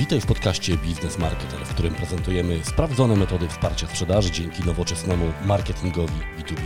Witaj 0.00 0.20
w 0.20 0.26
podcaście 0.26 0.76
Biznes 0.76 1.18
Marketer, 1.18 1.66
w 1.66 1.74
którym 1.74 1.94
prezentujemy 1.94 2.64
sprawdzone 2.64 3.16
metody 3.16 3.48
wsparcia 3.48 3.86
sprzedaży 3.86 4.30
dzięki 4.30 4.64
nowoczesnemu 4.64 5.32
marketingowi 5.44 6.14
B2B. 6.38 6.60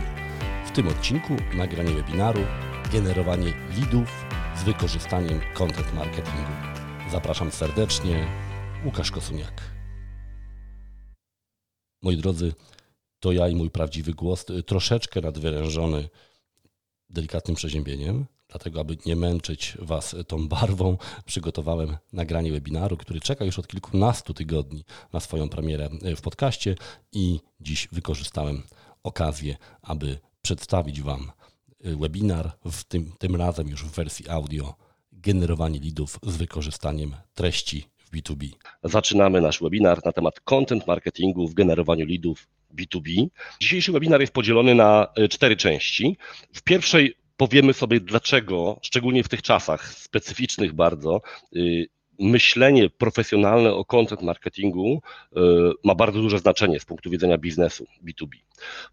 W 0.65 0.71
tym 0.71 0.87
odcinku 0.87 1.35
nagranie 1.55 1.93
webinaru 1.93 2.41
Generowanie 2.91 3.53
leadów 3.79 4.25
z 4.57 4.63
wykorzystaniem 4.63 5.41
content 5.53 5.93
marketingu. 5.93 6.51
Zapraszam 7.11 7.51
serdecznie, 7.51 8.27
Łukasz 8.85 9.11
Kosuniak. 9.11 9.61
Moi 12.01 12.17
drodzy, 12.17 12.53
to 13.19 13.31
ja 13.31 13.47
i 13.47 13.55
mój 13.55 13.69
prawdziwy 13.69 14.13
głos, 14.13 14.45
troszeczkę 14.65 15.21
nadwyrężony 15.21 16.09
delikatnym 17.09 17.55
przeziębieniem, 17.55 18.25
Dlatego, 18.55 18.79
aby 18.79 18.97
nie 19.05 19.15
męczyć 19.15 19.77
Was 19.79 20.15
tą 20.27 20.47
barwą, 20.47 20.97
przygotowałem 21.25 21.97
nagranie 22.13 22.51
webinaru, 22.51 22.97
który 22.97 23.19
czeka 23.19 23.45
już 23.45 23.59
od 23.59 23.67
kilkunastu 23.67 24.33
tygodni 24.33 24.83
na 25.13 25.19
swoją 25.19 25.49
premierę 25.49 25.89
w 26.15 26.21
podcaście 26.21 26.75
i 27.11 27.39
dziś 27.59 27.87
wykorzystałem 27.91 28.63
okazję, 29.03 29.55
aby 29.81 30.17
przedstawić 30.41 31.01
Wam 31.01 31.31
webinar, 31.79 32.51
w 32.65 32.83
tym, 32.83 33.11
tym 33.17 33.35
razem 33.35 33.67
już 33.67 33.83
w 33.83 33.91
wersji 33.91 34.29
audio, 34.29 34.73
generowanie 35.11 35.79
leadów 35.79 36.19
z 36.23 36.37
wykorzystaniem 36.37 37.15
treści 37.33 37.85
w 37.97 38.11
B2B. 38.11 38.49
Zaczynamy 38.83 39.41
nasz 39.41 39.59
webinar 39.61 40.05
na 40.05 40.11
temat 40.11 40.39
content 40.39 40.87
marketingu 40.87 41.47
w 41.47 41.53
generowaniu 41.53 42.05
leadów 42.05 42.47
B2B. 42.77 43.27
Dzisiejszy 43.59 43.91
webinar 43.91 44.21
jest 44.21 44.33
podzielony 44.33 44.75
na 44.75 45.07
e, 45.15 45.27
cztery 45.27 45.55
części. 45.55 46.17
W 46.53 46.63
pierwszej 46.63 47.24
powiemy 47.37 47.73
sobie 47.73 47.99
dlaczego, 47.99 48.79
szczególnie 48.81 49.23
w 49.23 49.29
tych 49.29 49.41
czasach 49.41 49.93
specyficznych 49.93 50.73
bardzo, 50.73 51.21
y, 51.55 51.87
myślenie 52.19 52.89
profesjonalne 52.89 53.73
o 53.73 53.85
content 53.85 54.21
marketingu 54.21 55.01
y, 55.37 55.39
ma 55.83 55.95
bardzo 55.95 56.21
duże 56.21 56.39
znaczenie 56.39 56.79
z 56.79 56.85
punktu 56.85 57.09
widzenia 57.09 57.37
biznesu 57.37 57.85
B2B. 58.03 58.29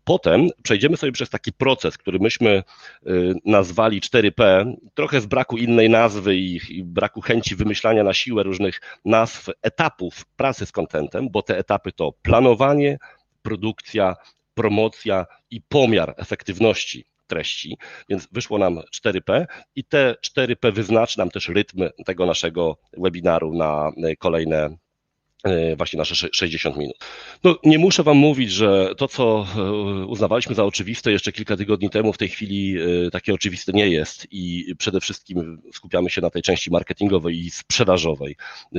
Potem 0.04 0.48
przejdziemy 0.62 0.96
sobie 0.96 1.12
przez 1.12 1.30
taki 1.30 1.52
proces, 1.52 1.98
który 1.98 2.18
myśmy 2.18 2.62
y, 3.06 3.34
nazwali 3.44 4.00
4P, 4.00 4.72
trochę 4.94 5.20
z 5.20 5.27
braku 5.27 5.56
innej 5.56 5.90
nazwy 5.90 6.36
i 6.36 6.82
braku 6.84 7.20
chęci 7.20 7.56
wymyślania 7.56 8.04
na 8.04 8.14
siłę 8.14 8.42
różnych 8.42 8.80
nazw 9.04 9.48
etapów 9.62 10.24
pracy 10.36 10.66
z 10.66 10.72
contentem, 10.72 11.28
bo 11.30 11.42
te 11.42 11.58
etapy 11.58 11.92
to 11.92 12.12
planowanie, 12.22 12.98
produkcja, 13.42 14.16
promocja 14.54 15.27
i 15.50 15.60
pomiar 15.60 16.14
efektywności 16.16 17.11
treści, 17.33 17.78
więc 18.08 18.28
wyszło 18.33 18.58
nam 18.58 18.80
4P 18.97 19.47
i 19.77 19.84
te 19.84 20.14
4P 20.27 20.72
wyznaczy 20.72 21.19
nam 21.19 21.30
też 21.30 21.48
rytm 21.48 21.89
tego 22.06 22.27
naszego 22.27 22.77
webinaru 22.98 23.55
na 23.55 23.92
kolejne 24.19 24.77
właśnie 25.76 25.98
nasze 25.98 26.28
60 26.32 26.76
minut. 26.76 26.96
No, 27.44 27.58
nie 27.64 27.78
muszę 27.78 28.02
Wam 28.02 28.16
mówić, 28.16 28.52
że 28.52 28.94
to, 28.96 29.08
co 29.08 29.46
e, 29.56 29.62
uznawaliśmy 30.06 30.54
za 30.54 30.64
oczywiste 30.64 31.12
jeszcze 31.12 31.32
kilka 31.32 31.56
tygodni 31.56 31.90
temu, 31.90 32.12
w 32.12 32.18
tej 32.18 32.28
chwili 32.28 32.76
e, 33.06 33.10
takie 33.10 33.34
oczywiste 33.34 33.72
nie 33.72 33.88
jest 33.88 34.26
i 34.30 34.74
przede 34.78 35.00
wszystkim 35.00 35.62
skupiamy 35.72 36.10
się 36.10 36.20
na 36.20 36.30
tej 36.30 36.42
części 36.42 36.70
marketingowej 36.70 37.38
i 37.38 37.50
sprzedażowej. 37.50 38.36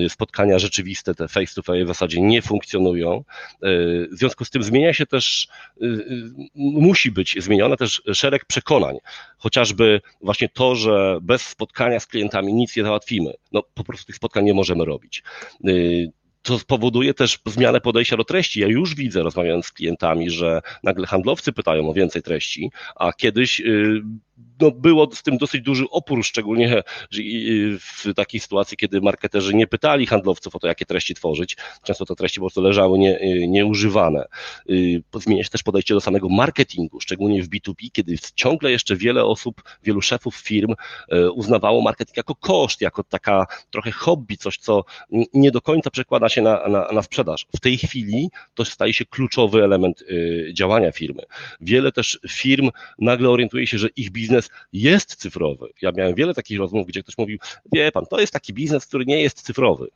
Spotkania 0.10 0.60
rzeczywiste, 0.60 1.16
te 1.16 1.28
face 1.28 1.56
to 1.56 1.62
face 1.62 1.86
w 1.86 1.88
zasadzie 1.88 2.22
nie 2.22 2.42
funkcjonują. 2.42 3.24
W 4.12 4.18
związku 4.18 4.46
z 4.46 4.50
tym 4.50 4.64
zmienia 4.64 4.94
się 4.94 5.06
też, 5.06 5.48
musi 6.56 7.12
być 7.12 7.36
zmienione 7.40 7.78
też 7.78 8.02
szereg 8.14 8.46
przekonań. 8.46 8.98
Chociażby 9.38 10.02
właśnie 10.22 10.50
to, 10.50 10.76
że 10.76 11.18
bez 11.22 11.42
spotkania 11.42 12.00
z 12.00 12.08
klientami 12.08 12.54
nic 12.54 12.76
nie 12.76 12.84
załatwimy. 12.84 13.34
No, 13.52 13.64
po 13.74 13.84
prostu 13.84 14.06
tych 14.06 14.16
spotkań 14.16 14.46
nie 14.46 14.54
możemy 14.54 14.86
robić 14.86 15.24
to 16.44 16.60
spowoduje 16.60 17.14
też 17.14 17.40
zmianę 17.46 17.82
podejścia 17.82 18.18
do 18.18 18.24
treści. 18.24 18.60
Ja 18.60 18.68
już 18.68 18.96
widzę, 18.96 19.24
rozmawiając 19.24 19.66
z 19.66 19.72
klientami, 19.72 20.30
że 20.30 20.62
nagle 20.84 21.08
handlowcy 21.08 21.54
pytają 21.54 21.90
o 21.90 21.94
więcej 21.94 22.22
treści, 22.22 22.72
a 22.96 23.14
kiedyś 23.14 23.60
y, 23.60 24.02
no, 24.62 24.72
było 24.72 25.10
z 25.14 25.24
tym 25.24 25.38
dosyć 25.38 25.62
duży 25.62 25.86
opór, 25.90 26.24
szczególnie 26.24 26.84
w 27.80 28.14
takiej 28.16 28.40
sytuacji, 28.40 28.78
kiedy 28.78 29.02
marketerzy 29.02 29.54
nie 29.54 29.68
pytali 29.68 30.06
handlowców 30.06 30.56
o 30.56 30.60
to, 30.60 30.68
jakie 30.68 30.86
treści 30.86 31.16
tworzyć. 31.16 31.58
Często 31.84 32.06
te 32.06 32.16
treści 32.16 32.40
po 32.40 32.44
prostu 32.44 32.62
leżały 32.62 33.00
nie, 33.00 33.20
nieużywane. 33.48 34.26
Y, 34.70 35.04
zmienia 35.14 35.44
się 35.44 35.50
też 35.50 35.64
podejście 35.64 35.94
do 35.94 36.02
samego 36.02 36.30
marketingu, 36.30 37.00
szczególnie 37.00 37.44
w 37.44 37.50
B2B, 37.50 37.92
kiedy 37.92 38.16
ciągle 38.36 38.72
jeszcze 38.72 38.96
wiele 38.96 39.26
osób, 39.26 39.62
wielu 39.84 40.02
szefów 40.02 40.36
firm 40.36 40.76
y, 41.14 41.32
uznawało 41.32 41.82
marketing 41.82 42.18
jako 42.18 42.36
koszt, 42.36 42.82
jako 42.82 43.04
taka 43.04 43.46
trochę 43.70 43.92
hobby, 43.92 44.38
coś, 44.38 44.58
co 44.58 44.84
nie 45.34 45.52
do 45.52 45.62
końca 45.62 45.90
przekłada 45.90 46.30
się 46.30 46.42
na, 46.42 46.68
na, 46.68 46.88
na 46.92 47.02
sprzedaż. 47.02 47.46
W 47.56 47.60
tej 47.60 47.78
chwili 47.78 48.30
to 48.54 48.66
staje 48.66 48.94
się 48.94 49.06
kluczowy 49.06 49.64
element 49.64 50.02
y, 50.02 50.52
działania 50.54 50.92
firmy. 50.92 51.22
Wiele 51.62 51.92
też 51.92 52.20
firm 52.30 52.70
nagle 53.00 53.30
orientuje 53.30 53.68
się, 53.68 53.78
że 53.78 53.88
ich 53.96 54.12
biznes 54.24 54.50
jest 54.74 55.16
cyfrowy. 55.16 55.70
Ja 55.82 55.92
miałem 55.92 56.16
wiele 56.16 56.34
takich 56.34 56.60
rozmów, 56.60 56.88
gdzie 56.88 57.04
ktoś 57.04 57.18
mówił, 57.18 57.38
wie 57.74 57.92
pan, 57.92 58.06
to 58.06 58.20
jest 58.20 58.34
taki 58.34 58.54
biznes, 58.54 58.86
który 58.86 59.06
nie 59.06 59.22
jest 59.22 59.42
cyfrowy. 59.42 59.88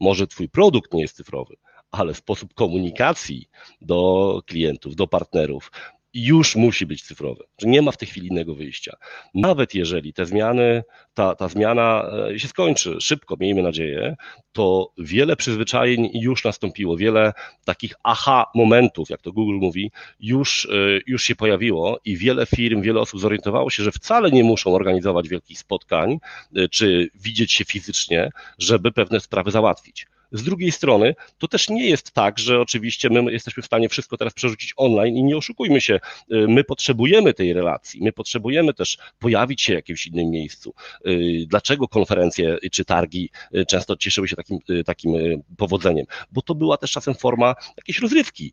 Może 0.00 0.26
twój 0.26 0.48
produkt 0.48 0.92
nie 0.94 1.02
jest 1.02 1.16
cyfrowy, 1.16 1.56
ale 1.90 2.14
sposób 2.14 2.54
komunikacji 2.54 3.48
do 3.80 4.40
klientów, 4.46 4.96
do 4.96 5.06
partnerów, 5.06 5.70
już 6.16 6.56
musi 6.56 6.86
być 6.86 7.02
cyfrowy, 7.02 7.44
nie 7.62 7.82
ma 7.82 7.92
w 7.92 7.96
tej 7.96 8.08
chwili 8.08 8.28
innego 8.28 8.54
wyjścia. 8.54 8.96
Nawet 9.34 9.74
jeżeli 9.74 10.12
te 10.12 10.26
zmiany, 10.26 10.82
ta, 11.14 11.34
ta 11.34 11.48
zmiana 11.48 12.10
e, 12.30 12.38
się 12.38 12.48
skończy 12.48 12.96
szybko, 13.00 13.36
miejmy 13.40 13.62
nadzieję, 13.62 14.16
to 14.52 14.92
wiele 14.98 15.36
przyzwyczajeń 15.36 16.10
już 16.14 16.44
nastąpiło, 16.44 16.96
wiele 16.96 17.32
takich 17.64 17.94
aha 18.02 18.46
momentów, 18.54 19.10
jak 19.10 19.22
to 19.22 19.32
Google 19.32 19.58
mówi, 19.58 19.90
już, 20.20 20.66
e, 20.66 21.00
już 21.06 21.22
się 21.22 21.36
pojawiło 21.36 22.00
i 22.04 22.16
wiele 22.16 22.46
firm, 22.46 22.82
wiele 22.82 23.00
osób 23.00 23.20
zorientowało 23.20 23.70
się, 23.70 23.82
że 23.82 23.92
wcale 23.92 24.30
nie 24.30 24.44
muszą 24.44 24.74
organizować 24.74 25.28
wielkich 25.28 25.58
spotkań 25.58 26.18
e, 26.56 26.68
czy 26.68 27.08
widzieć 27.14 27.52
się 27.52 27.64
fizycznie, 27.64 28.30
żeby 28.58 28.92
pewne 28.92 29.20
sprawy 29.20 29.50
załatwić. 29.50 30.06
Z 30.32 30.42
drugiej 30.42 30.72
strony, 30.72 31.14
to 31.38 31.48
też 31.48 31.68
nie 31.68 31.88
jest 31.88 32.12
tak, 32.12 32.38
że 32.38 32.60
oczywiście 32.60 33.10
my 33.10 33.32
jesteśmy 33.32 33.62
w 33.62 33.66
stanie 33.66 33.88
wszystko 33.88 34.16
teraz 34.16 34.34
przerzucić 34.34 34.72
online 34.76 35.16
i 35.16 35.22
nie 35.22 35.36
oszukujmy 35.36 35.80
się, 35.80 35.94
y, 35.94 36.48
my 36.48 36.64
potrzebujemy 36.64 37.34
tej 37.34 37.52
relacji, 37.52 38.02
my 38.02 38.12
potrzebujemy 38.12 38.74
też 38.74 38.98
pojawić 39.18 39.62
się 39.62 39.72
w 39.72 39.76
jakimś 39.76 40.06
innym 40.06 40.30
miejscu. 40.30 40.74
Y, 41.06 41.46
dlaczego 41.48 41.88
konferencje 41.88 42.58
czy 42.72 42.84
targi 42.84 43.30
y, 43.54 43.66
często 43.66 43.96
cieszyły 43.96 44.28
się 44.28 44.36
takim, 44.36 44.58
takim 44.86 45.42
powodzeniem? 45.56 46.06
Bo 46.32 46.42
to 46.42 46.54
była 46.54 46.76
też 46.76 46.90
czasem 46.90 47.14
forma 47.14 47.54
jakiejś 47.76 47.98
rozrywki, 47.98 48.52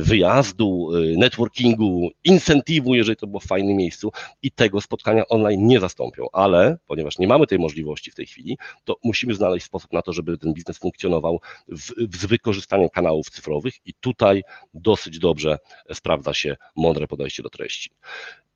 wyjazdu, 0.00 0.90
networkingu, 1.16 2.10
incentywu, 2.24 2.94
jeżeli 2.94 3.16
to 3.16 3.26
było 3.26 3.40
w 3.40 3.46
fajnym 3.46 3.76
miejscu 3.76 4.12
i 4.42 4.50
tego 4.50 4.80
spotkania 4.80 5.28
online 5.28 5.66
nie 5.66 5.80
zastąpią, 5.80 6.26
ale 6.32 6.78
ponieważ 6.86 7.18
nie 7.18 7.26
mamy 7.26 7.46
tej 7.46 7.58
możliwości 7.58 8.10
w 8.10 8.14
tej 8.14 8.26
chwili, 8.26 8.58
to 8.84 8.96
musimy 9.04 9.34
znaleźć 9.34 9.66
sposób 9.66 9.92
na 9.92 10.02
to, 10.02 10.12
żeby 10.12 10.38
ten 10.38 10.54
biznes 10.54 10.78
funkcjonował 10.78 11.11
funkcjonował 11.12 11.40
w, 11.68 12.16
z 12.16 12.26
wykorzystaniem 12.26 12.88
kanałów 12.88 13.30
cyfrowych 13.30 13.74
i 13.84 13.94
tutaj 14.00 14.42
dosyć 14.74 15.18
dobrze 15.18 15.58
sprawdza 15.92 16.34
się 16.34 16.56
mądre 16.76 17.06
podejście 17.06 17.42
do 17.42 17.50
treści. 17.50 17.90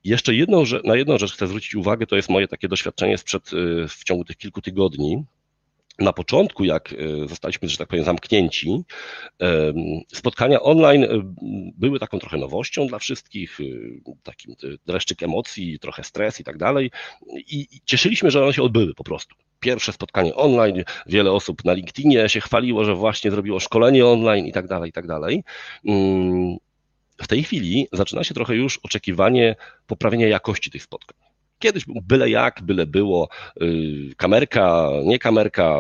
Jeszcze 0.05 0.35
jedną, 0.35 0.65
na 0.85 0.97
jedną 0.97 1.19
rzecz 1.19 1.33
chcę 1.33 1.47
zwrócić 1.47 1.75
uwagę, 1.75 2.07
to 2.07 2.17
jest 2.17 2.29
moje 2.29 2.49
takie 2.49 2.69
doświadczenie 2.69 3.19
sprzed, 3.19 3.53
y, 3.53 3.89
w 3.89 4.05
ciągu 4.05 4.25
tych 4.25 4.37
kilku 4.37 4.63
tygodni, 4.63 5.25
na 5.99 6.13
początku, 6.13 6.65
jak 6.65 6.93
y, 6.93 7.29
zostaliśmy, 7.29 7.69
że 7.69 7.77
tak 7.77 7.89
powiem, 7.89 8.05
zamknięci, 8.05 8.85
spotkania 10.13 10.61
online 10.61 11.05
y, 11.05 11.09
były 11.79 11.99
taką 11.99 12.19
trochę 12.19 12.37
nowością 12.37 12.87
dla 12.87 12.99
wszystkich, 12.99 13.59
takim 14.23 14.55
dreszczyk 14.87 15.23
emocji, 15.23 15.79
trochę 15.79 16.05
stres 16.05 16.41
i 16.41 16.45
tak 16.45 16.57
dalej. 16.59 16.91
I 17.37 17.67
cieszyliśmy, 17.85 18.31
że 18.31 18.43
one 18.43 18.53
się 18.53 18.63
odbyły 18.63 18.95
po 18.95 19.05
prostu 19.05 19.37
pierwsze 19.61 19.93
spotkanie 19.93 20.35
online, 20.35 20.85
wiele 21.07 21.33
osób 21.33 21.65
na 21.65 21.73
LinkedInie 21.73 22.29
się 22.29 22.41
chwaliło, 22.41 22.85
że 22.85 22.95
właśnie 22.95 23.31
zrobiło 23.31 23.61
szkolenie 23.61 24.07
online 24.07 24.47
i 24.47 24.53
tak 24.53 24.67
dalej, 24.67 24.91
i 24.91 24.93
tak 24.93 25.07
dalej. 25.07 25.45
Mm, 25.85 26.57
w 27.19 27.29
tej 27.29 27.43
chwili 27.43 27.89
zaczyna 27.93 28.25
się 28.25 28.35
trochę 28.35 28.55
już 28.55 28.79
oczekiwanie 28.83 29.57
poprawienia 29.87 30.29
jakości 30.29 30.71
tych 30.71 30.83
spotkań. 30.83 31.17
Kiedyś 31.59 31.85
byle 31.87 32.31
jak, 32.31 32.63
byle 32.63 32.87
było, 32.87 33.29
y, 33.63 34.15
kamerka, 34.17 34.91
nie 35.05 35.19
kamerka, 35.19 35.79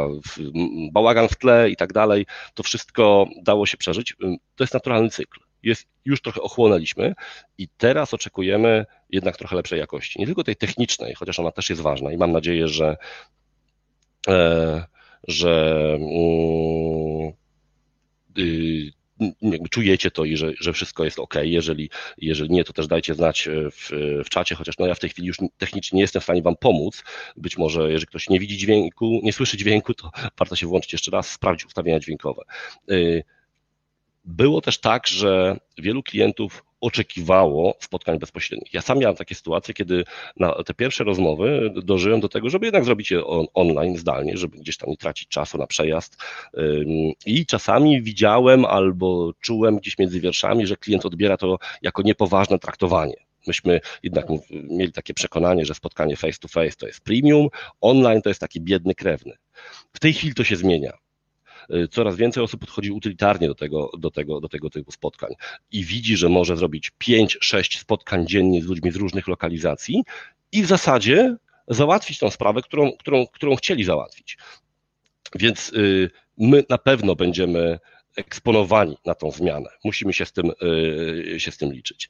bałagan 0.92 1.28
w 1.28 1.36
tle 1.36 1.70
i 1.70 1.76
tak 1.76 1.92
dalej, 1.92 2.26
to 2.54 2.62
wszystko 2.62 3.26
dało 3.42 3.66
się 3.66 3.76
przeżyć. 3.76 4.12
Y, 4.12 4.16
to 4.56 4.64
jest 4.64 4.74
naturalny 4.74 5.10
cykl. 5.10 5.40
Jest, 5.62 5.86
już 6.04 6.20
trochę 6.20 6.40
ochłonęliśmy 6.40 7.14
i 7.58 7.68
teraz 7.76 8.14
oczekujemy 8.14 8.86
jednak 9.10 9.36
trochę 9.36 9.56
lepszej 9.56 9.78
jakości. 9.78 10.18
Nie 10.18 10.26
tylko 10.26 10.44
tej 10.44 10.56
technicznej, 10.56 11.14
chociaż 11.14 11.38
ona 11.38 11.52
też 11.52 11.70
jest 11.70 11.82
ważna 11.82 12.12
i 12.12 12.16
mam 12.16 12.32
nadzieję, 12.32 12.68
że 12.68 12.96
że 15.28 15.94
mm, 15.94 17.32
y, 18.38 18.92
czujecie 19.70 20.10
to 20.10 20.24
i 20.24 20.36
że, 20.36 20.52
że 20.60 20.72
wszystko 20.72 21.04
jest 21.04 21.18
ok. 21.18 21.34
Jeżeli, 21.42 21.90
jeżeli 22.18 22.50
nie, 22.50 22.64
to 22.64 22.72
też 22.72 22.86
dajcie 22.86 23.14
znać 23.14 23.48
w, 23.72 23.90
w 24.24 24.28
czacie, 24.28 24.54
chociaż 24.54 24.78
no 24.78 24.86
ja 24.86 24.94
w 24.94 24.98
tej 24.98 25.10
chwili 25.10 25.28
już 25.28 25.36
technicznie 25.58 25.96
nie 25.96 26.02
jestem 26.02 26.20
w 26.20 26.24
stanie 26.24 26.42
Wam 26.42 26.56
pomóc. 26.56 27.04
Być 27.36 27.58
może, 27.58 27.92
jeżeli 27.92 28.06
ktoś 28.06 28.28
nie 28.28 28.40
widzi 28.40 28.56
dźwięku, 28.56 29.20
nie 29.22 29.32
słyszy 29.32 29.56
dźwięku, 29.56 29.94
to 29.94 30.10
warto 30.38 30.56
się 30.56 30.66
włączyć 30.66 30.92
jeszcze 30.92 31.10
raz, 31.10 31.30
sprawdzić 31.30 31.66
ustawienia 31.66 32.00
dźwiękowe. 32.00 32.42
Było 34.24 34.60
też 34.60 34.78
tak, 34.78 35.06
że 35.06 35.56
wielu 35.78 36.02
klientów 36.02 36.64
oczekiwało 36.86 37.74
spotkań 37.80 38.18
bezpośrednich. 38.18 38.74
Ja 38.74 38.82
sam 38.82 38.98
miałem 38.98 39.16
takie 39.16 39.34
sytuacje, 39.34 39.74
kiedy 39.74 40.04
na 40.36 40.52
te 40.52 40.74
pierwsze 40.74 41.04
rozmowy 41.04 41.72
dożyłem 41.74 42.20
do 42.20 42.28
tego, 42.28 42.50
żeby 42.50 42.66
jednak 42.66 42.84
zrobić 42.84 43.10
je 43.10 43.26
on, 43.26 43.46
online, 43.54 43.96
zdalnie, 43.96 44.36
żeby 44.36 44.58
gdzieś 44.58 44.76
tam 44.76 44.90
nie 44.90 44.96
tracić 44.96 45.28
czasu 45.28 45.58
na 45.58 45.66
przejazd. 45.66 46.16
I 47.26 47.46
czasami 47.46 48.02
widziałem 48.02 48.64
albo 48.64 49.32
czułem 49.40 49.76
gdzieś 49.76 49.98
między 49.98 50.20
wierszami, 50.20 50.66
że 50.66 50.76
klient 50.76 51.06
odbiera 51.06 51.36
to 51.36 51.58
jako 51.82 52.02
niepoważne 52.02 52.58
traktowanie. 52.58 53.16
Myśmy 53.46 53.80
jednak 54.02 54.26
mieli 54.50 54.92
takie 54.92 55.14
przekonanie, 55.14 55.64
że 55.64 55.74
spotkanie 55.74 56.16
face 56.16 56.38
to 56.38 56.48
face 56.48 56.76
to 56.76 56.86
jest 56.86 57.00
premium, 57.00 57.48
online 57.80 58.22
to 58.22 58.28
jest 58.28 58.40
taki 58.40 58.60
biedny 58.60 58.94
krewny. 58.94 59.36
W 59.92 60.00
tej 60.00 60.12
chwili 60.12 60.34
to 60.34 60.44
się 60.44 60.56
zmienia. 60.56 60.92
Y, 61.74 61.88
coraz 61.88 62.16
więcej 62.16 62.42
osób 62.42 62.60
podchodzi 62.60 62.90
utylitarnie 62.90 63.48
do 63.48 63.54
tego, 63.54 63.90
do 63.98 64.10
tego, 64.10 64.40
do 64.40 64.48
tego 64.48 64.70
typu 64.70 64.92
spotkań 64.92 65.30
i 65.72 65.84
widzi, 65.84 66.16
że 66.16 66.28
może 66.28 66.56
zrobić 66.56 66.92
5-6 67.04 67.78
spotkań 67.78 68.26
dziennie 68.26 68.62
z 68.62 68.66
ludźmi 68.66 68.90
z 68.90 68.96
różnych 68.96 69.28
lokalizacji 69.28 70.02
i 70.52 70.62
w 70.62 70.66
zasadzie 70.66 71.36
załatwić 71.68 72.18
tą 72.18 72.30
sprawę, 72.30 72.62
którą, 72.62 72.92
którą, 72.92 73.26
którą 73.26 73.56
chcieli 73.56 73.84
załatwić. 73.84 74.38
Więc 75.34 75.72
y, 75.72 76.10
my 76.38 76.64
na 76.68 76.78
pewno 76.78 77.16
będziemy 77.16 77.78
eksponowani 78.16 78.96
na 79.04 79.14
tą 79.14 79.30
zmianę. 79.30 79.70
Musimy 79.84 80.12
się 80.12 80.24
z 80.24 80.32
tym, 80.32 80.52
y, 81.34 81.40
się 81.40 81.50
z 81.50 81.56
tym 81.56 81.72
liczyć. 81.72 82.08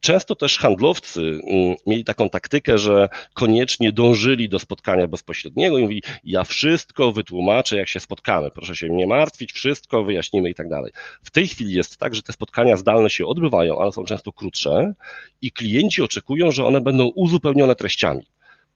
Często 0.00 0.34
też 0.34 0.58
handlowcy 0.58 1.20
mm, 1.20 1.76
mieli 1.86 2.04
taką 2.04 2.30
taktykę, 2.30 2.78
że 2.78 3.08
koniecznie 3.34 3.92
dążyli 3.92 4.48
do 4.48 4.58
spotkania 4.58 5.08
bezpośredniego 5.08 5.78
i 5.78 5.82
mówili, 5.82 6.02
ja 6.24 6.44
wszystko 6.44 7.12
wytłumaczę, 7.12 7.76
jak 7.76 7.88
się 7.88 8.00
spotkamy, 8.00 8.50
proszę 8.50 8.76
się 8.76 8.88
nie 8.88 9.06
martwić, 9.06 9.52
wszystko 9.52 10.04
wyjaśnimy 10.04 10.50
i 10.50 10.54
tak 10.54 10.68
dalej. 10.68 10.92
W 11.22 11.30
tej 11.30 11.48
chwili 11.48 11.74
jest 11.74 11.96
tak, 11.96 12.14
że 12.14 12.22
te 12.22 12.32
spotkania 12.32 12.76
zdalne 12.76 13.10
się 13.10 13.26
odbywają, 13.26 13.78
ale 13.78 13.92
są 13.92 14.04
często 14.04 14.32
krótsze 14.32 14.94
i 15.42 15.52
klienci 15.52 16.02
oczekują, 16.02 16.52
że 16.52 16.64
one 16.64 16.80
będą 16.80 17.06
uzupełnione 17.06 17.74
treściami 17.74 18.26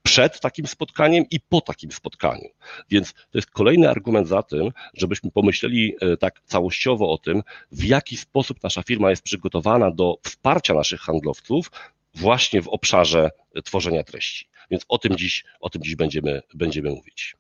przed 0.05 0.41
takim 0.41 0.67
spotkaniem 0.67 1.25
i 1.31 1.41
po 1.41 1.61
takim 1.61 1.93
spotkaniu. 1.93 2.49
Więc 2.91 3.13
to 3.13 3.39
jest 3.39 3.51
kolejny 3.51 3.91
argument 3.91 4.29
za 4.29 4.43
tym, 4.43 4.71
żebyśmy 4.95 5.31
pomyśleli 5.31 5.95
e, 6.01 6.17
tak 6.17 6.41
całościowo 6.45 7.13
o 7.13 7.19
tym, 7.19 7.43
w 7.73 7.85
jaki 7.85 8.17
sposób 8.17 8.63
nasza 8.63 8.83
firma 8.83 9.11
jest 9.11 9.23
przygotowana 9.23 9.91
do 9.91 10.19
wsparcia 10.23 10.75
naszych 10.75 11.01
handlowców 11.01 11.71
właśnie 12.15 12.63
w 12.63 12.69
obszarze 12.69 13.31
tworzenia 13.65 14.03
treści. 14.03 14.47
Więc 14.71 14.85
o 14.89 14.99
tym 14.99 15.17
dziś, 15.17 15.45
o 15.61 15.71
tym 15.71 15.83
dziś 15.83 15.97
będziemy, 15.97 16.43
będziemy 16.55 16.91
mówić. 16.91 17.37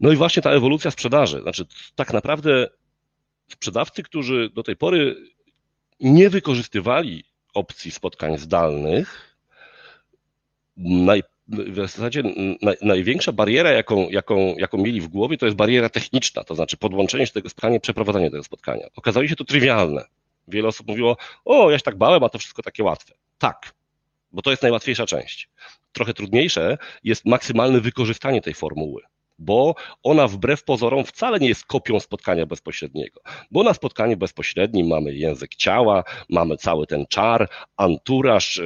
No 0.00 0.12
i 0.12 0.16
właśnie 0.16 0.42
ta 0.42 0.50
ewolucja 0.50 0.90
sprzedaży. 0.90 1.42
Znaczy, 1.42 1.66
tak 1.94 2.12
naprawdę 2.12 2.68
sprzedawcy, 3.48 4.02
którzy 4.02 4.50
do 4.54 4.62
tej 4.62 4.76
pory 4.76 5.16
nie 6.00 6.30
wykorzystywali 6.30 7.24
opcji 7.54 7.90
spotkań 7.90 8.38
zdalnych, 8.38 9.31
naj, 10.76 11.22
w 11.48 11.76
zasadzie 11.76 12.22
naj, 12.62 12.76
największa 12.82 13.32
bariera, 13.32 13.70
jaką, 13.70 14.08
jaką, 14.10 14.54
jaką 14.56 14.78
mieli 14.78 15.00
w 15.00 15.08
głowie, 15.08 15.38
to 15.38 15.46
jest 15.46 15.56
bariera 15.56 15.88
techniczna, 15.88 16.44
to 16.44 16.54
znaczy 16.54 16.76
podłączenie 16.76 17.26
się 17.26 17.32
tego 17.32 17.48
spotkania, 17.48 17.80
przeprowadzenie 17.80 18.30
tego 18.30 18.44
spotkania. 18.44 18.86
Okazało 18.96 19.26
się 19.26 19.36
to 19.36 19.44
trywialne. 19.44 20.04
Wiele 20.48 20.68
osób 20.68 20.88
mówiło, 20.88 21.16
o, 21.44 21.70
ja 21.70 21.78
się 21.78 21.84
tak 21.84 21.98
bałem, 21.98 22.24
a 22.24 22.28
to 22.28 22.38
wszystko 22.38 22.62
takie 22.62 22.84
łatwe. 22.84 23.14
Tak, 23.38 23.74
bo 24.32 24.42
to 24.42 24.50
jest 24.50 24.62
najłatwiejsza 24.62 25.06
część. 25.06 25.48
Trochę 25.92 26.14
trudniejsze 26.14 26.78
jest 27.04 27.24
maksymalne 27.24 27.80
wykorzystanie 27.80 28.42
tej 28.42 28.54
formuły 28.54 29.02
bo 29.42 29.74
ona 30.02 30.28
wbrew 30.28 30.64
pozorom 30.64 31.04
wcale 31.04 31.38
nie 31.38 31.48
jest 31.48 31.64
kopią 31.64 32.00
spotkania 32.00 32.46
bezpośredniego. 32.46 33.20
Bo 33.50 33.62
na 33.62 33.74
spotkaniu 33.74 34.16
bezpośrednim 34.16 34.86
mamy 34.86 35.14
język 35.14 35.54
ciała, 35.54 36.04
mamy 36.28 36.56
cały 36.56 36.86
ten 36.86 37.06
czar, 37.06 37.48
anturaż, 37.76 38.60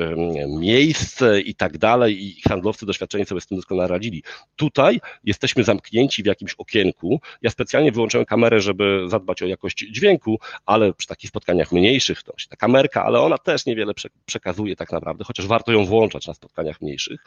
miejsce 0.49 1.41
i 1.41 1.55
tak 1.55 1.79
dalej 1.79 2.27
i 2.27 2.41
handlowcy 2.49 2.87
doświadczeni 2.87 3.25
sobie 3.27 3.41
z 3.41 3.47
tym 3.47 3.57
doskonale 3.57 3.89
radzili. 3.89 4.23
Tutaj 4.57 5.01
jesteśmy 5.25 5.65
zamknięci 5.65 6.23
w 6.23 6.27
jakimś 6.27 6.55
okienku. 6.55 7.21
Ja 7.43 7.51
specjalnie 7.51 7.93
wyłączyłem 7.93 8.27
kamerę, 8.27 8.61
żeby 8.61 9.05
zadbać 9.07 9.43
o 9.43 9.47
jakość 9.47 9.87
dźwięku, 9.91 10.39
ale 10.67 10.93
przy 10.93 11.09
takich 11.09 11.31
spotkaniach 11.31 11.73
mniejszych 11.73 12.23
to 12.23 12.33
ta 12.51 12.57
kamerka, 12.57 13.05
ale 13.05 13.21
ona 13.21 13.39
też 13.39 13.67
niewiele 13.67 13.93
przekazuje 14.27 14.77
tak 14.77 14.93
naprawdę, 14.93 15.25
chociaż 15.25 15.47
warto 15.47 15.73
ją 15.73 15.85
włączać 15.85 16.27
na 16.27 16.35
spotkaniach 16.35 16.81
mniejszych. 16.81 17.25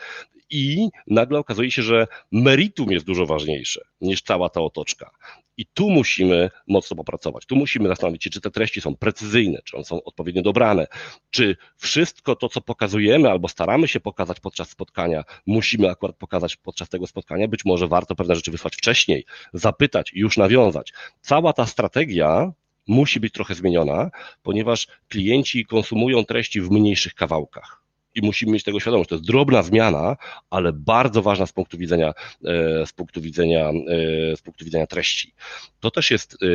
I 0.50 0.90
nagle 1.08 1.40
okazuje 1.40 1.72
się, 1.72 1.82
że 1.82 2.08
meritum 2.32 2.92
jest 2.92 3.06
dużo 3.06 3.26
ważniejsze 3.26 3.39
ważniejsze 3.40 3.82
niż 4.02 4.22
cała 4.22 4.50
ta 4.50 4.62
otoczka. 4.62 5.12
I 5.58 5.66
tu 5.66 5.90
musimy 5.90 6.50
mocno 6.68 6.98
popracować. 6.98 7.46
Tu 7.46 7.56
musimy 7.56 7.88
zastanowić 7.88 8.24
się, 8.24 8.30
czy 8.30 8.42
te 8.42 8.52
treści 8.52 8.82
są 8.82 8.96
precyzyjne, 8.96 9.60
czy 9.64 9.76
one 9.76 9.86
są 9.86 10.04
odpowiednio 10.04 10.42
dobrane, 10.42 10.88
czy 11.30 11.58
wszystko 11.78 12.36
to, 12.36 12.50
co 12.50 12.62
pokazujemy 12.62 13.30
albo 13.30 13.48
staramy 13.48 13.88
się 13.88 14.00
pokazać 14.00 14.40
podczas 14.40 14.70
spotkania, 14.70 15.24
musimy 15.46 15.90
akurat 15.90 16.16
pokazać 16.16 16.56
podczas 16.56 16.90
tego 16.90 17.08
spotkania. 17.08 17.48
Być 17.48 17.66
może 17.66 17.88
warto 17.88 18.16
pewne 18.16 18.36
rzeczy 18.36 18.52
wysłać 18.52 18.76
wcześniej, 18.76 19.26
zapytać 19.54 20.14
i 20.14 20.20
już 20.20 20.38
nawiązać. 20.38 20.94
Cała 21.22 21.54
ta 21.54 21.66
strategia 21.66 22.52
musi 22.88 23.20
być 23.20 23.34
trochę 23.34 23.56
zmieniona, 23.56 24.12
ponieważ 24.44 24.88
klienci 25.08 25.66
konsumują 25.66 26.26
treści 26.26 26.62
w 26.62 26.72
mniejszych 26.72 27.14
kawałkach 27.14 27.89
i 28.20 28.26
musimy 28.26 28.52
mieć 28.52 28.64
tego 28.64 28.80
świadomość. 28.80 29.10
To 29.10 29.16
jest 29.16 29.28
drobna 29.28 29.64
zmiana, 29.64 30.18
ale 30.50 30.74
bardzo 30.74 31.22
ważna 31.22 31.46
z 31.46 31.52
punktu 31.52 31.78
widzenia, 31.78 32.14
e, 32.46 32.86
z 32.86 32.94
punktu 32.94 33.22
widzenia, 33.22 33.70
e, 33.70 34.36
z 34.36 34.42
punktu 34.42 34.66
widzenia 34.66 34.88
treści. 34.88 35.34
To 35.80 35.92
też 35.92 36.12
jest 36.12 36.38
e, 36.44 36.48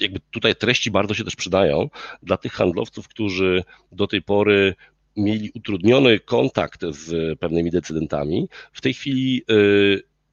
jakby 0.00 0.20
tutaj 0.30 0.56
treści 0.56 0.90
bardzo 0.90 1.14
się 1.14 1.24
też 1.24 1.36
przydają 1.36 1.90
dla 2.22 2.36
tych 2.36 2.52
handlowców, 2.52 3.08
którzy 3.08 3.64
do 3.92 4.06
tej 4.06 4.22
pory 4.22 4.74
mieli 5.16 5.50
utrudniony 5.54 6.20
kontakt 6.20 6.80
z 6.88 7.38
pewnymi 7.38 7.70
decydentami. 7.70 8.48
W 8.72 8.80
tej 8.80 8.94
chwili 8.94 9.42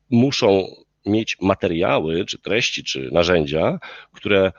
muszą 0.09 0.67
mieć 1.05 1.37
materiały, 1.41 2.25
czy 2.25 2.39
treści, 2.39 2.83
czy 2.83 3.09
narzędzia, 3.11 3.79
które 4.11 4.51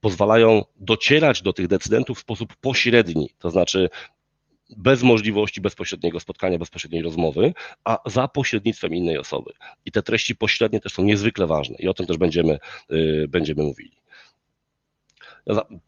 pozwalają 0.00 0.64
docierać 0.76 1.42
do 1.42 1.52
tych 1.52 1.68
decydentów 1.68 2.18
w 2.18 2.20
sposób 2.20 2.56
pośredni, 2.56 3.30
to 3.38 3.50
znaczy 3.50 3.88
bez 4.76 5.02
możliwości 5.02 5.60
bezpośredniego 5.60 6.20
spotkania, 6.20 6.58
bezpośredniej 6.58 7.02
rozmowy, 7.02 7.54
a 7.84 7.98
za 8.06 8.28
pośrednictwem 8.28 8.94
innej 8.94 9.18
osoby. 9.18 9.52
I 9.84 9.92
te 9.92 10.02
treści 10.02 10.36
pośrednie 10.36 10.80
też 10.80 10.92
są 10.92 11.04
niezwykle 11.04 11.46
ważne 11.46 11.76
i 11.78 11.88
o 11.88 11.94
tym 11.94 12.06
też 12.06 12.16
będziemy, 12.16 12.58
y, 12.92 13.26
będziemy 13.28 13.62
mówili. 13.62 14.02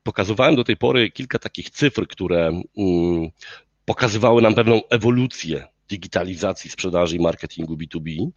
Pokazywałem 0.03 0.57
do 0.57 0.64
tej 0.64 0.76
pory 0.76 1.11
kilka 1.11 1.38
takich 1.38 1.71
cyfr, 1.71 2.07
które 2.09 2.62
mm, 2.76 3.31
pokazywały 3.85 4.43
nam 4.43 4.55
pewną 4.55 4.81
ewolucję 4.91 5.67
digitalizacji 5.88 6.71
sprzedaży 6.71 7.17
i 7.17 7.21
marketingu 7.21 7.76
B2B 7.76 8.29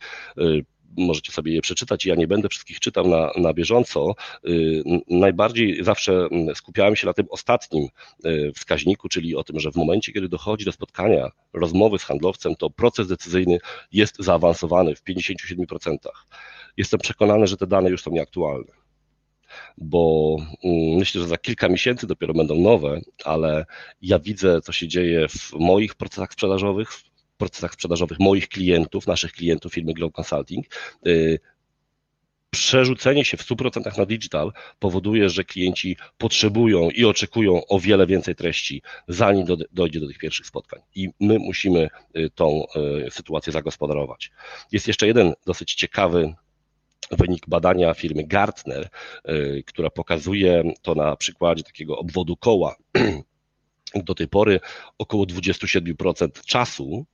możecie 0.98 1.32
sobie 1.32 1.54
je 1.54 1.62
przeczytać. 1.62 2.06
Ja 2.06 2.16
nie 2.16 2.28
będę 2.28 2.50
wszystkich 2.50 2.80
czytał 2.80 3.08
na, 3.08 3.32
na 3.38 3.54
bieżąco. 3.54 4.16
Y, 4.48 4.84
najbardziej 5.10 5.84
zawsze 5.84 6.28
mm, 6.32 6.56
skupiałem 6.56 6.96
się 6.96 7.08
na 7.08 7.14
tym 7.14 7.26
ostatnim 7.30 7.88
y, 8.26 8.52
wskaźniku, 8.56 9.10
czyli 9.10 9.36
o 9.36 9.44
tym, 9.44 9.60
że 9.60 9.72
w 9.72 9.76
momencie, 9.76 10.14
kiedy 10.14 10.30
dochodzi 10.30 10.66
do 10.66 10.72
spotkania, 10.72 11.30
rozmowy 11.54 12.00
z 12.00 12.04
handlowcem, 12.04 12.56
to 12.56 12.70
proces 12.70 13.08
decyzyjny 13.08 13.60
jest 13.92 14.16
zaawansowany 14.20 14.96
w 14.96 15.04
57%. 15.04 15.98
Jestem 16.78 17.00
przekonany, 17.00 17.48
że 17.48 17.58
te 17.58 17.68
dane 17.68 17.90
już 17.90 18.02
są 18.02 18.12
nieaktualne 18.12 18.88
bo 19.78 20.36
mm, 20.64 20.98
myślę, 20.98 21.22
że 21.22 21.28
za 21.28 21.38
kilka 21.38 21.70
miesięcy 21.70 22.08
dopiero 22.08 22.34
będą 22.34 22.56
nowe, 22.56 23.02
ale 23.26 23.66
ja 24.02 24.20
widzę, 24.20 24.62
co 24.62 24.72
się 24.72 24.88
dzieje 24.88 25.28
w 25.28 25.54
moich 25.54 25.96
procesach 25.96 26.34
sprzedażowych, 26.34 26.90
procesach 27.38 27.74
sprzedażowych 27.74 28.20
moich 28.20 28.50
klientów, 28.50 29.08
naszych 29.08 29.32
klientów 29.32 29.74
firmy 29.74 29.94
Glow 29.94 30.12
Consulting, 30.20 30.66
y, 31.08 31.40
przerzucenie 32.50 33.26
się 33.26 33.38
w 33.38 33.42
100% 33.42 33.98
na 33.98 34.06
digital 34.06 34.54
powoduje, 34.80 35.30
że 35.30 35.44
klienci 35.44 35.98
potrzebują 36.18 36.90
i 36.90 37.06
oczekują 37.06 37.66
o 37.68 37.80
wiele 37.80 38.08
więcej 38.08 38.36
treści, 38.36 38.82
zanim 39.08 39.46
do, 39.46 39.58
dojdzie 39.72 40.00
do 40.00 40.08
tych 40.08 40.18
pierwszych 40.18 40.46
spotkań. 40.46 40.82
I 40.96 41.10
my 41.20 41.40
musimy 41.40 41.90
y, 42.18 42.30
tą 42.36 42.66
y, 43.08 43.12
sytuację 43.12 43.54
zagospodarować. 43.54 44.32
Jest 44.72 44.88
jeszcze 44.88 45.08
jeden 45.08 45.34
dosyć 45.46 45.74
ciekawy 45.74 46.34
wynik 47.12 47.44
badania 47.48 47.94
firmy 47.94 48.24
Gartner, 48.24 48.90
która 49.66 49.90
pokazuje 49.90 50.64
to 50.82 50.96
na 50.96 51.16
przykładzie 51.16 51.64
takiego 51.64 51.98
obwodu 51.98 52.38
koła. 52.38 52.76
Do 53.96 54.16
tej 54.16 54.28
pory 54.28 54.60
około 54.98 55.26
27% 55.26 56.46
czasu 56.46 57.06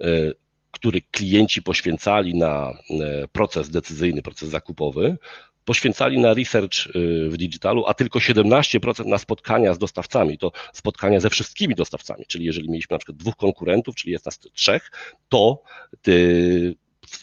E, 0.00 0.32
który 0.70 1.00
klienci 1.00 1.62
poświęcali 1.62 2.34
na 2.34 2.70
e, 2.90 3.28
proces 3.28 3.70
decyzyjny, 3.70 4.22
proces 4.22 4.48
zakupowy, 4.48 5.18
poświęcali 5.64 6.20
na 6.20 6.34
research 6.34 6.88
w 7.28 7.36
digitalu, 7.36 7.84
a 7.86 7.94
tylko 7.94 8.18
17% 8.18 9.06
na 9.06 9.18
spotkania 9.18 9.74
z 9.74 9.78
dostawcami. 9.78 10.38
To 10.38 10.52
spotkania 10.72 11.20
ze 11.20 11.30
wszystkimi 11.30 11.74
dostawcami, 11.74 12.24
czyli 12.28 12.44
jeżeli 12.44 12.70
mieliśmy 12.70 12.94
na 12.94 12.98
przykład 12.98 13.16
dwóch 13.16 13.36
konkurentów, 13.36 13.94
czyli 13.94 14.12
jest 14.12 14.26
nas 14.26 14.38
trzech, 14.38 14.90
to 15.28 15.62
ty, 16.02 16.74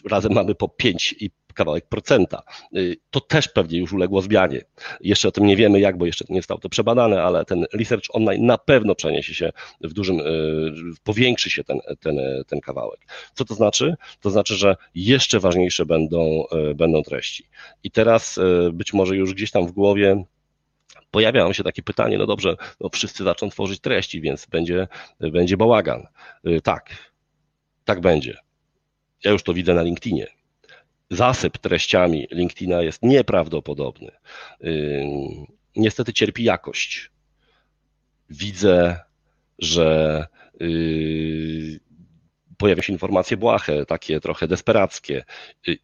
razem 0.04 0.32
mamy 0.32 0.54
po 0.54 0.68
5 0.68 1.14
i 1.20 1.30
kawałek 1.60 1.86
procenta. 1.88 2.42
Y, 2.76 2.96
to 3.10 3.20
też 3.20 3.48
pewnie 3.48 3.78
już 3.78 3.92
uległo 3.92 4.22
zmianie. 4.22 4.60
Jeszcze 5.00 5.28
o 5.28 5.32
tym 5.32 5.46
nie 5.46 5.56
wiemy 5.56 5.80
jak, 5.80 5.98
bo 5.98 6.06
jeszcze 6.06 6.24
nie 6.28 6.40
zostało 6.40 6.60
to 6.60 6.68
przebadane, 6.68 7.22
ale 7.22 7.44
ten 7.44 7.66
research 7.72 8.04
online 8.12 8.46
na 8.46 8.58
pewno 8.58 8.94
przeniesie 8.94 9.34
się 9.34 9.52
w 9.80 9.92
dużym, 9.92 10.20
y, 10.20 10.72
powiększy 11.04 11.50
się 11.50 11.64
ten, 11.64 11.80
ten, 12.00 12.20
ten 12.46 12.60
kawałek. 12.60 13.00
Co 13.34 13.44
to 13.44 13.54
znaczy? 13.54 13.94
To 14.20 14.30
znaczy, 14.30 14.54
że 14.54 14.76
jeszcze 14.94 15.40
ważniejsze 15.40 15.86
będą, 15.86 16.44
y, 16.70 16.74
będą 16.74 17.02
treści. 17.02 17.44
I 17.84 17.90
teraz 17.90 18.40
być 18.72 18.92
może 18.92 19.16
już 19.16 19.34
gdzieś 19.34 19.50
tam 19.50 19.66
w 19.66 19.72
głowie 19.72 20.24
pojawia 21.10 21.52
się 21.52 21.62
takie 21.64 21.82
pytanie, 21.82 22.18
no 22.18 22.26
dobrze, 22.26 22.56
no 22.80 22.88
wszyscy 22.88 23.24
zaczną 23.24 23.50
tworzyć 23.50 23.80
treści, 23.80 24.20
więc 24.20 24.46
będzie, 24.46 24.88
będzie 25.20 25.56
bałagan. 25.56 26.06
Tak, 26.62 26.90
tak 27.84 28.00
będzie. 28.00 28.36
Ja 29.24 29.30
już 29.30 29.42
to 29.42 29.54
widzę 29.54 29.74
na 29.74 29.82
LinkedInie 29.82 30.39
zasyp 31.10 31.58
treściami 31.58 32.26
LinkedIna 32.30 32.82
jest 32.82 33.02
nieprawdopodobny. 33.02 34.10
Niestety 35.76 36.12
cierpi 36.12 36.44
jakość. 36.44 37.10
Widzę, 38.30 39.00
że 39.58 40.26
y, 40.62 41.80
pojawiają 42.58 42.82
się 42.82 42.92
informacje 42.92 43.36
błahe, 43.36 43.86
takie 43.86 44.20
trochę 44.20 44.48
desperackie. 44.48 45.24
Y, 45.68 45.78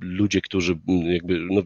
ludzie, 0.00 0.40
którzy 0.40 0.78
jakby 1.04 1.40
no, 1.50 1.62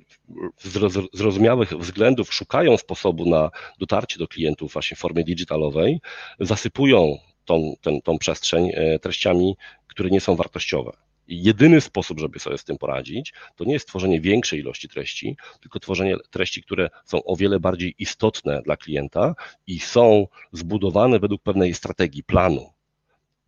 z 0.58 1.08
zrozumiałych 1.12 1.70
względów 1.70 2.34
szukają 2.34 2.76
sposobu 2.76 3.30
na 3.30 3.50
dotarcie 3.78 4.18
do 4.18 4.28
klientów 4.28 4.72
właśnie 4.72 4.96
w 4.96 5.00
formie 5.00 5.24
digitalowej, 5.24 6.00
zasypują 6.40 7.18
tą, 7.44 7.74
ten, 7.80 8.02
tą 8.02 8.18
przestrzeń 8.18 8.70
e, 8.74 8.98
treściami, 8.98 9.56
które 9.86 10.10
nie 10.10 10.20
są 10.20 10.36
wartościowe 10.36 11.09
jedyny 11.30 11.80
sposób, 11.80 12.20
żeby 12.20 12.38
sobie 12.38 12.58
z 12.58 12.64
tym 12.64 12.78
poradzić, 12.78 13.32
to 13.56 13.64
nie 13.64 13.72
jest 13.72 13.88
tworzenie 13.88 14.20
większej 14.20 14.60
ilości 14.60 14.88
treści, 14.88 15.36
tylko 15.60 15.80
tworzenie 15.80 16.16
treści, 16.30 16.62
które 16.62 16.90
są 17.04 17.24
o 17.24 17.36
wiele 17.36 17.60
bardziej 17.60 17.94
istotne 17.98 18.62
dla 18.62 18.76
klienta 18.76 19.34
i 19.66 19.78
są 19.78 20.26
zbudowane 20.52 21.18
według 21.18 21.42
pewnej 21.42 21.74
strategii, 21.74 22.24
planu. 22.24 22.70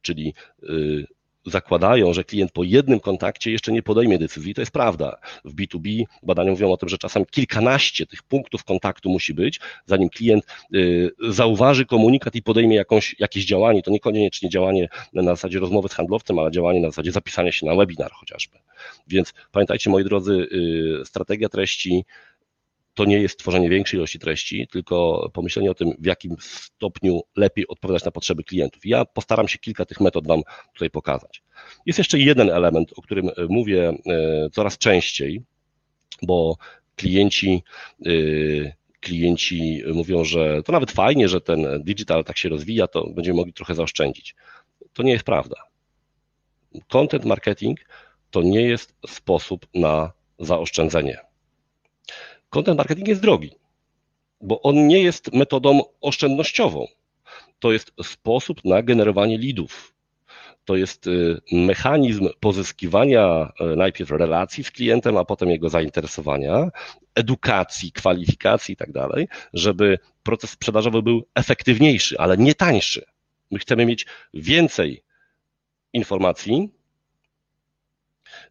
Czyli 0.02 0.34
y, 0.62 1.06
zakładają, 1.46 2.14
że 2.14 2.24
klient 2.24 2.52
po 2.52 2.64
jednym 2.64 3.00
kontakcie 3.00 3.50
jeszcze 3.50 3.72
nie 3.72 3.82
podejmie 3.82 4.18
decyzji. 4.18 4.54
To 4.54 4.62
jest 4.62 4.72
prawda. 4.72 5.16
W 5.44 5.54
B2B 5.54 6.04
badania 6.22 6.50
mówią 6.50 6.72
o 6.72 6.76
tym, 6.76 6.88
że 6.88 6.98
czasem 6.98 7.24
kilkanaście 7.24 8.06
tych 8.06 8.22
punktów 8.22 8.64
kontaktu 8.64 9.10
musi 9.10 9.34
być, 9.34 9.60
zanim 9.86 10.08
klient 10.08 10.44
y, 10.74 11.10
zauważy 11.28 11.86
komunikat 11.86 12.34
i 12.34 12.42
podejmie 12.42 12.76
jakąś, 12.76 13.16
jakieś 13.18 13.44
działanie. 13.44 13.82
To 13.82 13.90
niekoniecznie 13.90 14.48
działanie 14.48 14.88
na 15.12 15.22
zasadzie 15.22 15.58
rozmowy 15.58 15.88
z 15.88 15.92
handlowcem, 15.92 16.38
ale 16.38 16.50
działanie 16.50 16.80
na 16.80 16.88
zasadzie 16.88 17.12
zapisania 17.12 17.52
się 17.52 17.66
na 17.66 17.74
webinar 17.74 18.12
chociażby. 18.12 18.58
Więc 19.08 19.34
pamiętajcie, 19.52 19.90
moi 19.90 20.04
drodzy, 20.04 20.48
y, 21.02 21.04
strategia 21.04 21.48
treści 21.48 22.04
to 22.94 23.04
nie 23.04 23.18
jest 23.18 23.38
tworzenie 23.38 23.68
większej 23.68 23.98
ilości 23.98 24.18
treści, 24.18 24.68
tylko 24.68 25.30
pomyślenie 25.32 25.70
o 25.70 25.74
tym, 25.74 25.92
w 25.98 26.06
jakim 26.06 26.36
stopniu 26.40 27.20
lepiej 27.36 27.68
odpowiadać 27.68 28.04
na 28.04 28.10
potrzeby 28.10 28.44
klientów. 28.44 28.86
Ja 28.86 29.04
postaram 29.04 29.48
się 29.48 29.58
kilka 29.58 29.84
tych 29.84 30.00
metod 30.00 30.26
Wam 30.26 30.42
tutaj 30.74 30.90
pokazać. 30.90 31.42
Jest 31.86 31.98
jeszcze 31.98 32.18
jeden 32.18 32.50
element, 32.50 32.92
o 32.96 33.02
którym 33.02 33.28
e, 33.28 33.32
mówię 33.48 33.88
e, 33.88 34.50
coraz 34.50 34.78
częściej, 34.78 35.42
bo 36.22 36.56
klienci 36.96 37.62
e, 38.06 38.12
klienci 39.00 39.82
mówią, 39.94 40.24
że 40.24 40.62
to 40.62 40.72
nawet 40.72 40.90
fajnie, 40.90 41.28
że 41.28 41.40
ten 41.40 41.82
digital 41.84 42.24
tak 42.24 42.38
się 42.38 42.48
rozwija, 42.48 42.86
to 42.86 43.06
będziemy 43.06 43.36
mogli 43.36 43.52
trochę 43.52 43.74
zaoszczędzić. 43.74 44.34
To 44.92 45.02
nie 45.02 45.12
jest 45.12 45.24
prawda. 45.24 45.56
Content 46.88 47.24
marketing 47.24 47.80
to 48.30 48.42
nie 48.42 48.62
jest 48.62 48.94
sposób 49.06 49.66
na 49.74 50.12
zaoszczędzenie. 50.38 51.18
Content 52.52 52.78
marketing 52.78 53.08
jest 53.08 53.22
drogi, 53.22 53.50
bo 54.40 54.62
on 54.62 54.86
nie 54.86 55.02
jest 55.02 55.32
metodą 55.32 55.80
oszczędnościową. 56.00 56.86
To 57.58 57.72
jest 57.72 57.92
sposób 58.02 58.64
na 58.64 58.82
generowanie 58.82 59.38
lidów. 59.38 59.94
To 60.64 60.76
jest 60.76 61.06
y, 61.06 61.40
mechanizm 61.52 62.28
pozyskiwania 62.40 63.52
y, 63.72 63.76
najpierw 63.76 64.10
relacji 64.10 64.64
z 64.64 64.70
klientem, 64.70 65.16
a 65.16 65.24
potem 65.24 65.50
jego 65.50 65.68
zainteresowania, 65.68 66.70
edukacji, 67.14 67.92
kwalifikacji 67.92 68.72
i 68.72 68.76
tak 68.76 68.92
dalej, 68.92 69.28
żeby 69.52 69.98
proces 70.22 70.50
sprzedażowy 70.50 71.02
był 71.02 71.26
efektywniejszy, 71.34 72.18
ale 72.18 72.36
nie 72.36 72.54
tańszy. 72.54 73.04
My 73.50 73.58
chcemy 73.58 73.86
mieć 73.86 74.06
więcej 74.34 75.02
informacji, 75.92 76.70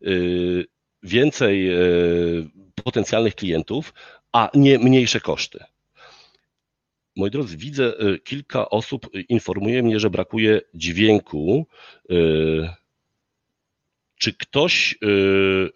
y, 0.02 0.66
więcej 1.04 1.70
potencjalnych 2.84 3.36
klientów, 3.36 3.94
a 4.32 4.50
nie 4.54 4.80
mniejsze 4.80 5.20
koszty. 5.20 5.60
Moi 7.16 7.32
drodzy, 7.32 7.58
widzę, 7.58 7.94
y, 8.02 8.20
kilka 8.20 8.70
osób 8.70 9.10
informuje 9.30 9.84
mnie, 9.84 10.00
że 10.00 10.10
brakuje 10.10 10.62
dźwięku. 10.74 11.68
Y, 12.12 12.70
czy 14.20 14.34
ktoś 14.34 14.94
y, 14.94 14.98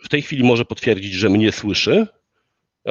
w 0.03 0.10
tej 0.10 0.22
chwili 0.22 0.44
może 0.44 0.65
potwierdzić, 0.65 1.13
że 1.13 1.29
mnie 1.29 1.51
słyszy? 1.51 2.08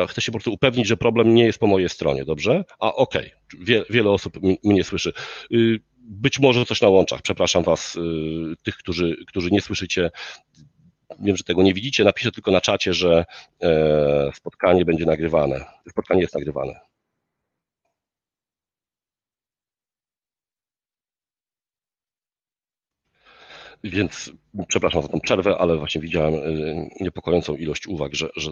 Chcę 0.08 0.20
się 0.20 0.32
po 0.32 0.38
prostu 0.38 0.52
upewnić, 0.52 0.86
że 0.86 0.96
problem 0.96 1.34
nie 1.34 1.44
jest 1.44 1.58
po 1.58 1.66
mojej 1.66 1.88
stronie, 1.88 2.24
dobrze? 2.24 2.64
A 2.78 2.94
okej, 2.94 3.26
okay. 3.26 3.64
Wie, 3.64 3.84
wiele 3.90 4.10
osób 4.10 4.36
mnie 4.64 4.84
słyszy. 4.84 5.12
Być 5.98 6.38
może 6.38 6.66
coś 6.66 6.80
na 6.80 6.88
łączach. 6.88 7.22
Przepraszam 7.22 7.62
Was, 7.62 7.98
tych, 8.62 8.76
którzy, 8.76 9.16
którzy 9.26 9.50
nie 9.50 9.60
słyszycie 9.60 10.10
wiem, 11.20 11.36
że 11.36 11.44
tego 11.44 11.62
nie 11.62 11.74
widzicie, 11.74 12.04
napiszę 12.04 12.32
tylko 12.32 12.50
na 12.50 12.60
czacie, 12.60 12.94
że 12.94 13.24
e, 13.62 14.30
spotkanie 14.34 14.84
będzie 14.84 15.06
nagrywane. 15.06 15.64
Spotkanie 15.90 16.20
jest 16.20 16.34
nagrywane. 16.34 16.80
Więc 23.84 24.32
przepraszam 24.68 25.02
za 25.02 25.08
tą 25.08 25.20
przerwę, 25.20 25.58
ale 25.58 25.76
właśnie 25.76 26.00
widziałem 26.00 26.34
e, 26.34 26.38
niepokojącą 27.00 27.56
ilość 27.56 27.86
uwag, 27.86 28.14
że, 28.14 28.28
że 28.36 28.50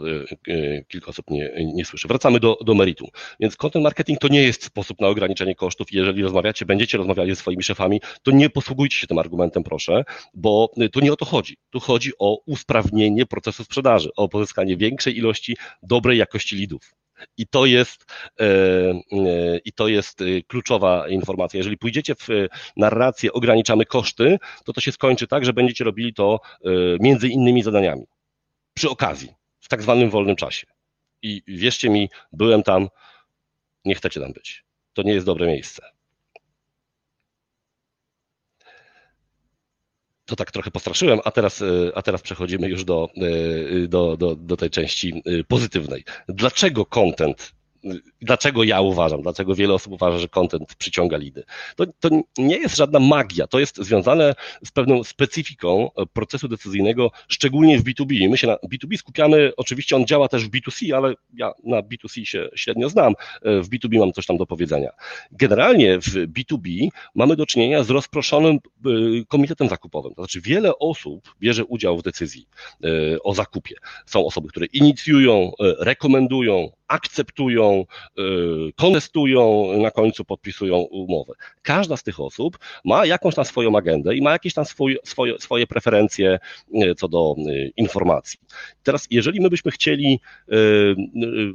e, 0.48 0.84
kilka 0.84 1.06
osób 1.06 1.30
nie, 1.30 1.52
nie 1.74 1.84
słyszy. 1.84 2.08
Wracamy 2.08 2.40
do, 2.40 2.58
do 2.64 2.74
meritum. 2.74 3.08
Więc 3.40 3.56
content 3.56 3.82
marketing 3.82 4.18
to 4.18 4.28
nie 4.28 4.42
jest 4.42 4.64
sposób 4.64 5.00
na 5.00 5.08
ograniczenie 5.08 5.54
kosztów. 5.54 5.92
Jeżeli 5.92 6.22
rozmawiacie, 6.22 6.66
będziecie 6.66 6.98
rozmawiali 6.98 7.30
ze 7.30 7.36
swoimi 7.36 7.62
szefami, 7.62 8.00
to 8.22 8.30
nie 8.30 8.50
posługujcie 8.50 8.96
się 8.96 9.06
tym 9.06 9.18
argumentem, 9.18 9.62
proszę, 9.62 10.04
bo 10.34 10.70
to 10.92 11.00
nie 11.00 11.12
o 11.12 11.16
to 11.16 11.24
chodzi. 11.24 11.56
Tu 11.70 11.80
chodzi 11.80 12.12
o 12.18 12.38
usprawnienie 12.46 13.26
procesu 13.26 13.64
sprzedaży, 13.64 14.10
o 14.16 14.28
pozyskanie 14.28 14.76
większej 14.76 15.18
ilości 15.18 15.56
dobrej 15.82 16.18
jakości 16.18 16.56
lidów. 16.56 17.01
I 17.36 17.46
to 17.46 17.66
jest, 17.66 18.04
e, 18.40 18.44
e, 18.44 19.58
i 19.64 19.72
to 19.72 19.88
jest 19.88 20.20
e, 20.20 20.24
kluczowa 20.46 21.08
informacja. 21.08 21.58
Jeżeli 21.58 21.78
pójdziecie 21.78 22.14
w 22.14 22.28
narrację, 22.76 23.32
ograniczamy 23.32 23.86
koszty, 23.86 24.38
to 24.64 24.72
to 24.72 24.80
się 24.80 24.92
skończy 24.92 25.26
tak, 25.26 25.44
że 25.44 25.52
będziecie 25.52 25.84
robili 25.84 26.14
to 26.14 26.40
między 27.00 27.28
innymi 27.28 27.62
zadaniami. 27.62 28.06
Przy 28.74 28.90
okazji, 28.90 29.28
w 29.60 29.68
tak 29.68 29.82
zwanym 29.82 30.10
wolnym 30.10 30.36
czasie. 30.36 30.66
I 31.22 31.42
wierzcie 31.46 31.90
mi, 31.90 32.08
byłem 32.32 32.62
tam, 32.62 32.88
nie 33.84 33.94
chcecie 33.94 34.20
tam 34.20 34.32
być. 34.32 34.64
To 34.92 35.02
nie 35.02 35.12
jest 35.12 35.26
dobre 35.26 35.46
miejsce. 35.46 35.82
To 40.32 40.36
tak 40.36 40.50
trochę 40.50 40.70
postraszyłem, 40.70 41.20
a 41.24 41.30
teraz, 41.30 41.62
e, 41.62 41.66
a 41.94 42.02
teraz 42.02 42.22
przechodzimy 42.22 42.68
już 42.68 42.84
do, 42.84 43.08
e, 43.16 43.88
do, 43.88 44.16
do, 44.16 44.36
do 44.36 44.56
tej 44.56 44.70
części 44.70 45.22
e, 45.26 45.44
pozytywnej. 45.44 46.04
Dlaczego 46.28 46.86
content 46.86 47.52
dlaczego 48.20 48.64
ja 48.64 48.80
uważam, 48.80 49.22
dlaczego 49.22 49.54
wiele 49.54 49.74
osób 49.74 49.92
uważa, 49.92 50.18
że 50.18 50.28
content 50.28 50.74
przyciąga 50.74 51.16
lidy. 51.16 51.44
To, 51.76 51.86
to 52.00 52.08
nie 52.38 52.56
jest 52.56 52.76
żadna 52.76 52.98
magia, 52.98 53.46
to 53.46 53.58
jest 53.58 53.76
związane 53.76 54.34
z 54.64 54.70
pewną 54.70 55.04
specyfiką 55.04 55.90
procesu 56.12 56.48
decyzyjnego, 56.48 57.10
szczególnie 57.28 57.78
w 57.78 57.84
B2B. 57.84 58.28
My 58.30 58.38
się 58.38 58.46
na 58.46 58.56
B2B 58.56 58.96
skupiamy, 58.96 59.52
oczywiście 59.56 59.96
on 59.96 60.06
działa 60.06 60.28
też 60.28 60.44
w 60.44 60.50
B2C, 60.50 60.92
ale 60.92 61.14
ja 61.34 61.52
na 61.64 61.82
B2C 61.82 62.24
się 62.24 62.48
średnio 62.54 62.88
znam, 62.88 63.14
w 63.42 63.68
B2B 63.68 63.98
mam 63.98 64.12
coś 64.12 64.26
tam 64.26 64.36
do 64.36 64.46
powiedzenia. 64.46 64.90
Generalnie 65.32 65.98
w 65.98 66.14
B2B 66.14 66.88
mamy 67.14 67.36
do 67.36 67.46
czynienia 67.46 67.82
z 67.82 67.90
rozproszonym 67.90 68.58
y, 68.86 69.24
komitetem 69.28 69.68
zakupowym, 69.68 70.14
to 70.14 70.22
znaczy 70.22 70.40
wiele 70.40 70.78
osób 70.78 71.34
bierze 71.40 71.64
udział 71.64 71.98
w 71.98 72.02
decyzji 72.02 72.46
o 73.24 73.34
zakupie. 73.34 73.76
Są 74.06 74.26
osoby, 74.26 74.48
które 74.48 74.66
inicjują, 74.66 75.52
rekomendują, 75.78 76.70
akceptują, 76.92 77.84
kontestują, 78.76 79.72
na 79.78 79.90
końcu 79.90 80.24
podpisują 80.24 80.76
umowę. 80.76 81.34
Każda 81.62 81.96
z 81.96 82.02
tych 82.02 82.20
osób 82.20 82.58
ma 82.84 83.06
jakąś 83.06 83.34
tam 83.34 83.44
swoją 83.44 83.76
agendę 83.76 84.16
i 84.16 84.22
ma 84.22 84.32
jakieś 84.32 84.54
tam 84.54 84.64
swoje, 84.64 84.96
swoje, 85.04 85.38
swoje 85.38 85.66
preferencje 85.66 86.38
co 86.96 87.08
do 87.08 87.34
informacji. 87.76 88.38
Teraz, 88.82 89.06
jeżeli 89.10 89.40
my 89.40 89.50
byśmy 89.50 89.70
chcieli 89.70 90.20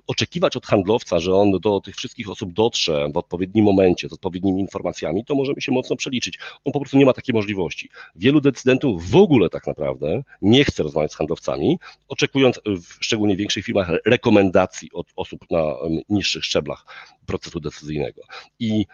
oczekiwać 0.07 0.57
od 0.57 0.65
handlowca, 0.65 1.19
że 1.19 1.33
on 1.33 1.51
do 1.51 1.81
tych 1.81 1.95
wszystkich 1.95 2.29
osób 2.29 2.53
dotrze 2.53 3.07
w 3.13 3.17
odpowiednim 3.17 3.65
momencie, 3.65 4.09
z 4.09 4.13
odpowiednimi 4.13 4.61
informacjami, 4.61 5.25
to 5.25 5.35
możemy 5.35 5.61
się 5.61 5.71
mocno 5.71 5.95
przeliczyć. 5.95 6.39
On 6.65 6.73
po 6.73 6.79
prostu 6.79 6.97
nie 6.97 7.05
ma 7.05 7.13
takiej 7.13 7.35
możliwości. 7.35 7.89
Wielu 8.15 8.41
decydentów 8.41 9.09
w 9.09 9.15
ogóle 9.15 9.49
tak 9.49 9.67
naprawdę 9.67 10.23
nie 10.41 10.63
chce 10.63 10.83
rozmawiać 10.83 11.11
z 11.11 11.15
handlowcami, 11.15 11.79
oczekując 12.07 12.59
w 12.65 13.05
szczególnie 13.05 13.35
większych 13.35 13.65
firmach 13.65 13.91
rekomendacji 14.05 14.89
od 14.93 15.07
osób 15.15 15.26
na 15.51 15.75
niższych 16.09 16.45
szczeblach 16.45 16.85
procesu 17.25 17.59
decyzyjnego. 17.59 18.21
I 18.59 18.85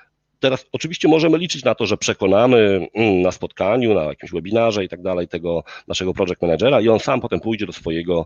Teraz 0.43 0.65
oczywiście 0.71 1.07
możemy 1.07 1.37
liczyć 1.37 1.63
na 1.63 1.75
to, 1.75 1.85
że 1.85 1.97
przekonamy 1.97 2.87
mm, 2.93 3.21
na 3.21 3.31
spotkaniu, 3.31 3.93
na 3.93 4.03
jakimś 4.03 4.31
webinarze 4.31 4.85
i 4.85 4.89
tak 4.89 5.01
dalej 5.01 5.27
tego 5.27 5.63
naszego 5.87 6.13
project 6.13 6.41
managera 6.41 6.81
i 6.81 6.89
on 6.89 6.99
sam 6.99 7.21
potem 7.21 7.39
pójdzie 7.39 7.65
do 7.65 7.73
swojego 7.73 8.25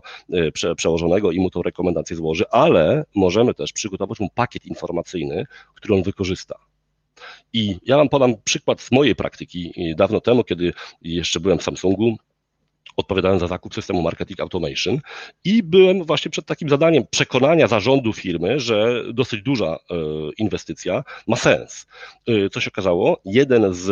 prze, 0.54 0.74
przełożonego 0.74 1.32
i 1.32 1.40
mu 1.40 1.50
tą 1.50 1.62
rekomendację 1.62 2.16
złoży, 2.16 2.44
ale 2.50 3.04
możemy 3.14 3.54
też 3.54 3.72
przygotować 3.72 4.20
mu 4.20 4.28
pakiet 4.34 4.66
informacyjny, 4.66 5.44
który 5.74 5.94
on 5.94 6.02
wykorzysta. 6.02 6.58
I 7.52 7.76
ja 7.86 7.96
Wam 7.96 8.08
podam 8.08 8.34
przykład 8.44 8.80
z 8.80 8.92
mojej 8.92 9.14
praktyki 9.14 9.72
dawno 9.96 10.20
temu, 10.20 10.44
kiedy 10.44 10.72
jeszcze 11.02 11.40
byłem 11.40 11.58
w 11.58 11.62
Samsungu 11.62 12.16
odpowiadałem 12.98 13.38
za 13.38 13.46
zakup 13.46 13.74
systemu 13.74 14.02
Marketing 14.02 14.40
Automation 14.40 15.00
i 15.44 15.62
byłem 15.62 16.04
właśnie 16.04 16.30
przed 16.30 16.46
takim 16.46 16.68
zadaniem 16.68 17.04
przekonania 17.10 17.66
zarządu 17.66 18.12
firmy, 18.12 18.60
że 18.60 19.04
dosyć 19.12 19.42
duża 19.42 19.66
e, 19.66 19.94
inwestycja 20.38 21.04
ma 21.26 21.36
sens. 21.36 21.86
E, 22.26 22.50
co 22.50 22.60
się 22.60 22.70
okazało? 22.70 23.20
Jeden 23.24 23.74
z 23.74 23.88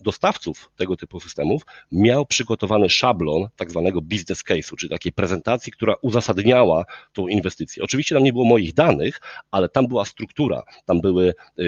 dostawców 0.00 0.70
tego 0.76 0.96
typu 0.96 1.20
systemów 1.20 1.62
miał 1.92 2.26
przygotowany 2.26 2.90
szablon 2.90 3.48
tak 3.56 3.70
zwanego 3.70 4.00
business 4.02 4.44
case'u, 4.44 4.76
czyli 4.76 4.90
takiej 4.90 5.12
prezentacji, 5.12 5.72
która 5.72 5.94
uzasadniała 6.02 6.84
tą 7.12 7.28
inwestycję. 7.28 7.82
Oczywiście 7.82 8.14
tam 8.14 8.24
nie 8.24 8.32
było 8.32 8.44
moich 8.44 8.74
danych, 8.74 9.20
ale 9.50 9.68
tam 9.68 9.86
była 9.86 10.04
struktura, 10.04 10.62
tam 10.86 11.00
były 11.00 11.34
e, 11.58 11.62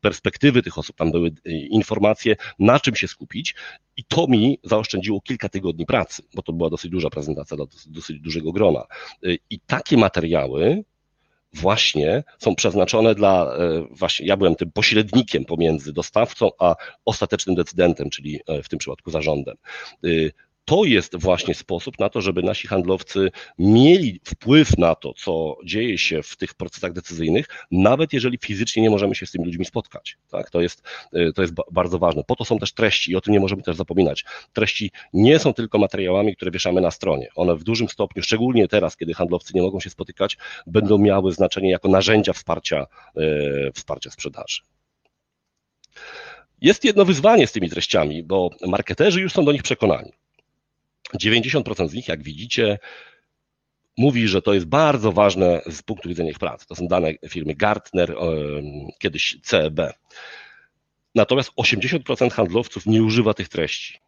perspektywy 0.00 0.62
tych 0.62 0.78
osób, 0.78 0.96
tam 0.96 1.10
były 1.10 1.30
informacje, 1.70 2.36
na 2.58 2.80
czym 2.80 2.94
się 2.94 3.08
skupić 3.08 3.54
i 3.96 4.04
to 4.04 4.26
mi 4.26 4.58
zaoszczędziło 4.64 5.20
kilka 5.20 5.48
tygodni 5.48 5.79
pracy, 5.86 6.22
bo 6.34 6.42
to 6.42 6.52
była 6.52 6.70
dosyć 6.70 6.90
duża 6.90 7.10
prezentacja 7.10 7.56
dla 7.56 7.66
dosyć 7.86 8.20
dużego 8.20 8.52
grona. 8.52 8.84
Y, 9.24 9.38
I 9.50 9.60
takie 9.60 9.96
materiały 9.96 10.84
właśnie 11.52 12.24
są 12.38 12.54
przeznaczone 12.54 13.14
dla, 13.14 13.56
y, 13.56 13.86
właśnie 13.90 14.26
ja 14.26 14.36
byłem 14.36 14.54
tym 14.54 14.72
pośrednikiem 14.72 15.44
pomiędzy 15.44 15.92
dostawcą 15.92 16.50
a 16.58 16.76
ostatecznym 17.04 17.56
decydentem, 17.56 18.10
czyli 18.10 18.40
y, 18.58 18.62
w 18.62 18.68
tym 18.68 18.78
przypadku 18.78 19.10
zarządem 19.10 19.56
to 20.64 20.84
jest 20.84 21.16
właśnie 21.16 21.54
sposób 21.54 21.98
na 21.98 22.08
to, 22.08 22.20
żeby 22.20 22.42
nasi 22.42 22.68
handlowcy 22.68 23.30
mieli 23.58 24.20
wpływ 24.24 24.78
na 24.78 24.94
to, 24.94 25.14
co 25.14 25.56
dzieje 25.64 25.98
się 25.98 26.22
w 26.22 26.36
tych 26.36 26.54
procesach 26.54 26.92
decyzyjnych, 26.92 27.46
nawet 27.70 28.12
jeżeli 28.12 28.38
fizycznie 28.38 28.82
nie 28.82 28.90
możemy 28.90 29.14
się 29.14 29.26
z 29.26 29.30
tymi 29.30 29.44
ludźmi 29.44 29.64
spotkać. 29.64 30.16
Tak? 30.30 30.50
To, 30.50 30.60
jest, 30.60 30.82
y, 31.16 31.32
to 31.32 31.42
jest 31.42 31.54
bardzo 31.72 31.98
ważne. 31.98 32.24
Po 32.24 32.36
to 32.36 32.44
są 32.44 32.58
też 32.58 32.72
treści 32.72 33.12
i 33.12 33.16
o 33.16 33.20
tym 33.20 33.32
nie 33.32 33.40
możemy 33.40 33.62
też 33.62 33.76
zapominać. 33.76 34.24
Treści 34.52 34.90
nie 35.12 35.38
są 35.38 35.54
tylko 35.54 35.78
materiałami, 35.78 36.36
które 36.36 36.50
wieszamy 36.50 36.80
na 36.80 36.90
stronie. 36.90 37.28
One 37.34 37.56
w 37.56 37.64
dużym 37.64 37.88
stopniu, 37.88 38.22
szczególnie 38.22 38.68
teraz, 38.68 38.96
kiedy 38.96 39.14
handlowcy 39.14 39.52
nie 39.54 39.62
mogą 39.62 39.80
się 39.80 39.90
spotykać, 39.90 40.36
będą 40.66 40.98
miały 40.98 41.32
znaczenie 41.32 41.70
jako 41.70 41.88
narzędzia 41.88 42.32
wsparcia, 42.32 42.86
y, 43.16 43.72
wsparcia 43.74 44.10
sprzedaży. 44.10 44.60
Jest 46.60 46.84
jedno 46.84 47.04
wyzwanie 47.04 47.46
z 47.46 47.52
tymi 47.52 47.70
treściami, 47.70 48.22
bo 48.22 48.50
marketerzy 48.66 49.20
już 49.20 49.32
są 49.32 49.44
do 49.44 49.52
nich 49.52 49.62
przekonani. 49.62 50.12
90% 51.14 51.88
z 51.88 51.94
nich, 51.94 52.08
jak 52.08 52.22
widzicie, 52.22 52.78
mówi, 53.96 54.28
że 54.28 54.42
to 54.42 54.54
jest 54.54 54.66
bardzo 54.66 55.12
ważne 55.12 55.62
z 55.70 55.82
punktu 55.82 56.08
widzenia 56.08 56.30
ich 56.30 56.38
pracy. 56.38 56.66
To 56.66 56.74
są 56.74 56.86
dane 56.88 57.14
firmy 57.28 57.54
Gartner, 57.54 58.14
kiedyś 58.98 59.38
CEB. 59.42 59.80
Natomiast 61.14 61.50
80% 61.56 62.30
handlowców 62.30 62.86
nie 62.86 63.02
używa 63.02 63.34
tych 63.34 63.48
treści. 63.48 63.98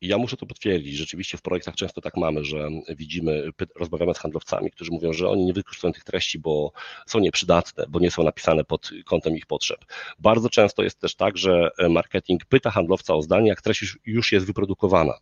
I 0.00 0.08
ja 0.08 0.18
muszę 0.18 0.36
to 0.36 0.46
potwierdzić. 0.46 0.96
Rzeczywiście 0.96 1.38
w 1.38 1.42
projektach 1.42 1.74
często 1.74 2.00
tak 2.00 2.16
mamy, 2.16 2.44
że 2.44 2.68
widzimy, 2.88 3.50
rozmawiamy 3.76 4.14
z 4.14 4.18
handlowcami, 4.18 4.70
którzy 4.70 4.90
mówią, 4.90 5.12
że 5.12 5.28
oni 5.28 5.44
nie 5.44 5.52
wykorzystują 5.52 5.92
tych 5.92 6.04
treści, 6.04 6.38
bo 6.38 6.72
są 7.06 7.18
nieprzydatne, 7.18 7.84
bo 7.88 8.00
nie 8.00 8.10
są 8.10 8.22
napisane 8.22 8.64
pod 8.64 8.90
kątem 9.04 9.36
ich 9.36 9.46
potrzeb. 9.46 9.84
Bardzo 10.18 10.50
często 10.50 10.82
jest 10.82 11.00
też 11.00 11.14
tak, 11.14 11.38
że 11.38 11.70
marketing 11.90 12.44
pyta 12.44 12.70
handlowca 12.70 13.14
o 13.14 13.22
zdanie, 13.22 13.48
jak 13.48 13.62
treść 13.62 13.96
już 14.06 14.32
jest 14.32 14.46
wyprodukowana 14.46 15.14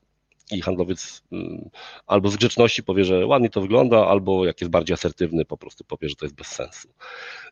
i 0.51 0.61
handlowiec 0.61 1.23
mm, 1.33 1.71
albo 2.07 2.29
z 2.29 2.37
grzeczności 2.37 2.83
powie, 2.83 3.05
że 3.05 3.27
ładnie 3.27 3.51
to 3.51 3.61
wygląda, 3.61 4.07
albo 4.07 4.47
jak 4.47 4.61
jest 4.61 4.71
bardziej 4.71 4.95
asertywny, 4.95 5.45
po 5.45 5.57
prostu 5.57 5.85
powie, 5.85 6.09
że 6.09 6.17
to 6.17 6.25
jest 6.25 6.35
bez 6.35 6.47
sensu. 6.47 6.89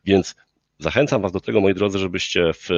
Więc 0.05 0.35
zachęcam 0.79 1.21
Was 1.21 1.31
do 1.31 1.39
tego, 1.39 1.61
moi 1.61 1.73
drodzy, 1.73 1.99
żebyście 1.99 2.51
w 2.53 2.69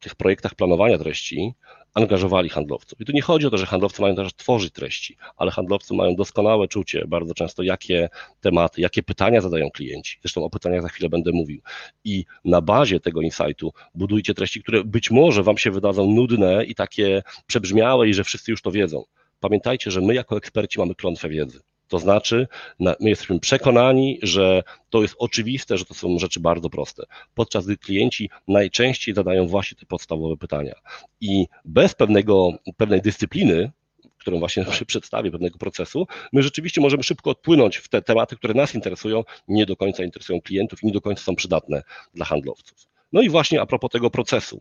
tych 0.00 0.14
projektach 0.14 0.54
planowania 0.54 0.98
treści 0.98 1.54
angażowali 1.98 2.48
handlowców. 2.48 3.00
I 3.00 3.04
tu 3.04 3.12
nie 3.12 3.22
chodzi 3.22 3.46
o 3.46 3.50
to, 3.50 3.58
że 3.58 3.66
handlowcy 3.66 4.02
mają 4.02 4.14
też 4.14 4.34
tworzyć 4.34 4.72
treści, 4.72 5.16
ale 5.36 5.50
handlowcy 5.50 5.94
mają 5.94 6.14
doskonałe 6.16 6.68
czucie 6.68 7.04
bardzo 7.06 7.34
często, 7.34 7.62
jakie 7.62 8.08
tematy, 8.40 8.80
jakie 8.80 9.02
pytania 9.02 9.40
zadają 9.40 9.70
klienci. 9.70 10.18
Zresztą 10.22 10.44
o 10.44 10.50
pytaniach 10.50 10.82
za 10.82 10.88
chwilę 10.88 11.08
będę 11.08 11.32
mówił. 11.32 11.60
I 12.04 12.24
na 12.44 12.60
bazie 12.60 13.00
tego 13.00 13.20
insightu 13.20 13.72
budujcie 13.94 14.34
treści, 14.34 14.62
które 14.62 14.84
być 14.84 15.10
może 15.10 15.42
Wam 15.42 15.58
się 15.58 15.70
wydadzą 15.70 16.12
nudne 16.12 16.64
i 16.64 16.74
takie 16.74 17.22
przebrzmiałe 17.46 18.08
i 18.08 18.14
że 18.14 18.24
wszyscy 18.24 18.50
już 18.50 18.62
to 18.62 18.70
wiedzą. 18.70 19.04
Pamiętajcie, 19.40 19.90
że 19.90 20.00
my 20.00 20.14
jako 20.14 20.36
eksperci 20.36 20.78
mamy 20.78 20.94
klątwę 20.94 21.28
wiedzy. 21.28 21.60
To 21.88 21.98
znaczy, 21.98 22.48
my 22.78 22.96
jesteśmy 23.00 23.40
przekonani, 23.40 24.18
że 24.22 24.62
to 24.90 25.02
jest 25.02 25.14
oczywiste, 25.18 25.78
że 25.78 25.84
to 25.84 25.94
są 25.94 26.18
rzeczy 26.18 26.40
bardzo 26.40 26.70
proste, 26.70 27.02
podczas 27.34 27.66
gdy 27.66 27.76
klienci 27.76 28.30
najczęściej 28.48 29.14
zadają 29.14 29.46
właśnie 29.46 29.78
te 29.78 29.86
podstawowe 29.86 30.36
pytania. 30.36 30.74
I 31.20 31.46
bez 31.64 31.94
pewnego, 31.94 32.52
pewnej 32.76 33.02
dyscypliny, 33.02 33.70
którą 34.18 34.38
właśnie 34.38 34.64
przedstawię, 34.86 35.30
pewnego 35.30 35.58
procesu, 35.58 36.06
my 36.32 36.42
rzeczywiście 36.42 36.80
możemy 36.80 37.02
szybko 37.02 37.30
odpłynąć 37.30 37.76
w 37.76 37.88
te 37.88 38.02
tematy, 38.02 38.36
które 38.36 38.54
nas 38.54 38.74
interesują, 38.74 39.24
nie 39.48 39.66
do 39.66 39.76
końca 39.76 40.04
interesują 40.04 40.40
klientów 40.40 40.82
i 40.82 40.86
nie 40.86 40.92
do 40.92 41.00
końca 41.00 41.22
są 41.22 41.36
przydatne 41.36 41.82
dla 42.14 42.24
handlowców. 42.26 42.78
No 43.12 43.20
i 43.20 43.28
właśnie 43.28 43.60
a 43.60 43.66
propos 43.66 43.90
tego 43.90 44.10
procesu. 44.10 44.58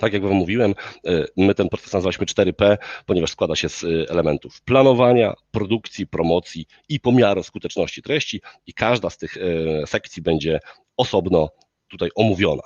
Tak 0.00 0.12
jak 0.12 0.22
Wam 0.22 0.32
mówiłem, 0.32 0.74
e, 1.06 1.24
my 1.36 1.54
ten 1.54 1.68
proces 1.68 1.92
nazwaliśmy 1.92 2.26
4P, 2.26 2.76
ponieważ 3.06 3.30
składa 3.30 3.56
się 3.56 3.68
z 3.68 3.84
e, 3.84 4.10
elementów 4.10 4.62
planowania, 4.62 5.34
produkcji, 5.50 6.06
promocji 6.06 6.66
i 6.88 7.00
pomiaru 7.00 7.42
skuteczności 7.42 8.02
treści 8.02 8.40
i 8.66 8.74
każda 8.74 9.10
z 9.10 9.18
tych 9.18 9.36
e, 9.36 9.86
sekcji 9.86 10.22
będzie 10.22 10.60
osobno 10.96 11.48
tutaj 11.88 12.10
omówiona. 12.14 12.62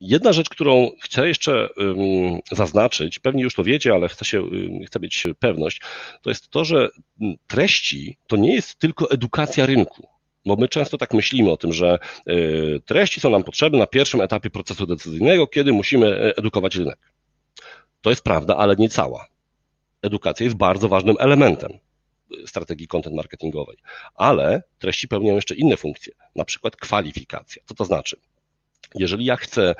Jedna 0.00 0.32
rzecz, 0.32 0.48
którą 0.48 0.90
chcę 1.02 1.28
jeszcze 1.28 1.68
zaznaczyć, 2.52 3.18
pewnie 3.18 3.42
już 3.42 3.54
to 3.54 3.64
wiecie, 3.64 3.92
ale 3.92 4.08
chcę, 4.08 4.24
się, 4.24 4.50
chcę 4.86 5.00
mieć 5.00 5.24
pewność, 5.38 5.80
to 6.22 6.30
jest 6.30 6.48
to, 6.48 6.64
że 6.64 6.88
treści 7.46 8.16
to 8.26 8.36
nie 8.36 8.54
jest 8.54 8.78
tylko 8.78 9.10
edukacja 9.10 9.66
rynku. 9.66 10.08
Bo 10.46 10.56
my 10.56 10.68
często 10.68 10.98
tak 10.98 11.14
myślimy 11.14 11.50
o 11.50 11.56
tym, 11.56 11.72
że 11.72 11.98
y, 12.28 12.80
treści 12.86 13.20
są 13.20 13.30
nam 13.30 13.44
potrzebne 13.44 13.78
na 13.78 13.86
pierwszym 13.86 14.20
etapie 14.20 14.50
procesu 14.50 14.86
decyzyjnego, 14.86 15.46
kiedy 15.46 15.72
musimy 15.72 16.06
e, 16.06 16.36
edukować 16.36 16.76
rynek. 16.76 16.98
To 18.00 18.10
jest 18.10 18.22
prawda, 18.22 18.56
ale 18.56 18.76
nie 18.76 18.88
cała. 18.88 19.26
Edukacja 20.02 20.44
jest 20.44 20.56
bardzo 20.56 20.88
ważnym 20.88 21.16
elementem 21.18 21.72
y, 21.72 22.46
strategii 22.46 22.88
content 22.88 23.16
marketingowej, 23.16 23.76
ale 24.14 24.62
treści 24.78 25.08
pełnią 25.08 25.34
jeszcze 25.34 25.54
inne 25.54 25.76
funkcje, 25.76 26.12
na 26.36 26.44
przykład 26.44 26.76
kwalifikacja. 26.76 27.62
Co 27.66 27.74
to 27.74 27.84
znaczy? 27.84 28.16
Jeżeli 28.94 29.24
ja 29.24 29.36
chcę 29.36 29.74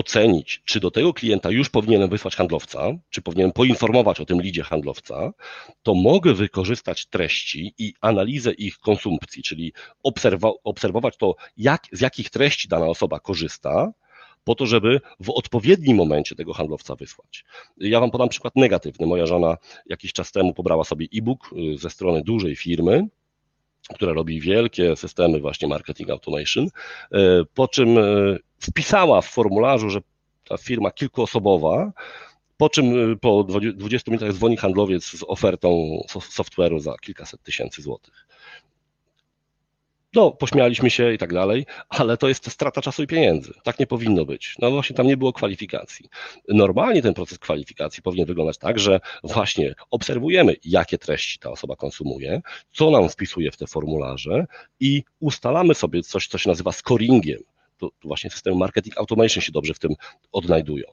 ocenić, 0.00 0.62
czy 0.64 0.80
do 0.80 0.90
tego 0.90 1.14
klienta 1.14 1.50
już 1.50 1.70
powinienem 1.70 2.08
wysłać 2.10 2.36
handlowca, 2.36 2.88
czy 3.10 3.22
powinienem 3.22 3.52
poinformować 3.52 4.20
o 4.20 4.24
tym 4.24 4.40
lidzie 4.40 4.62
handlowca, 4.62 5.32
to 5.82 5.94
mogę 5.94 6.34
wykorzystać 6.34 7.06
treści 7.06 7.74
i 7.78 7.94
analizę 8.00 8.52
ich 8.52 8.78
konsumpcji, 8.78 9.42
czyli 9.42 9.72
obserwować 10.64 11.16
to, 11.16 11.34
jak, 11.56 11.82
z 11.92 12.00
jakich 12.00 12.30
treści 12.30 12.68
dana 12.68 12.86
osoba 12.86 13.20
korzysta, 13.20 13.92
po 14.44 14.54
to, 14.54 14.66
żeby 14.66 15.00
w 15.20 15.30
odpowiednim 15.30 15.96
momencie 15.96 16.36
tego 16.36 16.52
handlowca 16.52 16.94
wysłać. 16.94 17.44
Ja 17.76 18.00
Wam 18.00 18.10
podam 18.10 18.28
przykład 18.28 18.56
negatywny. 18.56 19.06
Moja 19.06 19.26
żona 19.26 19.56
jakiś 19.86 20.12
czas 20.12 20.32
temu 20.32 20.54
pobrała 20.54 20.84
sobie 20.84 21.06
e-book 21.14 21.50
y, 21.52 21.78
ze 21.78 21.90
strony 21.90 22.22
dużej 22.22 22.56
firmy, 22.56 23.08
która 23.94 24.12
robi 24.12 24.40
wielkie 24.40 24.96
systemy 24.96 25.40
właśnie 25.40 25.68
marketing 25.68 26.10
automation, 26.10 26.66
y, 26.66 26.68
po 27.54 27.68
czym 27.68 27.98
y, 27.98 28.38
wpisała 28.60 29.20
w 29.20 29.26
formularzu, 29.26 29.90
że 29.90 30.00
ta 30.48 30.56
firma 30.56 30.90
kilkuosobowa, 30.90 31.92
po 32.56 32.68
czym 32.68 33.12
y, 33.12 33.16
po 33.16 33.44
20 33.74 34.10
minutach 34.10 34.32
dzwoni 34.32 34.56
handlowiec 34.56 35.04
z 35.04 35.24
ofertą 35.26 36.00
software'u 36.08 36.80
za 36.80 36.94
kilkaset 37.00 37.42
tysięcy 37.42 37.82
złotych. 37.82 38.26
no, 40.14 40.30
pośmialiśmy 40.30 40.90
się 40.90 41.12
i 41.12 41.18
tak 41.18 41.32
dalej, 41.32 41.66
ale 41.88 42.16
to 42.16 42.28
jest 42.28 42.50
strata 42.50 42.82
czasu 42.82 43.02
i 43.02 43.06
pieniędzy. 43.06 43.52
Tak 43.62 43.78
nie 43.78 43.86
powinno 43.86 44.24
być. 44.24 44.54
No 44.58 44.70
właśnie 44.70 44.96
tam 44.96 45.06
nie 45.06 45.16
było 45.16 45.32
kwalifikacji. 45.32 46.08
Normalnie 46.48 47.02
ten 47.02 47.14
proces 47.14 47.38
kwalifikacji 47.38 48.02
powinien 48.02 48.26
wyglądać 48.26 48.58
tak, 48.58 48.78
że 48.78 49.00
właśnie 49.24 49.74
obserwujemy, 49.90 50.56
jakie 50.64 50.98
treści 50.98 51.38
ta 51.38 51.50
osoba 51.50 51.76
konsumuje, 51.76 52.42
co 52.72 52.90
nam 52.90 53.08
wpisuje 53.08 53.50
w 53.50 53.56
te 53.56 53.66
formularze 53.66 54.46
i 54.80 55.02
ustalamy 55.20 55.74
sobie 55.74 56.02
coś, 56.02 56.26
co 56.26 56.38
się 56.38 56.48
nazywa 56.48 56.72
scoringiem 56.72 57.40
to 57.80 57.90
właśnie 58.04 58.30
systemy 58.30 58.56
marketing 58.56 58.98
automation 58.98 59.42
się 59.42 59.52
dobrze 59.52 59.74
w 59.74 59.78
tym 59.78 59.94
odnajdują. 60.32 60.84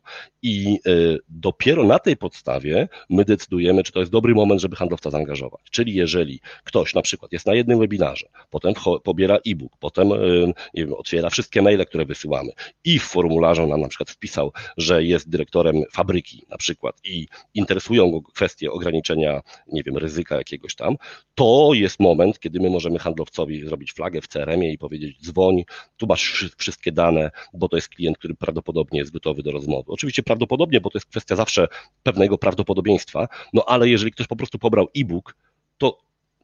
I 0.41 0.80
y, 0.88 1.19
dopiero 1.30 1.84
na 1.84 2.00
tej 2.00 2.17
podstawie 2.17 2.88
my 3.10 3.26
decydujemy, 3.26 3.84
czy 3.84 3.91
to 3.91 4.00
jest 4.00 4.12
dobry 4.12 4.36
moment, 4.36 4.62
żeby 4.62 4.76
handlowca 4.76 5.10
zaangażować. 5.10 5.62
Czyli 5.71 5.93
jeżeli 5.93 6.39
ktoś 6.63 6.93
na 6.93 7.02
przykład 7.02 7.32
jest 7.32 7.45
na 7.45 7.54
jednym 7.54 7.80
webinarze, 7.80 8.28
potem 8.50 8.73
pobiera 9.04 9.36
e-book, 9.47 9.73
potem 9.80 10.12
y, 10.12 10.54
nie 10.73 10.86
wiem, 10.86 10.93
otwiera 10.93 11.30
wszystkie 11.30 11.62
maile, 11.62 11.86
które 11.86 12.06
wysyłamy 12.06 12.52
i 12.84 13.00
w 13.00 13.04
formularzu 13.04 13.67
nam 13.67 13.82
na 13.82 13.88
przykład 13.88 14.12
wpisał, 14.12 14.52
że 14.78 15.04
jest 15.04 15.30
dyrektorem 15.30 15.84
fabryki 15.91 16.45
na 16.50 16.58
przykład 16.58 16.95
i 17.04 17.28
interesują 17.54 18.12
go 18.12 18.21
kwestie 18.21 18.71
ograniczenia, 18.71 19.41
nie 19.67 19.84
wiem, 19.84 19.97
ryzyka 19.97 20.36
jakiegoś 20.36 20.76
tam, 20.76 20.95
to 21.36 21.69
jest 21.73 22.00
moment, 22.00 22.39
kiedy 22.39 22.60
my 22.60 22.69
możemy 22.69 23.00
handlowcowi 23.00 23.65
zrobić 23.65 23.93
flagę 23.93 24.21
w 24.21 24.28
CRM-ie 24.28 24.71
i 24.71 24.78
powiedzieć 24.78 25.21
dzwoń, 25.21 25.63
tu 25.97 26.08
masz 26.08 26.45
wszystkie 26.77 26.91
dane, 26.91 27.31
bo 27.53 27.69
to 27.69 27.75
jest 27.77 27.89
klient, 27.89 28.17
który 28.17 28.35
prawdopodobnie 28.35 28.99
jest 28.99 29.11
gotowy 29.11 29.43
do 29.43 29.51
rozmowy. 29.51 29.91
Oczywiście 29.91 30.23
prawdopodobnie, 30.23 30.81
bo 30.81 30.89
to 30.89 30.97
jest 30.97 31.07
kwestia 31.07 31.35
zawsze 31.35 31.67
pewnego 32.03 32.37
prawdopodobieństwa, 32.37 33.27
no 33.53 33.63
ale 33.67 33.89
jeżeli 33.89 34.11
ktoś 34.11 34.27
po 34.27 34.35
prostu 34.35 34.59
pobrał 34.59 34.87
e-book, 34.95 35.35
to 35.77 35.97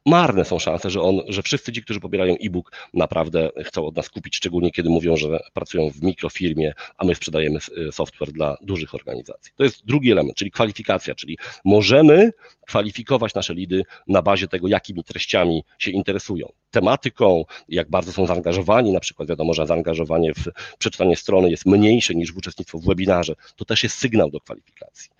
marne 0.06 0.44
są 0.44 0.58
szanse, 0.58 0.90
że 0.90 1.00
on, 1.00 1.20
że 1.28 1.42
wszyscy 1.42 1.72
ci, 1.72 1.82
którzy 1.82 2.00
pobierają 2.00 2.34
e-book, 2.34 2.72
naprawdę 2.94 3.50
chcą 3.64 3.86
od 3.86 3.96
nas 3.96 4.10
kupić, 4.10 4.36
szczególnie 4.36 4.70
kiedy 4.70 4.90
mówią, 4.90 5.16
że 5.16 5.40
pracują 5.52 5.90
w 5.90 6.02
mikrofirmie, 6.02 6.72
a 6.98 7.04
my 7.04 7.14
sprzedajemy 7.14 7.58
e, 7.88 7.92
software 7.92 8.32
dla 8.32 8.56
dużych 8.62 8.94
organizacji. 8.94 9.52
To 9.56 9.64
jest 9.64 9.86
drugi 9.86 10.12
element, 10.12 10.36
czyli 10.36 10.50
kwalifikacja, 10.50 11.14
czyli 11.14 11.38
możemy 11.64 12.30
kwalifikować 12.66 13.34
nasze 13.34 13.54
lidy 13.54 13.82
na 14.08 14.22
bazie 14.22 14.48
tego, 14.48 14.68
jakimi 14.68 15.04
treściami 15.04 15.64
się 15.78 15.90
interesują. 15.90 16.52
Tematyką, 16.74 17.44
jak 17.68 17.90
bardzo 17.90 18.12
są 18.12 18.26
zaangażowani, 18.26 18.92
na 18.92 19.00
przykład 19.00 19.28
wiadomo, 19.28 19.54
że 19.54 19.66
zaangażowanie 19.66 20.34
w 20.34 20.48
przeczytanie 20.78 21.16
strony 21.16 21.50
jest 21.50 21.66
mniejsze 21.66 22.14
niż 22.14 22.32
w 22.32 22.36
uczestnictwo 22.36 22.78
w 22.78 22.84
webinarze, 22.84 23.34
to 23.56 23.64
też 23.64 23.82
jest 23.82 23.96
sygnał 23.96 24.30
do 24.30 24.40
kwalifikacji. 24.40 25.10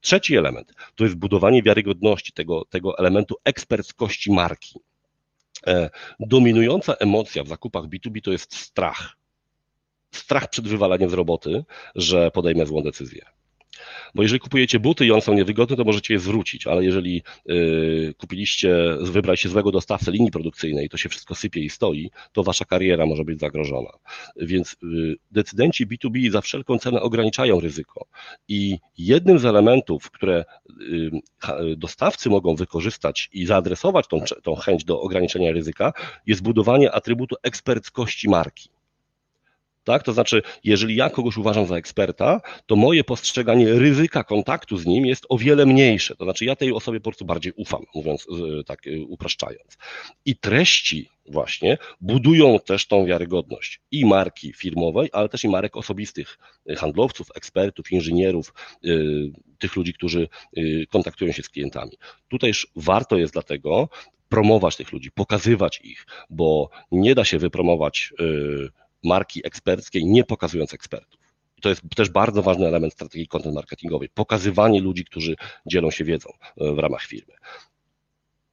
Trzeci 0.00 0.36
element 0.36 0.72
to 0.94 1.04
jest 1.04 1.16
budowanie 1.16 1.62
wiarygodności 1.62 2.32
tego, 2.32 2.64
tego 2.64 2.98
elementu 2.98 3.34
eksperckości 3.44 4.32
marki. 4.32 4.80
E, 5.66 5.90
dominująca 6.20 6.94
emocja 6.94 7.44
w 7.44 7.48
zakupach 7.48 7.84
B2B 7.84 8.20
to 8.20 8.32
jest 8.32 8.56
strach. 8.56 9.16
Strach 10.10 10.50
przed 10.50 10.68
wywalaniem 10.68 11.10
z 11.10 11.12
roboty, 11.12 11.64
że 11.94 12.30
podejmę 12.30 12.66
złą 12.66 12.82
decyzję. 12.82 13.24
Bo 14.14 14.22
jeżeli 14.22 14.40
kupujecie 14.40 14.80
buty 14.80 15.06
i 15.06 15.12
one 15.12 15.20
są 15.20 15.34
niewygodne, 15.34 15.76
to 15.76 15.84
możecie 15.84 16.14
je 16.14 16.20
zwrócić, 16.20 16.66
ale 16.66 16.84
jeżeli 16.84 17.22
y, 17.50 18.14
kupiliście, 18.18 18.76
wybraliście 19.00 19.48
złego 19.48 19.70
dostawcę 19.70 20.10
linii 20.10 20.30
produkcyjnej, 20.30 20.88
to 20.88 20.96
się 20.96 21.08
wszystko 21.08 21.34
sypie 21.34 21.60
i 21.60 21.70
stoi, 21.70 22.10
to 22.32 22.42
wasza 22.42 22.64
kariera 22.64 23.06
może 23.06 23.24
być 23.24 23.40
zagrożona. 23.40 23.90
Więc 24.36 24.76
y, 24.82 25.16
decydenci 25.30 25.86
B2B 25.86 26.30
za 26.30 26.40
wszelką 26.40 26.78
cenę 26.78 27.00
ograniczają 27.00 27.60
ryzyko. 27.60 28.06
I 28.48 28.78
jednym 28.98 29.38
z 29.38 29.44
elementów, 29.44 30.10
które 30.10 30.44
y, 30.80 31.10
dostawcy 31.76 32.30
mogą 32.30 32.54
wykorzystać 32.54 33.28
i 33.32 33.46
zaadresować 33.46 34.06
tą, 34.08 34.20
tą 34.42 34.54
chęć 34.54 34.84
do 34.84 35.00
ograniczenia 35.00 35.52
ryzyka, 35.52 35.92
jest 36.26 36.42
budowanie 36.42 36.92
atrybutu 36.92 37.36
eksperckości 37.42 38.28
marki. 38.28 38.68
Tak? 39.84 40.02
To 40.02 40.12
znaczy, 40.12 40.42
jeżeli 40.64 40.96
ja 40.96 41.10
kogoś 41.10 41.36
uważam 41.36 41.66
za 41.66 41.76
eksperta, 41.76 42.40
to 42.66 42.76
moje 42.76 43.04
postrzeganie 43.04 43.72
ryzyka 43.72 44.24
kontaktu 44.24 44.76
z 44.76 44.86
nim 44.86 45.06
jest 45.06 45.26
o 45.28 45.38
wiele 45.38 45.66
mniejsze. 45.66 46.16
To 46.16 46.24
znaczy, 46.24 46.44
ja 46.44 46.56
tej 46.56 46.72
osobie 46.72 47.00
po 47.00 47.04
prostu 47.04 47.24
bardziej 47.24 47.52
ufam, 47.56 47.84
mówiąc 47.94 48.26
tak 48.66 48.86
y, 48.86 49.04
upraszczając. 49.08 49.78
I 50.24 50.36
treści 50.36 51.08
właśnie 51.26 51.78
budują 52.00 52.58
też 52.58 52.86
tą 52.86 53.06
wiarygodność 53.06 53.80
i 53.90 54.06
marki 54.06 54.52
firmowej, 54.52 55.08
ale 55.12 55.28
też 55.28 55.44
i 55.44 55.48
marek 55.48 55.76
osobistych 55.76 56.38
y, 56.70 56.76
handlowców, 56.76 57.28
ekspertów, 57.34 57.92
inżynierów, 57.92 58.54
tych 59.58 59.76
ludzi, 59.76 59.94
którzy 59.94 60.28
kontaktują 60.88 61.32
się 61.32 61.42
z 61.42 61.48
klientami. 61.48 61.90
Tutejż 62.28 62.66
warto 62.76 63.16
jest 63.16 63.32
dlatego 63.32 63.88
promować 64.28 64.76
tych 64.76 64.92
ludzi, 64.92 65.10
pokazywać 65.10 65.80
ich, 65.84 66.06
bo 66.30 66.70
nie 66.92 67.14
da 67.14 67.24
się 67.24 67.38
wypromować 67.38 68.12
marki 69.04 69.46
eksperckiej, 69.46 70.06
nie 70.06 70.24
pokazując 70.24 70.74
ekspertów. 70.74 71.20
To 71.62 71.68
jest 71.68 71.82
też 71.96 72.10
bardzo 72.10 72.42
ważny 72.42 72.66
element 72.66 72.92
strategii 72.92 73.28
content 73.28 73.54
marketingowej. 73.54 74.08
Pokazywanie 74.08 74.80
ludzi, 74.80 75.04
którzy 75.04 75.36
dzielą 75.66 75.90
się 75.90 76.04
wiedzą 76.04 76.30
e, 76.60 76.72
w 76.74 76.78
ramach 76.78 77.02
firmy. 77.02 77.34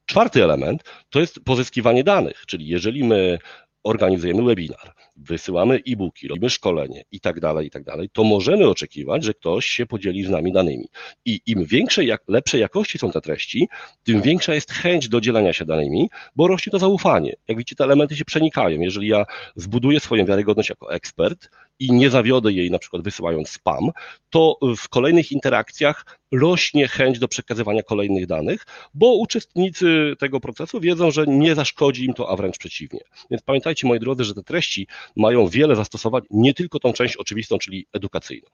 Czwarty 0.06 0.44
element 0.44 0.84
to 1.10 1.20
jest 1.20 1.40
pozyskiwanie 1.40 2.04
danych, 2.04 2.46
czyli 2.46 2.68
jeżeli 2.68 3.04
my 3.04 3.40
organizujemy 3.84 4.44
webinar, 4.44 4.94
wysyłamy 5.16 5.82
e-booki, 5.88 6.28
robimy 6.28 6.50
szkolenie 6.50 7.04
i 7.12 7.20
tak 7.20 7.40
dalej, 7.40 7.68
i 7.68 7.70
tak 7.70 7.84
dalej, 7.84 8.10
to 8.14 8.24
możemy 8.24 8.68
oczekiwać, 8.68 9.24
że 9.24 9.34
ktoś 9.34 9.66
się 9.66 9.86
podzieli 9.86 10.24
z 10.24 10.30
nami 10.30 10.52
danymi. 10.52 10.88
I 11.26 11.42
im 11.46 11.66
większe, 11.66 12.06
jak, 12.06 12.22
lepszej 12.28 12.62
jakości 12.62 12.98
są 12.98 13.12
te 13.12 13.22
treści, 13.22 13.68
tym 14.04 14.22
większa 14.22 14.54
jest 14.54 14.72
chęć 14.72 15.10
do 15.10 15.22
dzielenia 15.22 15.54
się 15.54 15.66
danymi, 15.66 16.10
bo 16.36 16.48
rośnie 16.48 16.72
to 16.72 16.80
zaufanie. 16.80 17.36
Jak 17.48 17.58
widzicie, 17.58 17.76
te 17.76 17.84
elementy 17.84 18.16
się 18.16 18.26
przenikają. 18.26 18.82
Jeżeli 18.82 19.08
ja 19.08 19.26
zbuduję 19.56 20.00
swoją 20.00 20.26
wiarygodność 20.26 20.70
jako 20.70 20.94
ekspert 20.94 21.50
i 21.80 21.92
nie 21.92 22.10
zawiodę 22.10 22.54
jej 22.54 22.72
na 22.72 22.80
przykład 22.80 23.04
wysyłając 23.04 23.50
spam, 23.50 23.92
to 24.30 24.58
w 24.78 24.90
kolejnych 24.90 25.32
interakcjach 25.32 26.20
rośnie 26.32 26.88
chęć 26.88 27.20
do 27.20 27.28
przekazywania 27.28 27.84
kolejnych 27.84 28.28
danych, 28.28 28.66
bo 28.94 29.16
uczestnicy 29.16 30.16
tego 30.20 30.40
procesu 30.40 30.80
wiedzą, 30.80 31.12
że 31.12 31.26
nie 31.28 31.56
zaszkodzi 31.56 32.06
im 32.06 32.14
to, 32.14 32.30
a 32.30 32.36
wręcz 32.36 32.58
przeciwnie. 32.58 33.00
Więc 33.32 33.44
pamiętajcie, 33.44 33.88
moi 33.88 34.00
drodzy, 34.00 34.24
że 34.24 34.34
te 34.34 34.44
treści 34.44 34.88
mają 35.16 35.48
wiele 35.48 35.76
zastosowań, 35.76 36.22
nie 36.30 36.54
tylko 36.54 36.80
tą 36.80 36.94
część 36.94 37.16
oczywistą, 37.16 37.58
czyli 37.58 37.88
edukacyjną. 37.94 38.48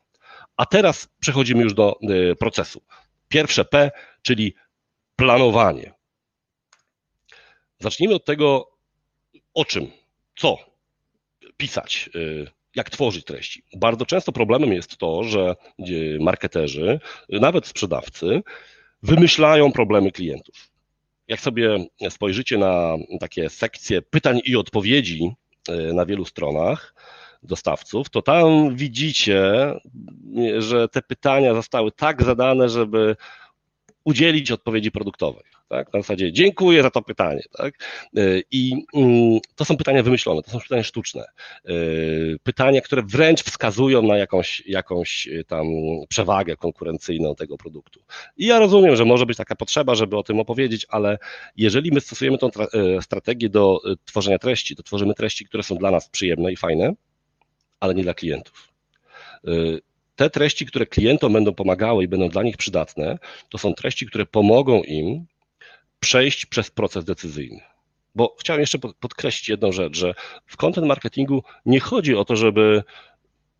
A 0.57 0.65
teraz 0.65 1.07
przechodzimy 1.19 1.63
już 1.63 1.73
do 1.73 1.99
y, 2.31 2.35
procesu. 2.35 2.81
Pierwsze 3.27 3.65
P, 3.65 3.91
czyli 4.21 4.53
planowanie. 5.15 5.93
Zacznijmy 7.79 8.15
od 8.15 8.25
tego, 8.25 8.71
o 9.53 9.65
czym, 9.65 9.91
co 10.35 10.57
pisać, 11.57 12.09
y, 12.15 12.51
jak 12.75 12.89
tworzyć 12.89 13.25
treści. 13.25 13.63
Bardzo 13.75 14.05
często 14.05 14.31
problemem 14.31 14.73
jest 14.73 14.97
to, 14.97 15.23
że 15.23 15.55
marketerzy, 16.19 16.99
nawet 17.29 17.67
sprzedawcy, 17.67 18.41
wymyślają 19.03 19.71
problemy 19.71 20.11
klientów. 20.11 20.55
Jak 21.27 21.39
sobie 21.39 21.85
spojrzycie 22.09 22.57
na 22.57 22.95
takie 23.19 23.49
sekcje 23.49 24.01
pytań 24.01 24.39
i 24.45 24.55
odpowiedzi 24.55 25.35
Y, 25.69 25.93
na 25.93 26.05
wielu 26.05 26.25
stronach 26.25 26.95
dostawców, 27.43 28.09
to 28.09 28.21
tam 28.21 28.75
widzicie, 28.75 29.71
że 30.57 30.87
te 30.87 31.01
pytania 31.01 31.53
zostały 31.53 31.91
tak 31.91 32.23
zadane, 32.23 32.69
żeby 32.69 33.15
udzielić 34.05 34.51
odpowiedzi 34.51 34.91
produktowej. 34.91 35.43
Tak? 35.67 35.93
Na 35.93 36.01
zasadzie 36.01 36.31
dziękuję 36.31 36.83
za 36.83 36.91
to 36.91 37.01
pytanie. 37.01 37.41
Tak? 37.57 37.73
Y, 38.17 38.43
I 38.51 38.85
mm, 38.93 39.39
to 39.55 39.65
są 39.65 39.77
pytania 39.77 40.03
wymyślone, 40.03 40.41
to 40.41 40.51
są 40.51 40.59
pytania 40.59 40.83
sztuczne. 40.83 41.25
Y, 41.69 42.37
pytania, 42.43 42.81
które 42.81 43.03
wręcz 43.03 43.43
wskazują 43.43 44.01
na 44.01 44.17
jakąś, 44.17 44.63
jakąś 44.65 45.29
tam 45.47 45.67
przewagę 46.09 46.55
konkurencyjną 46.57 47.35
tego 47.35 47.57
produktu. 47.57 47.99
I 48.37 48.45
ja 48.45 48.59
rozumiem, 48.59 48.95
że 48.95 49.05
może 49.05 49.25
być 49.25 49.37
taka 49.37 49.55
potrzeba, 49.55 49.95
żeby 49.95 50.17
o 50.17 50.23
tym 50.23 50.39
opowiedzieć, 50.39 50.85
ale 50.89 51.17
jeżeli 51.57 51.91
my 51.91 52.01
stosujemy 52.01 52.37
tą 52.37 52.49
strategię 53.01 53.49
do 53.49 53.81
tworzenia 54.05 54.39
treści, 54.39 54.75
to 54.75 54.83
tworzymy 54.83 55.13
treści, 55.13 55.45
które 55.45 55.63
są 55.63 55.75
dla 55.75 55.91
nas 55.91 56.09
przyjemne 56.09 56.51
i 56.51 56.55
fajne, 56.55 56.93
ale 57.79 57.95
nie 57.95 58.03
dla 58.03 58.13
klientów 58.13 58.73
te 60.15 60.29
treści, 60.29 60.65
które 60.65 60.85
klientom 60.85 61.33
będą 61.33 61.53
pomagały 61.53 62.03
i 62.03 62.07
będą 62.07 62.29
dla 62.29 62.43
nich 62.43 62.57
przydatne, 62.57 63.17
to 63.49 63.57
są 63.57 63.73
treści, 63.73 64.05
które 64.05 64.25
pomogą 64.25 64.83
im 64.83 65.25
przejść 65.99 66.45
przez 66.45 66.71
proces 66.71 67.05
decyzyjny. 67.05 67.61
Bo 68.15 68.35
chciałem 68.39 68.61
jeszcze 68.61 68.79
podkreślić 68.79 69.49
jedną 69.49 69.71
rzecz, 69.71 69.97
że 69.97 70.13
w 70.45 70.57
content 70.57 70.87
marketingu 70.87 71.43
nie 71.65 71.79
chodzi 71.79 72.15
o 72.15 72.25
to, 72.25 72.35
żeby 72.35 72.83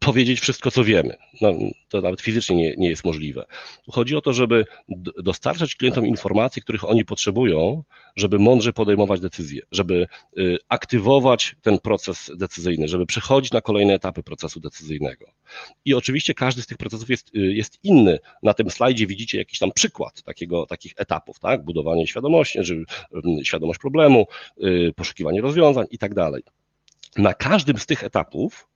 powiedzieć 0.05 0.39
wszystko, 0.39 0.71
co 0.71 0.83
wiemy. 0.83 1.15
No, 1.41 1.53
to 1.89 2.01
nawet 2.01 2.21
fizycznie 2.21 2.55
nie, 2.55 2.73
nie 2.77 2.89
jest 2.89 3.05
możliwe. 3.05 3.45
Chodzi 3.91 4.15
o 4.15 4.21
to, 4.21 4.33
żeby 4.33 4.65
dostarczać 5.23 5.75
klientom 5.75 6.05
informacji, 6.07 6.61
których 6.61 6.89
oni 6.89 7.05
potrzebują, 7.05 7.83
żeby 8.15 8.39
mądrze 8.39 8.73
podejmować 8.73 9.19
decyzje, 9.19 9.61
żeby 9.71 10.07
y, 10.37 10.57
aktywować 10.69 11.55
ten 11.61 11.79
proces 11.79 12.31
decyzyjny, 12.35 12.87
żeby 12.87 13.05
przechodzić 13.05 13.51
na 13.51 13.61
kolejne 13.61 13.93
etapy 13.93 14.23
procesu 14.23 14.59
decyzyjnego. 14.59 15.25
I 15.85 15.93
oczywiście 15.93 16.33
każdy 16.33 16.61
z 16.61 16.67
tych 16.67 16.77
procesów 16.77 17.09
jest, 17.09 17.35
y, 17.35 17.39
jest 17.39 17.79
inny. 17.83 18.19
Na 18.43 18.53
tym 18.53 18.69
slajdzie 18.69 19.07
widzicie 19.07 19.37
jakiś 19.37 19.59
tam 19.59 19.71
przykład 19.71 20.23
takiego, 20.23 20.65
takich 20.65 20.93
etapów, 20.97 21.39
tak? 21.39 21.63
Budowanie 21.63 22.07
świadomości, 22.07 22.59
żeby, 22.61 22.85
świadomość 23.43 23.79
problemu, 23.79 24.27
y, 24.63 24.93
poszukiwanie 24.95 25.41
rozwiązań 25.41 25.85
i 25.91 25.97
tak 25.97 26.13
dalej. 26.13 26.43
Na 27.17 27.33
każdym 27.33 27.77
z 27.77 27.85
tych 27.85 28.03
etapów 28.03 28.67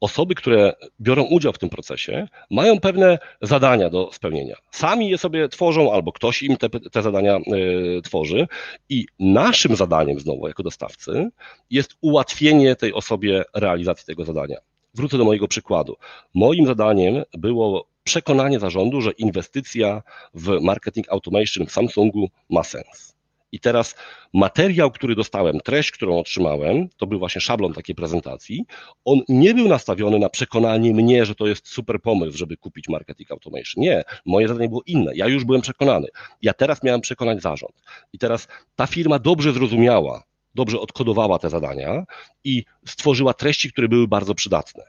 osoby, 0.00 0.34
które 0.34 0.72
biorą 1.00 1.22
udział 1.22 1.52
w 1.52 1.58
tym 1.58 1.68
procesie, 1.68 2.28
mają 2.50 2.80
pewne 2.80 3.18
zadania 3.42 3.90
do 3.90 4.10
spełnienia. 4.12 4.56
Sami 4.70 5.10
je 5.10 5.18
sobie 5.18 5.48
tworzą, 5.48 5.92
albo 5.92 6.12
ktoś 6.12 6.42
im 6.42 6.56
te, 6.56 6.68
te 6.70 7.02
zadania 7.02 7.36
y, 7.36 8.02
tworzy, 8.02 8.48
i 8.88 9.06
naszym 9.18 9.76
zadaniem, 9.76 10.20
znowu 10.20 10.48
jako 10.48 10.62
dostawcy, 10.62 11.30
jest 11.70 11.94
ułatwienie 12.00 12.76
tej 12.76 12.92
osobie 12.92 13.44
realizacji 13.54 14.06
tego 14.06 14.24
zadania. 14.24 14.56
Wrócę 14.94 15.18
do 15.18 15.24
mojego 15.24 15.48
przykładu. 15.48 15.96
Moim 16.34 16.66
zadaniem 16.66 17.22
było 17.32 17.86
przekonanie 18.04 18.58
zarządu, 18.58 19.00
że 19.00 19.10
inwestycja 19.10 20.02
w 20.34 20.60
marketing 20.60 21.12
automation 21.12 21.66
w 21.66 21.72
Samsungu 21.72 22.30
ma 22.50 22.64
sens. 22.64 23.19
I 23.52 23.60
teraz 23.60 23.94
materiał, 24.34 24.90
który 24.90 25.14
dostałem, 25.14 25.60
treść, 25.60 25.90
którą 25.90 26.18
otrzymałem, 26.18 26.88
to 26.96 27.06
był 27.06 27.18
właśnie 27.18 27.40
szablon 27.40 27.72
takiej 27.72 27.94
prezentacji. 27.94 28.64
On 29.04 29.20
nie 29.28 29.54
był 29.54 29.68
nastawiony 29.68 30.18
na 30.18 30.28
przekonanie 30.28 30.94
mnie, 30.94 31.24
że 31.24 31.34
to 31.34 31.46
jest 31.46 31.68
super 31.68 32.00
pomysł, 32.00 32.38
żeby 32.38 32.56
kupić 32.56 32.88
marketing 32.88 33.30
automation. 33.30 33.84
Nie, 33.84 34.04
moje 34.26 34.48
zadanie 34.48 34.68
było 34.68 34.82
inne. 34.86 35.12
Ja 35.14 35.26
już 35.26 35.44
byłem 35.44 35.62
przekonany. 35.62 36.06
Ja 36.42 36.52
teraz 36.52 36.82
miałem 36.82 37.00
przekonać 37.00 37.42
zarząd. 37.42 37.82
I 38.12 38.18
teraz 38.18 38.48
ta 38.76 38.86
firma 38.86 39.18
dobrze 39.18 39.52
zrozumiała, 39.52 40.22
dobrze 40.54 40.80
odkodowała 40.80 41.38
te 41.38 41.50
zadania 41.50 42.04
i 42.44 42.64
stworzyła 42.86 43.34
treści, 43.34 43.72
które 43.72 43.88
były 43.88 44.08
bardzo 44.08 44.34
przydatne. 44.34 44.84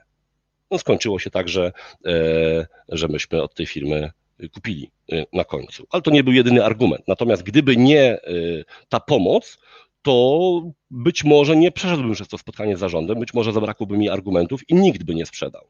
No, 0.72 0.78
skończyło 0.78 1.20
się 1.20 1.30
tak, 1.30 1.50
że, 1.50 1.72
e, 2.06 2.68
że 2.90 3.08
myśmy 3.08 3.42
od 3.42 3.56
tej 3.56 3.66
firmy 3.66 4.12
kupili 4.50 4.92
y, 5.14 5.26
na 5.34 5.44
końcu. 5.44 5.88
Ale 5.90 6.02
to 6.02 6.12
nie 6.12 6.24
był 6.24 6.34
jedyny 6.34 6.66
argument. 6.66 7.08
Natomiast 7.08 7.44
gdyby 7.44 7.78
nie 7.78 8.18
y, 8.28 8.66
ta 8.90 9.00
pomoc, 9.00 9.58
to 10.02 10.74
być 10.92 11.24
może 11.24 11.56
nie 11.56 11.72
przeszedłbym 11.72 12.14
przez 12.14 12.28
to 12.28 12.38
spotkanie 12.38 12.78
z 12.78 12.80
zarządem, 12.80 13.20
być 13.20 13.34
może 13.34 13.54
zabrakłoby 13.54 13.98
mi 13.98 14.10
argumentów 14.10 14.70
i 14.70 14.76
nikt 14.76 15.04
by 15.04 15.16
nie 15.16 15.26
sprzedał. 15.26 15.68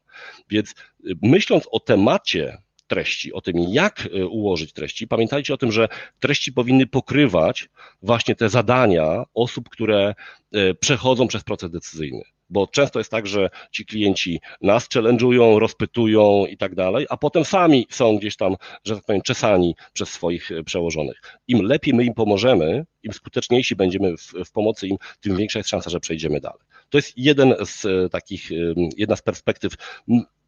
Więc 0.50 0.70
y, 0.70 0.74
myśląc 1.22 1.68
o 1.70 1.80
temacie 1.80 2.58
treści, 2.86 3.32
o 3.32 3.40
tym, 3.40 3.56
jak 3.58 4.08
ułożyć 4.30 4.72
treści, 4.72 5.08
pamiętajcie 5.08 5.54
o 5.54 5.56
tym, 5.56 5.72
że 5.72 5.88
treści 6.20 6.52
powinny 6.52 6.86
pokrywać 6.86 7.68
właśnie 8.02 8.34
te 8.34 8.48
zadania 8.48 9.24
osób, 9.34 9.68
które 9.68 10.14
przechodzą 10.80 11.28
przez 11.28 11.44
proces 11.44 11.70
decyzyjny 11.70 12.22
bo 12.52 12.66
często 12.66 13.00
jest 13.00 13.10
tak, 13.10 13.26
że 13.26 13.50
ci 13.70 13.86
klienci 13.86 14.40
nas 14.60 14.88
challenge'ują, 14.88 15.58
rozpytują 15.58 16.46
i 16.46 16.56
tak 16.56 16.74
dalej, 16.74 17.06
a 17.10 17.16
potem 17.16 17.44
sami 17.44 17.86
są 17.90 18.18
gdzieś 18.18 18.36
tam, 18.36 18.56
że 18.84 18.94
tak 18.96 19.04
powiem, 19.04 19.22
czesani 19.22 19.74
przez 19.92 20.08
swoich 20.08 20.52
e, 20.52 20.62
przełożonych. 20.62 21.22
Im 21.48 21.62
lepiej 21.62 21.94
my 21.94 22.04
im 22.04 22.14
pomożemy, 22.14 22.84
im 23.02 23.12
skuteczniejsi 23.12 23.76
będziemy 23.76 24.16
w, 24.16 24.32
w 24.44 24.52
pomocy 24.52 24.88
im, 24.88 24.96
tym 25.20 25.36
większa 25.36 25.58
jest 25.58 25.70
szansa, 25.70 25.90
że 25.90 26.00
przejdziemy 26.00 26.40
dalej. 26.40 26.60
To 26.88 26.98
jest 26.98 27.12
jeden 27.16 27.54
z 27.64 27.84
e, 27.84 28.08
takich, 28.08 28.50
jedna 28.96 29.16
z 29.16 29.22
perspektyw 29.22 29.72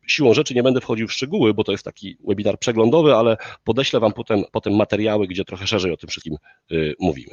siłą 0.06 0.34
rzeczy 0.34 0.54
nie 0.54 0.62
będę 0.62 0.80
wchodził 0.80 1.08
w 1.08 1.12
szczegóły, 1.12 1.54
bo 1.54 1.64
to 1.64 1.72
jest 1.72 1.84
taki 1.84 2.16
webinar 2.28 2.58
przeglądowy, 2.58 3.14
ale 3.14 3.36
podeślę 3.64 4.00
Wam 4.00 4.12
potem, 4.12 4.44
potem 4.52 4.76
materiały, 4.76 5.26
gdzie 5.26 5.44
trochę 5.44 5.66
szerzej 5.66 5.92
o 5.92 5.96
tym 5.96 6.08
wszystkim 6.08 6.36
y, 6.72 6.94
mówimy. 7.00 7.32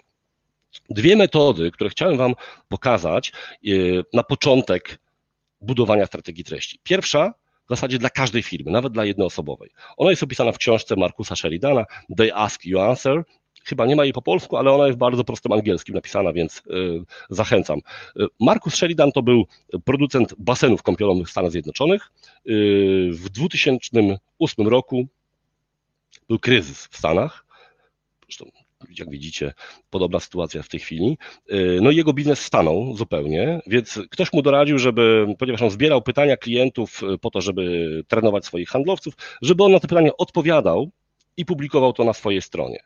Dwie 0.89 1.15
metody, 1.15 1.71
które 1.71 1.89
chciałem 1.89 2.17
Wam 2.17 2.33
pokazać 2.69 3.31
y, 3.67 4.03
na 4.13 4.23
początek 4.23 4.99
budowania 5.61 6.05
strategii 6.05 6.43
treści. 6.43 6.79
Pierwsza 6.83 7.33
w 7.65 7.69
zasadzie 7.69 7.97
dla 7.97 8.09
każdej 8.09 8.43
firmy, 8.43 8.71
nawet 8.71 8.93
dla 8.93 9.05
jednoosobowej. 9.05 9.69
Ona 9.97 10.09
jest 10.09 10.23
opisana 10.23 10.51
w 10.51 10.57
książce 10.57 10.95
Markusa 10.95 11.35
Sheridana, 11.35 11.85
They 12.17 12.35
Ask 12.35 12.65
You 12.65 12.79
Answer. 12.79 13.23
Chyba 13.63 13.85
nie 13.85 13.95
ma 13.95 14.03
jej 14.03 14.13
po 14.13 14.21
polsku, 14.21 14.57
ale 14.57 14.71
ona 14.71 14.85
jest 14.85 14.97
w 14.97 14.99
bardzo 14.99 15.23
prostym 15.23 15.51
angielskim 15.51 15.95
napisana, 15.95 16.33
więc 16.33 16.57
y, 16.57 17.03
zachęcam. 17.29 17.79
Y, 18.19 18.25
Markus 18.39 18.75
Sheridan 18.75 19.11
to 19.11 19.21
był 19.21 19.47
producent 19.85 20.35
basenów 20.37 20.83
kąpielowych 20.83 21.27
w 21.27 21.31
Stanach 21.31 21.51
Zjednoczonych. 21.51 22.11
w 23.11 23.29
2008 23.29 24.67
roku 24.67 25.07
był 26.27 26.39
kryzys 26.39 26.87
w 26.87 26.97
Stanach. 26.97 27.45
Zresztą 28.25 28.60
jak 28.99 29.09
widzicie, 29.09 29.53
podobna 29.89 30.19
sytuacja 30.19 30.63
w 30.63 30.69
tej 30.69 30.79
chwili. 30.79 31.17
Y, 31.51 31.79
no 31.81 31.91
i 31.91 31.95
jego 31.95 32.13
biznes 32.13 32.39
stanął 32.39 32.95
zupełnie, 32.97 33.61
więc 33.67 33.99
ktoś 34.09 34.33
mu 34.33 34.41
doradził, 34.41 34.79
żeby, 34.79 35.35
ponieważ 35.39 35.61
on 35.61 35.69
zbierał 35.69 36.01
pytania 36.01 36.37
klientów 36.37 37.03
y, 37.03 37.17
po 37.17 37.31
to, 37.31 37.41
żeby 37.41 38.03
trenować 38.07 38.45
swoich 38.45 38.69
handlowców, 38.69 39.13
żeby 39.41 39.63
on 39.63 39.71
na 39.71 39.79
te 39.79 39.87
pytania 39.87 40.11
odpowiadał 40.17 40.91
i 41.37 41.45
publikował 41.45 41.93
to 41.93 42.03
na 42.03 42.13
swojej 42.13 42.41
stronie. 42.41 42.79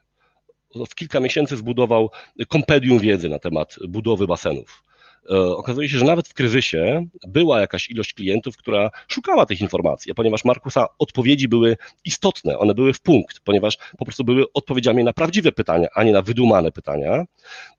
W 0.89 0.95
kilka 0.95 1.19
miesięcy 1.19 1.57
zbudował 1.57 2.09
kompedium 2.47 2.99
wiedzy 2.99 3.29
na 3.29 3.39
temat 3.39 3.75
budowy 3.87 4.27
basenów. 4.27 4.83
E, 5.31 5.57
okazuje 5.57 5.89
się, 5.89 5.97
że 5.97 6.05
nawet 6.05 6.27
w 6.27 6.33
kryzysie 6.33 7.05
była 7.27 7.61
jakaś 7.61 7.89
ilość 7.89 8.13
klientów, 8.13 8.57
która 8.57 8.91
szukała 9.07 9.45
tych 9.45 9.61
informacji, 9.61 10.11
a 10.11 10.15
ponieważ 10.15 10.45
Markusa 10.45 10.87
odpowiedzi 10.99 11.47
były 11.47 11.77
istotne, 12.05 12.59
one 12.59 12.73
były 12.73 12.93
w 12.93 13.01
punkt, 13.01 13.39
ponieważ 13.39 13.77
po 13.97 14.05
prostu 14.05 14.23
były 14.23 14.45
odpowiedziami 14.53 15.03
na 15.03 15.13
prawdziwe 15.13 15.51
pytania, 15.51 15.87
a 15.93 16.03
nie 16.03 16.11
na 16.11 16.21
wydumane 16.21 16.71
pytania, 16.71 17.25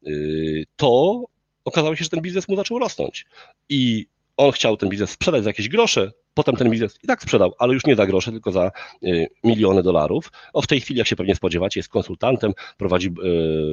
y, 0.07 0.65
to 0.77 1.23
okazało 1.65 1.97
się, 1.97 2.05
że 2.05 2.11
ten 2.11 2.21
biznes 2.21 2.49
mu 2.49 2.57
zaczął 2.57 2.79
rosnąć. 2.79 3.27
I 3.69 4.07
on 4.37 4.53
chciał 4.53 4.77
ten 4.77 4.89
biznes 4.89 5.11
sprzedać 5.11 5.45
za 5.45 5.51
jakieś 5.51 5.69
grosze, 5.69 6.13
potem 6.35 6.57
ten 6.57 6.71
biznes 6.71 6.99
i 7.03 7.07
tak 7.07 7.23
sprzedał, 7.23 7.55
ale 7.59 7.75
już 7.75 7.87
nie 7.87 7.97
za 7.97 8.07
grosze, 8.07 8.33
tylko 8.33 8.53
za 8.53 8.71
y, 9.03 9.27
miliony 9.45 9.83
dolarów. 9.83 10.33
O 10.53 10.63
w 10.63 10.67
tej 10.67 10.81
chwili, 10.81 10.99
jak 10.99 11.07
się 11.07 11.17
pewnie 11.17 11.35
spodziewacie, 11.35 11.81
jest 11.81 11.89
konsultantem, 11.89 12.53
prowadzi 12.77 13.09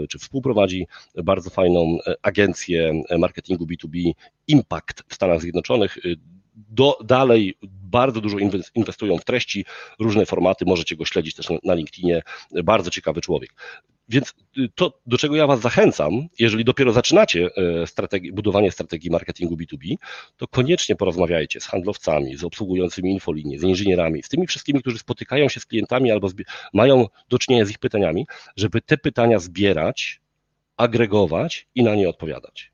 y, 0.03 0.07
czy 0.07 0.19
współprowadzi 0.19 0.87
bardzo 1.23 1.49
fajną 1.49 1.97
y, 2.07 2.13
agencję 2.21 3.03
marketingu 3.19 3.65
B2B 3.65 4.11
Impact 4.47 5.03
w 5.07 5.15
Stanach 5.15 5.41
Zjednoczonych. 5.41 5.97
Do, 6.55 6.97
dalej 7.03 7.57
bardzo 7.83 8.21
dużo 8.21 8.37
inwestują 8.75 9.17
w 9.17 9.25
treści, 9.25 9.65
różne 9.99 10.25
formaty, 10.25 10.65
możecie 10.65 10.95
go 10.95 11.05
śledzić 11.05 11.35
też 11.35 11.47
na 11.63 11.73
LinkedInie, 11.73 12.21
bardzo 12.63 12.91
ciekawy 12.91 13.21
człowiek. 13.21 13.53
Więc 14.09 14.33
y, 14.57 14.69
to, 14.75 14.99
do 15.05 15.17
czego 15.17 15.35
ja 15.35 15.47
Was 15.47 15.61
zachęcam, 15.61 16.27
jeżeli 16.39 16.65
dopiero 16.65 16.91
zaczynacie 16.91 17.49
e, 17.57 18.31
budowanie 18.33 18.71
strategii 18.71 19.11
marketingu 19.11 19.55
B2B, 19.55 19.95
to 20.37 20.47
koniecznie 20.47 20.95
porozmawiajcie 20.95 21.61
z 21.61 21.65
handlowcami, 21.65 22.37
z 22.37 22.43
obsługującymi 22.43 23.11
infolinię, 23.11 23.59
z 23.59 23.63
inżynierami, 23.63 24.23
z 24.23 24.29
tymi 24.29 24.47
wszystkimi, 24.47 24.81
którzy 24.81 24.97
spotykają 24.97 25.49
się 25.49 25.59
z 25.59 25.65
klientami 25.65 26.11
albo 26.11 26.29
mają 26.73 27.07
do 27.29 27.39
czynienia 27.39 27.65
z 27.65 27.69
ich 27.69 27.79
pytaniami, 27.79 28.27
żeby 28.55 28.81
te 28.81 28.97
pytania 28.97 29.39
zbierać, 29.39 30.21
agregować 30.77 31.67
i 31.75 31.83
na 31.83 31.95
nie 31.95 32.09
odpowiadać. 32.09 32.71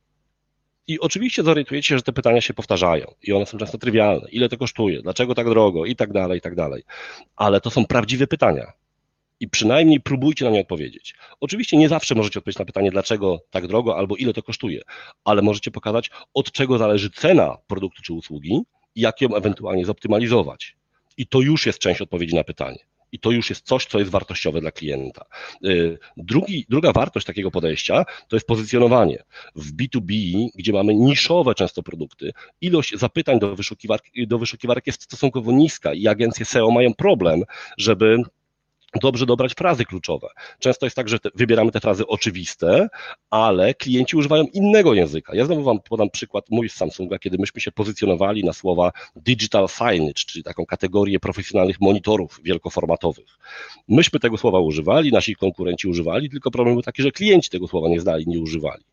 I 0.88 1.00
oczywiście 1.00 1.44
zorientujecie 1.44 1.89
się, 1.89 1.98
że 1.98 2.02
te 2.02 2.13
pytania 2.13 2.42
się 2.42 2.54
powtarzają 2.54 3.13
i 3.24 3.34
one 3.34 3.46
są 3.46 3.58
często 3.58 3.78
trywialne. 3.78 4.30
Ile 4.30 4.50
to 4.50 4.58
kosztuje? 4.58 5.02
Dlaczego 5.02 5.36
tak 5.36 5.50
drogo? 5.50 5.86
I 5.86 5.96
tak 5.96 6.13
dalej, 6.13 6.38
i 6.38 6.42
tak 6.42 6.56
dalej. 6.56 6.84
Ale 7.36 7.62
to 7.62 7.70
są 7.70 7.86
prawdziwe 7.86 8.28
pytania 8.28 8.74
i 9.39 9.47
przynajmniej 9.47 9.99
próbujcie 10.02 10.45
na 10.45 10.52
nie 10.52 10.62
odpowiedzieć. 10.62 11.15
Oczywiście 11.39 11.78
nie 11.78 11.89
zawsze 11.89 12.15
możecie 12.15 12.39
odpowiedzieć 12.39 12.60
na 12.60 12.65
pytanie, 12.65 12.91
dlaczego 12.91 13.39
tak 13.49 13.67
drogo 13.67 13.97
albo 13.97 14.15
ile 14.15 14.34
to 14.34 14.43
kosztuje, 14.43 14.82
ale 15.23 15.41
możecie 15.41 15.71
pokazać, 15.71 16.10
od 16.34 16.52
czego 16.52 16.78
zależy 16.78 17.10
cena 17.10 17.58
produktu 17.67 18.02
czy 18.02 18.13
usługi 18.13 18.62
i 18.95 19.02
jak 19.02 19.21
ją 19.21 19.36
ewentualnie 19.36 19.86
zoptymalizować. 19.86 20.75
I 21.17 21.28
to 21.28 21.41
już 21.41 21.65
jest 21.65 21.80
część 21.80 22.02
odpowiedzi 22.02 22.36
na 22.36 22.43
pytanie. 22.43 22.80
I 23.12 23.19
to 23.19 23.32
już 23.32 23.49
jest 23.49 23.65
coś, 23.65 23.86
co 23.86 23.99
jest 23.99 24.12
wartościowe 24.12 24.62
dla 24.62 24.71
klienta. 24.71 25.25
Y, 25.65 25.97
drugi, 26.17 26.65
druga 26.69 26.91
wartość 26.91 27.25
takiego 27.25 27.52
podejścia 27.52 28.06
to 28.28 28.36
jest 28.36 28.47
pozycjonowanie. 28.47 29.23
W 29.56 29.75
B2B, 29.75 30.13
gdzie 30.56 30.73
mamy 30.73 30.95
niszowe 30.95 31.56
często 31.56 31.84
produkty, 31.84 32.32
ilość 32.62 32.95
zapytań 32.95 33.39
do 33.39 33.56
wyszukiwarki, 33.56 34.28
do 34.28 34.39
wyszukiwarek 34.39 34.88
jest 34.88 35.04
stosunkowo 35.04 35.52
niska 35.52 35.93
i 35.93 36.08
agencje 36.08 36.45
SEO 36.45 36.71
mają 36.71 36.93
problem, 36.93 37.43
żeby 37.78 38.23
dobrze 39.02 39.25
dobrać 39.25 39.54
frazy 39.54 39.86
kluczowe. 39.86 40.28
Często 40.60 40.86
jest 40.86 40.95
tak, 40.95 41.10
że 41.10 41.19
te, 41.19 41.30
wybieramy 41.36 41.71
te 41.71 41.80
frazy 41.80 42.08
oczywiste, 42.08 42.88
ale 43.30 43.73
klienci 43.73 44.17
używają 44.17 44.43
innego 44.43 44.93
języka. 44.93 45.36
Ja 45.36 45.45
znowu 45.45 45.63
Wam 45.63 45.80
podam 45.89 46.10
przykład 46.10 46.45
mój 46.49 46.69
z 46.69 46.73
Samsunga, 46.73 47.19
kiedy 47.19 47.38
myśmy 47.38 47.62
się 47.62 47.71
pozycjonowali 47.71 48.43
na 48.43 48.54
słowa 48.54 48.91
digital 49.15 49.67
signage, 49.67 50.13
czyli 50.13 50.43
taką 50.43 50.65
kategorię 50.65 51.19
profesjonalnych 51.19 51.82
monitorów 51.82 52.39
wielkoformatowych. 52.43 53.38
Myśmy 53.88 54.19
tego 54.19 54.38
słowa 54.38 54.60
używali, 54.60 55.12
nasi 55.12 55.36
konkurenci 55.36 55.88
używali, 55.88 56.30
tylko 56.30 56.52
problem 56.52 56.75
był 56.75 56.84
taki, 56.84 57.02
że 57.02 57.12
klienci 57.12 57.49
tego 57.49 57.67
słowa 57.67 57.89
nie 57.89 57.99
znali, 57.99 58.28
nie 58.28 58.39
używali. 58.39 58.84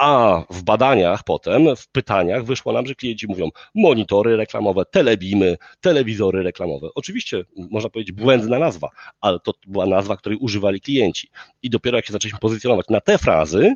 A 0.00 0.42
w 0.50 0.62
badaniach 0.62 1.22
potem, 1.24 1.76
w 1.76 1.88
pytaniach 1.88 2.44
wyszło 2.44 2.72
nam, 2.72 2.86
że 2.86 2.94
klienci 2.94 3.26
mówią 3.26 3.48
monitory 3.74 4.36
reklamowe, 4.36 4.84
telebimy, 4.90 5.56
telewizory 5.80 6.42
reklamowe. 6.42 6.88
Oczywiście, 6.94 7.44
można 7.70 7.90
powiedzieć, 7.90 8.12
błędna 8.16 8.58
nazwa, 8.58 8.88
ale 9.20 9.40
to 9.40 9.52
była 9.66 9.86
nazwa, 9.86 10.16
której 10.16 10.38
używali 10.38 10.80
klienci. 10.80 11.28
I 11.62 11.70
dopiero 11.70 11.98
jak 11.98 12.06
się 12.06 12.12
zaczęliśmy 12.12 12.38
pozycjonować 12.38 12.86
na 12.88 13.00
te 13.00 13.18
frazy, 13.18 13.74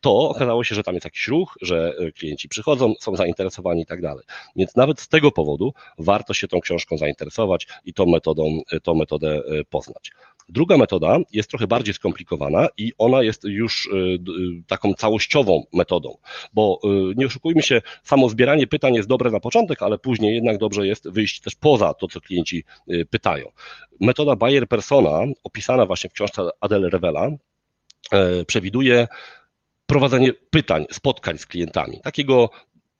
to 0.00 0.28
okazało 0.28 0.64
się, 0.64 0.74
że 0.74 0.82
tam 0.82 0.94
jest 0.94 1.04
jakiś 1.04 1.28
ruch, 1.28 1.56
że 1.62 1.94
e, 1.98 2.12
klienci 2.12 2.48
przychodzą, 2.48 2.94
są 3.00 3.16
zainteresowani 3.16 3.82
i 3.82 3.86
tak 3.86 4.02
dalej. 4.02 4.24
Więc 4.56 4.76
nawet 4.76 5.00
z 5.00 5.08
tego 5.08 5.30
powodu 5.30 5.72
warto 5.98 6.34
się 6.34 6.48
tą 6.48 6.60
książką 6.60 6.98
zainteresować 6.98 7.66
i 7.84 7.94
tą 7.94 8.06
metodą, 8.06 8.60
e, 8.72 8.80
tą 8.80 8.94
metodę 8.94 9.42
e, 9.60 9.64
poznać. 9.64 10.10
Druga 10.48 10.76
metoda 10.76 11.18
jest 11.32 11.50
trochę 11.50 11.66
bardziej 11.66 11.94
skomplikowana 11.94 12.68
i 12.76 12.92
ona 12.98 13.22
jest 13.22 13.44
już 13.44 13.88
taką 14.66 14.94
całościową 14.94 15.64
metodą, 15.72 16.16
bo 16.52 16.80
nie 17.16 17.26
oszukujmy 17.26 17.62
się, 17.62 17.82
samo 18.02 18.28
zbieranie 18.28 18.66
pytań 18.66 18.94
jest 18.94 19.08
dobre 19.08 19.30
na 19.30 19.40
początek, 19.40 19.82
ale 19.82 19.98
później 19.98 20.34
jednak 20.34 20.58
dobrze 20.58 20.86
jest 20.86 21.08
wyjść 21.08 21.40
też 21.40 21.54
poza 21.54 21.94
to, 21.94 22.08
co 22.08 22.20
klienci 22.20 22.64
pytają. 23.10 23.52
Metoda 24.00 24.36
Bayer 24.36 24.68
Persona, 24.68 25.20
opisana 25.44 25.86
właśnie 25.86 26.10
w 26.10 26.12
książce 26.12 26.42
Adele 26.60 26.90
Revela, 26.90 27.30
przewiduje 28.46 29.08
prowadzenie 29.86 30.32
pytań, 30.32 30.86
spotkań 30.92 31.38
z 31.38 31.46
klientami, 31.46 32.00
takiego 32.02 32.50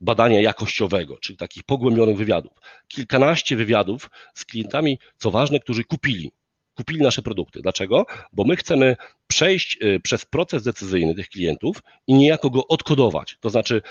badania 0.01 0.41
jakościowego, 0.41 1.19
czyli 1.19 1.37
takich 1.37 1.63
pogłębionych 1.63 2.17
wywiadów. 2.17 2.53
Kilkanaście 2.89 3.57
wywiadów 3.57 4.11
z 4.35 4.45
klientami, 4.45 4.99
co 5.17 5.31
ważne, 5.31 5.61
którzy 5.61 5.85
kupili. 5.85 6.33
Kupili 6.75 7.01
nasze 7.03 7.23
produkty. 7.23 7.61
Dlaczego? 7.63 8.07
Bo 8.33 8.45
my 8.45 8.57
chcemy 8.57 8.97
przejść 9.27 9.79
y, 9.83 10.01
przez 10.01 10.25
proces 10.25 10.63
decyzyjny 10.63 11.15
tych 11.15 11.29
klientów 11.29 11.83
i 12.07 12.15
niejako 12.15 12.51
go 12.51 12.67
odkodować. 12.69 13.37
To 13.41 13.51
znaczy 13.51 13.83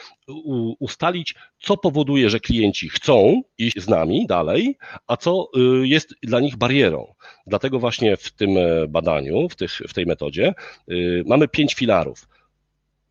ustalić, 0.80 1.36
co 1.60 1.78
powoduje, 1.78 2.30
że 2.30 2.40
klienci 2.40 2.90
chcą 2.90 3.42
iść 3.58 3.80
z 3.80 3.88
nami 3.88 4.28
dalej, 4.28 4.78
a 5.08 5.18
co 5.18 5.48
y, 5.58 5.88
jest 5.88 6.14
dla 6.24 6.40
nich 6.40 6.56
barierą. 6.56 7.14
Dlatego 7.48 7.80
właśnie 7.80 8.18
w 8.18 8.32
tym 8.32 8.58
e, 8.58 8.88
badaniu, 8.88 9.50
w, 9.50 9.56
tych, 9.56 9.82
w 9.88 9.94
tej 9.94 10.06
metodzie 10.06 10.54
y, 10.92 11.24
mamy 11.26 11.48
pięć 11.48 11.74
filarów 11.74 12.28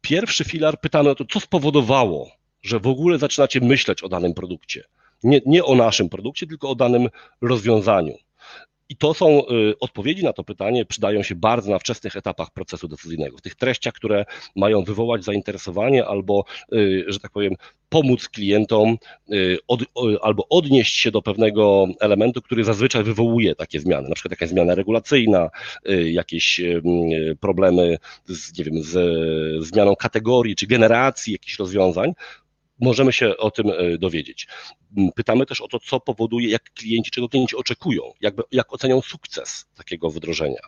pierwszy 0.02 0.44
filar 0.44 0.80
pytamy 0.80 1.10
o 1.10 1.14
to, 1.14 1.24
co 1.24 1.40
spowodowało, 1.40 2.30
że 2.62 2.80
w 2.80 2.86
ogóle 2.86 3.18
zaczynacie 3.18 3.60
myśleć 3.60 4.02
o 4.02 4.08
danym 4.08 4.34
produkcie. 4.34 4.84
Nie, 5.22 5.40
nie 5.46 5.64
o 5.64 5.74
naszym 5.74 6.08
produkcie, 6.08 6.46
tylko 6.46 6.70
o 6.70 6.74
danym 6.74 7.08
rozwiązaniu. 7.40 8.14
I 8.92 8.96
to 8.96 9.14
są 9.14 9.42
y, 9.46 9.78
odpowiedzi 9.80 10.24
na 10.24 10.32
to 10.32 10.44
pytanie, 10.44 10.84
przydają 10.84 11.22
się 11.22 11.34
bardzo 11.34 11.70
na 11.70 11.78
wczesnych 11.78 12.16
etapach 12.16 12.50
procesu 12.50 12.88
decyzyjnego, 12.88 13.36
w 13.36 13.40
tych 13.40 13.54
treściach, 13.54 13.94
które 13.94 14.24
mają 14.56 14.84
wywołać 14.84 15.24
zainteresowanie 15.24 16.06
albo, 16.06 16.44
y, 16.72 17.04
że 17.08 17.20
tak 17.20 17.30
powiem, 17.30 17.54
pomóc 17.88 18.28
klientom 18.28 18.96
y, 19.32 19.58
od, 19.68 19.80
albo 20.22 20.46
odnieść 20.48 20.94
się 20.94 21.10
do 21.10 21.22
pewnego 21.22 21.86
elementu, 22.00 22.42
który 22.42 22.64
zazwyczaj 22.64 23.04
wywołuje 23.04 23.54
takie 23.54 23.80
zmiany, 23.80 24.08
na 24.08 24.14
przykład 24.14 24.30
jakaś 24.30 24.48
zmiana 24.48 24.74
regulacyjna, 24.74 25.50
jakieś 26.04 26.60
problemy 27.40 27.98
z, 28.26 28.58
nie 28.58 28.64
wiem, 28.64 28.82
z 28.82 29.66
zmianą 29.66 29.96
kategorii 29.96 30.56
czy 30.56 30.66
generacji 30.66 31.32
jakichś 31.32 31.58
rozwiązań, 31.58 32.12
możemy 32.82 33.12
się 33.12 33.36
o 33.36 33.50
tym 33.50 33.70
e, 33.70 33.98
dowiedzieć. 33.98 34.46
Pytamy 35.14 35.46
też 35.46 35.60
o 35.60 35.68
to, 35.68 35.78
co 35.80 36.00
powoduje, 36.00 36.48
jak 36.48 36.62
klienci, 36.62 37.10
czego 37.10 37.28
klienci 37.28 37.56
oczekują, 37.56 38.02
jak, 38.20 38.34
jak 38.52 38.72
ocenią 38.72 39.00
sukces 39.00 39.66
takiego 39.76 40.10
wdrożenia. 40.10 40.60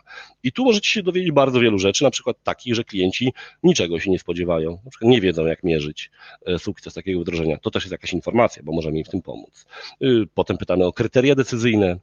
I 0.43 0.51
tu 0.51 0.65
możecie 0.65 0.89
się 0.89 1.03
dowiedzieć 1.03 1.31
bardzo 1.31 1.59
wielu 1.59 1.79
rzeczy, 1.79 2.03
na 2.03 2.11
przykład 2.11 2.37
takich, 2.43 2.75
że 2.75 2.83
klienci 2.83 3.33
niczego 3.63 3.99
się 3.99 4.11
nie 4.11 4.19
spodziewają, 4.19 4.71
na 4.85 4.91
przykład 4.91 5.11
nie 5.11 5.21
wiedzą, 5.21 5.45
jak 5.45 5.63
mierzyć 5.63 6.11
e, 6.45 6.59
sukces 6.59 6.93
takiego 6.93 7.19
wdrożenia. 7.19 7.57
To 7.57 7.71
też 7.71 7.83
jest 7.83 7.91
jakaś 7.91 8.13
informacja, 8.13 8.63
bo 8.63 8.71
możemy 8.71 8.97
im 8.97 9.05
w 9.05 9.09
tym 9.09 9.21
pomóc. 9.21 9.65
Y, 10.01 10.27
potem 10.33 10.57
pytamy 10.57 10.85
o 10.85 10.93
kryteria 10.93 11.35
decyzyjne, 11.35 11.99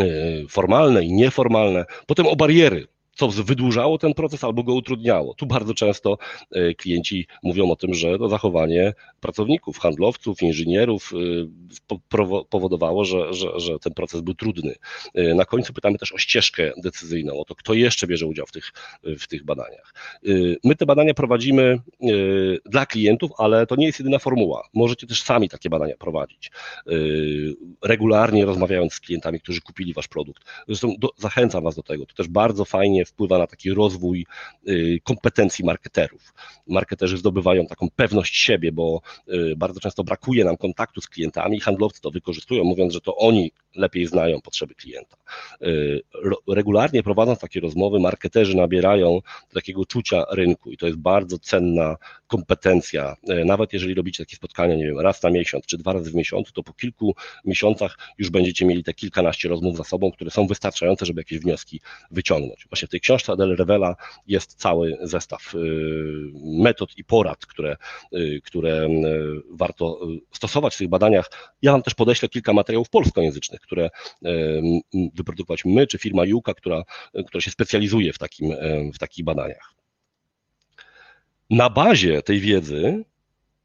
y, 0.00 0.46
formalne 0.48 1.04
i 1.04 1.12
nieformalne, 1.12 1.84
potem 2.06 2.26
o 2.26 2.36
bariery, 2.36 2.86
co 3.14 3.28
wydłużało 3.28 3.98
ten 3.98 4.14
proces 4.14 4.44
albo 4.44 4.62
go 4.62 4.74
utrudniało. 4.74 5.34
Tu 5.34 5.46
bardzo 5.46 5.74
często 5.74 6.18
e, 6.50 6.74
klienci 6.74 7.26
mówią 7.42 7.70
o 7.70 7.76
tym, 7.76 7.94
że 7.94 8.18
to 8.18 8.28
zachowanie 8.28 8.92
pracowników, 9.20 9.78
handlowców, 9.78 10.42
inżynierów 10.42 11.12
e, 11.12 11.96
powodowało, 12.50 13.04
że, 13.04 13.34
że, 13.34 13.60
że 13.60 13.78
ten 13.78 13.94
proces 13.94 14.20
był 14.20 14.34
trudny. 14.34 14.74
E, 15.14 15.34
na 15.34 15.44
końcu 15.44 15.72
pytamy 15.72 15.98
też 15.98 16.12
o 16.12 16.18
ścieżkę 16.18 16.72
decyzyjną, 16.76 17.40
o 17.40 17.44
to, 17.44 17.54
kto 17.54 17.74
jeszcze 17.74 18.06
bierze 18.06 18.26
udział 18.26 18.46
w 18.46 18.52
tych, 18.52 18.72
w 19.18 19.26
tych 19.26 19.44
badaniach. 19.44 19.94
My 20.64 20.76
te 20.76 20.86
badania 20.86 21.14
prowadzimy 21.14 21.78
dla 22.66 22.86
klientów, 22.86 23.30
ale 23.38 23.66
to 23.66 23.76
nie 23.76 23.86
jest 23.86 23.98
jedyna 23.98 24.18
formuła. 24.18 24.68
Możecie 24.74 25.06
też 25.06 25.22
sami 25.22 25.48
takie 25.48 25.70
badania 25.70 25.96
prowadzić. 25.96 26.50
Regularnie 27.82 28.44
rozmawiając 28.44 28.92
z 28.92 29.00
klientami, 29.00 29.40
którzy 29.40 29.60
kupili 29.60 29.92
wasz 29.92 30.08
produkt. 30.08 30.44
Zresztą 30.68 30.94
do, 30.98 31.10
zachęcam 31.18 31.64
was 31.64 31.76
do 31.76 31.82
tego. 31.82 32.06
To 32.06 32.14
też 32.14 32.28
bardzo 32.28 32.64
fajnie 32.64 33.03
wpływa 33.04 33.38
na 33.38 33.46
taki 33.46 33.70
rozwój 33.70 34.26
y, 34.68 34.98
kompetencji 35.04 35.64
marketerów. 35.64 36.34
Marketerzy 36.66 37.18
zdobywają 37.18 37.66
taką 37.66 37.88
pewność 37.96 38.36
siebie, 38.36 38.72
bo 38.72 39.00
y, 39.28 39.54
bardzo 39.56 39.80
często 39.80 40.04
brakuje 40.04 40.44
nam 40.44 40.56
kontaktu 40.56 41.00
z 41.00 41.08
klientami 41.08 41.56
i 41.56 41.60
handlowcy 41.60 42.00
to 42.00 42.10
wykorzystują, 42.10 42.64
mówiąc, 42.64 42.92
że 42.92 43.00
to 43.00 43.16
oni 43.16 43.52
lepiej 43.76 44.06
znają 44.06 44.40
potrzeby 44.40 44.74
klienta. 44.74 45.16
Y, 45.62 46.02
regularnie 46.48 47.02
prowadząc 47.02 47.38
takie 47.38 47.60
rozmowy, 47.60 48.00
marketerzy 48.00 48.56
nabierają 48.56 49.20
takiego 49.54 49.86
czucia 49.86 50.24
rynku 50.30 50.70
i 50.70 50.76
to 50.76 50.86
jest 50.86 50.98
bardzo 50.98 51.38
cenna 51.38 51.96
kompetencja. 52.34 53.16
Nawet 53.44 53.72
jeżeli 53.72 53.94
robicie 53.94 54.24
takie 54.24 54.36
spotkania, 54.36 54.76
nie 54.76 54.86
wiem, 54.86 55.00
raz 55.00 55.22
na 55.22 55.30
miesiąc 55.30 55.66
czy 55.66 55.78
dwa 55.78 55.92
razy 55.92 56.10
w 56.10 56.14
miesiącu, 56.14 56.52
to 56.52 56.62
po 56.62 56.72
kilku 56.72 57.14
miesiącach 57.44 57.98
już 58.18 58.30
będziecie 58.30 58.66
mieli 58.66 58.84
te 58.84 58.94
kilkanaście 58.94 59.48
rozmów 59.48 59.76
za 59.76 59.84
sobą, 59.84 60.12
które 60.12 60.30
są 60.30 60.46
wystarczające, 60.46 61.06
żeby 61.06 61.20
jakieś 61.20 61.38
wnioski 61.38 61.80
wyciągnąć. 62.10 62.66
Właśnie 62.70 62.88
w 62.88 62.90
tej 62.90 63.00
książce 63.00 63.32
Adele 63.32 63.56
Revela 63.56 63.96
jest 64.26 64.54
cały 64.54 64.98
zestaw 65.02 65.54
y, 65.54 65.58
metod 66.44 66.98
i 66.98 67.04
porad, 67.04 67.46
które, 67.46 67.76
y, 68.14 68.40
które 68.44 68.88
warto 69.50 70.00
stosować 70.32 70.74
w 70.74 70.78
tych 70.78 70.88
badaniach. 70.88 71.30
Ja 71.62 71.72
Wam 71.72 71.82
też 71.82 71.94
podeślę 71.94 72.28
kilka 72.28 72.52
materiałów 72.52 72.90
polskojęzycznych, 72.90 73.60
które 73.60 73.90
wyprodukować 75.14 75.64
my, 75.64 75.86
czy 75.86 75.98
firma 75.98 76.24
Juka, 76.24 76.54
która, 76.54 76.82
która 77.26 77.40
się 77.40 77.50
specjalizuje 77.50 78.12
w, 78.12 78.18
takim, 78.18 78.56
w 78.94 78.98
takich 78.98 79.24
badaniach. 79.24 79.83
Na 81.50 81.70
bazie 81.70 82.22
tej 82.22 82.40
wiedzy 82.40 83.04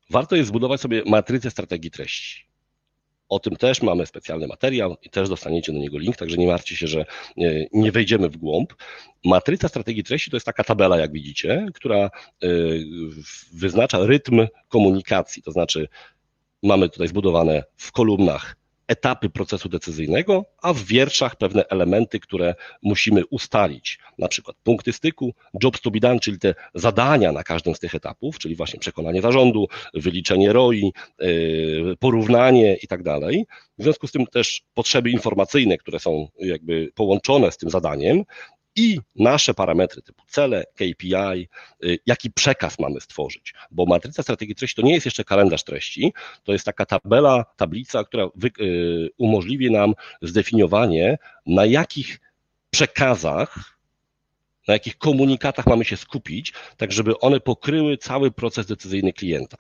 warto 0.10 0.36
jest 0.36 0.48
zbudować 0.48 0.82
sobie 0.82 1.04
matrycę 1.06 1.52
strategii 1.52 1.92
treści. 1.92 2.50
O 3.30 3.40
tym 3.40 3.56
też 3.56 3.82
mamy 3.82 4.06
specjalny 4.06 4.48
materiał 4.48 4.98
i 5.04 5.10
też 5.10 5.30
dostaniecie 5.30 5.72
do 5.72 5.80
niego 5.80 5.98
link, 5.98 6.18
także 6.18 6.38
nie 6.38 6.48
martwcie 6.48 6.76
się, 6.76 6.88
że 6.88 7.00
e, 7.00 7.06
nie 7.74 7.92
wejdziemy 7.92 8.30
w 8.30 8.38
głąb. 8.38 8.74
Matryca 9.26 9.68
strategii 9.68 10.04
treści 10.04 10.32
to 10.32 10.38
jest 10.38 10.46
taka 10.46 10.64
tabela, 10.64 10.98
jak 10.98 11.12
widzicie, 11.12 11.68
która 11.74 11.98
e, 11.98 12.10
wyznacza 13.54 14.06
rytm 14.06 14.48
komunikacji, 14.68 15.44
to 15.44 15.52
znaczy 15.52 15.88
mamy 16.64 16.90
tutaj 16.90 17.08
zbudowane 17.08 17.64
w 17.78 17.92
kolumnach 17.92 18.59
etapy 18.90 19.30
procesu 19.30 19.70
decyzyjnego, 19.70 20.46
a 20.62 20.74
w 20.74 20.84
wierszach 20.84 21.36
pewne 21.36 21.68
elementy, 21.68 22.20
które 22.20 22.56
musimy 22.82 23.26
ustalić, 23.26 24.00
na 24.18 24.28
przykład 24.28 24.56
punkty 24.64 24.94
styku, 24.94 25.34
jobs 25.64 25.82
to 25.82 25.92
be 25.92 26.00
done, 26.00 26.20
czyli 26.20 26.40
te 26.40 26.56
zadania 26.74 27.32
na 27.32 27.44
każdym 27.44 27.76
z 27.76 27.80
tych 27.80 27.96
etapów, 27.96 28.40
czyli 28.40 28.56
właśnie 28.56 28.80
przekonanie 28.80 29.22
zarządu, 29.22 29.68
wyliczenie 29.94 30.54
ROI, 30.54 30.94
yy, 31.20 31.96
porównanie 32.00 32.78
i 32.84 32.88
tak 32.88 33.04
dalej. 33.04 33.46
W 33.78 33.84
związku 33.84 34.08
z 34.08 34.12
tym 34.12 34.28
też 34.28 34.62
potrzeby 34.74 35.10
informacyjne, 35.10 35.78
które 35.78 36.00
są 36.00 36.28
jakby 36.40 36.92
połączone 36.96 37.52
z 37.52 37.58
tym 37.58 37.70
zadaniem, 37.70 38.24
i 38.76 39.00
nasze 39.16 39.54
parametry 39.54 40.02
typu 40.02 40.24
cele, 40.28 40.66
KPI, 40.76 41.48
y, 41.84 42.00
jaki 42.06 42.32
przekaz 42.32 42.80
mamy 42.80 43.02
stworzyć. 43.02 43.54
Bo 43.72 43.86
matryca 43.86 44.24
strategii 44.24 44.56
treści 44.56 44.82
to 44.82 44.88
nie 44.88 44.94
jest 44.94 45.06
jeszcze 45.06 45.24
kalendarz 45.24 45.64
treści, 45.64 46.14
to 46.44 46.54
jest 46.54 46.66
taka 46.66 46.86
tabela, 46.86 47.46
tablica, 47.58 48.04
która 48.04 48.30
y, 48.62 49.10
umożliwi 49.18 49.72
nam 49.72 49.94
zdefiniowanie, 50.22 51.18
na 51.46 51.66
jakich 51.66 52.20
przekazach, 52.70 53.80
na 54.68 54.74
jakich 54.74 54.98
komunikatach 54.98 55.68
mamy 55.68 55.86
się 55.86 55.98
skupić, 55.98 56.54
tak 56.78 56.92
żeby 56.92 57.20
one 57.20 57.40
pokryły 57.40 57.98
cały 57.98 58.32
proces 58.32 58.66
decyzyjny 58.66 59.14
klienta. 59.14 59.58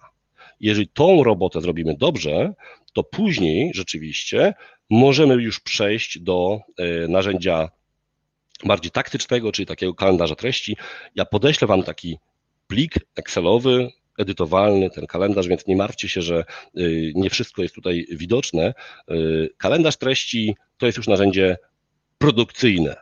Jeżeli 0.59 0.87
tą 0.87 1.23
robotę 1.23 1.61
zrobimy 1.61 1.95
dobrze, 1.97 2.53
to 2.93 3.03
później 3.03 3.71
rzeczywiście 3.73 4.53
możemy 4.89 5.33
już 5.33 5.59
przejść 5.59 6.19
do 6.19 6.59
y, 6.79 7.07
narzędzia 7.07 7.69
bardziej 8.65 8.91
taktycznego, 8.91 9.51
czyli 9.51 9.65
takiego 9.65 9.93
kalendarza 9.93 10.35
treści. 10.35 10.77
Ja 11.15 11.25
podeślę 11.25 11.67
Wam 11.67 11.83
taki 11.83 12.17
plik 12.67 12.93
Excelowy, 13.15 13.89
edytowalny, 14.17 14.89
ten 14.89 15.07
kalendarz, 15.07 15.47
więc 15.47 15.67
nie 15.67 15.75
martwcie 15.75 16.09
się, 16.09 16.21
że 16.21 16.45
y, 16.77 17.11
nie 17.15 17.29
wszystko 17.29 17.61
jest 17.61 17.75
tutaj 17.75 18.05
widoczne. 18.11 18.73
Y, 19.11 19.49
kalendarz 19.57 19.97
treści 19.97 20.55
to 20.77 20.85
jest 20.85 20.97
już 20.97 21.07
narzędzie 21.07 21.57
produkcyjne, 22.17 22.95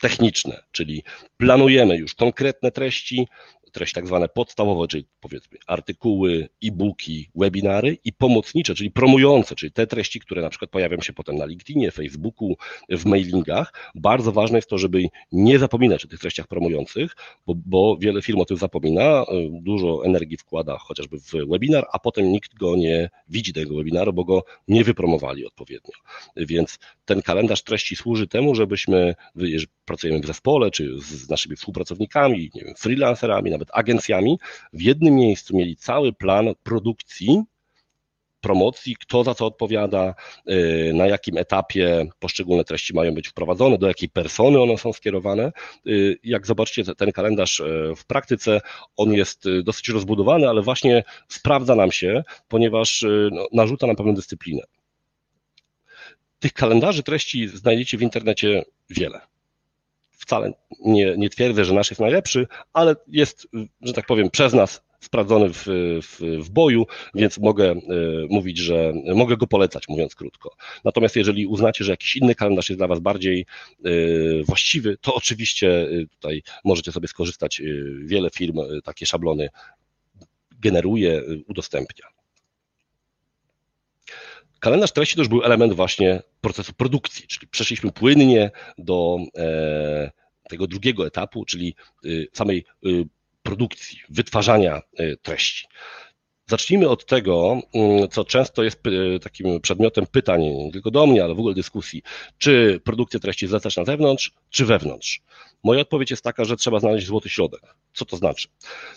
techniczne, 0.00 0.62
czyli 0.72 1.02
planujemy 1.36 1.96
już 1.96 2.14
konkretne 2.14 2.70
treści, 2.70 3.28
treści 3.70 3.94
tak 3.94 4.06
zwane 4.06 4.28
podstawowe, 4.28 4.88
czyli 4.88 5.04
powiedzmy 5.20 5.58
artykuły, 5.66 6.48
e-booki, 6.64 7.30
webinary 7.34 7.98
i 8.04 8.12
pomocnicze, 8.12 8.74
czyli 8.74 8.90
promujące, 8.90 9.54
czyli 9.54 9.72
te 9.72 9.86
treści, 9.86 10.20
które 10.20 10.42
na 10.42 10.50
przykład 10.50 10.70
pojawią 10.70 11.00
się 11.00 11.12
potem 11.12 11.36
na 11.36 11.46
LinkedInie, 11.46 11.90
Facebooku, 11.90 12.56
w 12.88 13.06
mailingach. 13.06 13.90
Bardzo 13.94 14.32
ważne 14.32 14.58
jest 14.58 14.70
to, 14.70 14.78
żeby 14.78 15.02
nie 15.32 15.58
zapominać 15.58 16.04
o 16.04 16.08
tych 16.08 16.20
treściach 16.20 16.46
promujących, 16.46 17.16
bo, 17.46 17.54
bo 17.66 17.96
wiele 18.00 18.22
firm 18.22 18.40
o 18.40 18.44
tym 18.44 18.56
zapomina, 18.56 19.24
dużo 19.50 20.04
energii 20.04 20.36
wkłada 20.36 20.78
chociażby 20.78 21.18
w 21.18 21.32
webinar, 21.50 21.86
a 21.92 21.98
potem 21.98 22.32
nikt 22.32 22.54
go 22.54 22.76
nie 22.76 23.10
widzi 23.28 23.52
tego 23.52 23.76
webinaru, 23.76 24.12
bo 24.12 24.24
go 24.24 24.44
nie 24.68 24.84
wypromowali 24.84 25.46
odpowiednio. 25.46 25.94
Więc 26.36 26.78
ten 27.04 27.22
kalendarz 27.22 27.62
treści 27.62 27.96
służy 27.96 28.26
temu, 28.26 28.54
żebyśmy, 28.54 29.14
jeżeli 29.36 29.66
pracujemy 29.84 30.20
w 30.20 30.26
zespole, 30.26 30.70
czy 30.70 31.00
z 31.00 31.28
naszymi 31.28 31.56
współpracownikami, 31.56 32.50
nie 32.54 32.64
wiem, 32.64 32.74
freelancerami, 32.78 33.50
nawet 33.60 33.68
agencjami, 33.72 34.38
w 34.72 34.82
jednym 34.82 35.14
miejscu 35.14 35.56
mieli 35.56 35.76
cały 35.76 36.12
plan 36.12 36.46
produkcji 36.62 37.42
promocji, 38.40 38.96
kto 38.96 39.24
za 39.24 39.34
co 39.34 39.46
odpowiada, 39.46 40.14
y, 40.50 40.92
na 40.94 41.06
jakim 41.06 41.38
etapie 41.38 42.06
poszczególne 42.18 42.64
treści 42.64 42.94
mają 42.94 43.14
być 43.14 43.28
wprowadzone, 43.28 43.78
do 43.78 43.88
jakiej 43.88 44.08
persony 44.08 44.62
one 44.62 44.78
są 44.78 44.92
skierowane. 44.92 45.52
Y, 45.86 46.18
jak 46.24 46.46
zobaczycie 46.46 46.94
ten 46.94 47.12
kalendarz 47.12 47.60
y, 47.60 47.92
w 47.96 48.06
praktyce, 48.06 48.60
on 48.96 49.12
jest 49.12 49.44
dosyć 49.64 49.88
rozbudowany, 49.88 50.48
ale 50.48 50.62
właśnie 50.62 51.04
sprawdza 51.28 51.74
nam 51.74 51.92
się, 51.92 52.24
ponieważ 52.48 53.04
no, 53.32 53.46
narzuca 53.52 53.86
nam 53.86 53.96
pewną 53.96 54.14
dyscyplinę. 54.14 54.62
Tych 56.38 56.52
kalendarzy 56.52 57.02
treści 57.02 57.48
znajdziecie 57.48 57.98
w 57.98 58.02
internecie 58.02 58.64
wiele. 58.90 59.29
Wcale 60.20 60.52
nie, 60.80 61.16
nie 61.16 61.30
twierdzę, 61.30 61.64
że 61.64 61.74
nasz 61.74 61.90
jest 61.90 62.00
najlepszy, 62.00 62.46
ale 62.72 62.96
jest, 63.08 63.48
że 63.80 63.92
tak 63.92 64.06
powiem, 64.06 64.30
przez 64.30 64.52
nas 64.52 64.82
sprawdzony 65.00 65.48
w, 65.52 65.64
w, 66.02 66.20
w, 66.44 66.50
boju, 66.50 66.86
więc 67.14 67.38
mogę 67.38 67.70
e, 67.70 67.76
mówić, 68.30 68.58
że 68.58 68.92
mogę 69.14 69.36
go 69.36 69.46
polecać, 69.46 69.88
mówiąc 69.88 70.14
krótko. 70.14 70.56
Natomiast 70.84 71.16
jeżeli 71.16 71.46
uznacie, 71.46 71.84
że 71.84 71.92
jakiś 71.92 72.16
inny 72.16 72.34
kalendarz 72.34 72.68
jest 72.68 72.80
dla 72.80 72.86
Was 72.88 73.00
bardziej 73.00 73.46
e, 73.84 73.90
właściwy, 74.44 74.96
to 75.00 75.14
oczywiście 75.14 75.82
e, 75.82 76.06
tutaj 76.06 76.42
możecie 76.64 76.92
sobie 76.92 77.08
skorzystać. 77.08 77.62
Wiele 78.04 78.30
firm 78.30 78.58
takie 78.84 79.06
szablony 79.06 79.48
generuje, 80.60 81.22
udostępnia. 81.46 82.19
Kalendarz 84.60 84.92
treści 84.92 85.14
to 85.14 85.20
już 85.20 85.28
był 85.28 85.42
element 85.42 85.72
właśnie 85.72 86.22
procesu 86.40 86.72
produkcji, 86.72 87.26
czyli 87.26 87.48
przeszliśmy 87.48 87.92
płynnie 87.92 88.50
do 88.78 89.16
tego 90.48 90.66
drugiego 90.66 91.06
etapu, 91.06 91.44
czyli 91.44 91.74
samej 92.32 92.64
produkcji, 93.42 93.98
wytwarzania 94.08 94.82
e, 94.96 95.16
treści. 95.16 95.66
Zacznijmy 96.46 96.88
od 96.88 97.06
tego, 97.06 97.60
co 98.10 98.24
często 98.24 98.62
jest 98.62 98.80
e, 98.86 99.18
takim 99.18 99.60
przedmiotem 99.60 100.06
pytań, 100.06 100.42
nie 100.42 100.72
tylko 100.72 100.90
do 100.90 101.06
mnie, 101.06 101.24
ale 101.24 101.34
w 101.34 101.38
ogóle 101.38 101.54
dyskusji. 101.54 102.02
Czy 102.38 102.80
produkcję 102.84 103.20
treści 103.20 103.46
zlecać 103.46 103.76
na 103.76 103.84
zewnątrz, 103.84 104.32
czy 104.50 104.64
wewnątrz? 104.64 105.20
Moja 105.64 105.80
odpowiedź 105.80 106.10
jest 106.10 106.24
taka, 106.24 106.44
że 106.44 106.56
trzeba 106.56 106.80
znaleźć 106.80 107.06
złoty 107.06 107.28
środek. 107.28 107.60
Co 107.94 108.04
to 108.04 108.16
znaczy? 108.16 108.48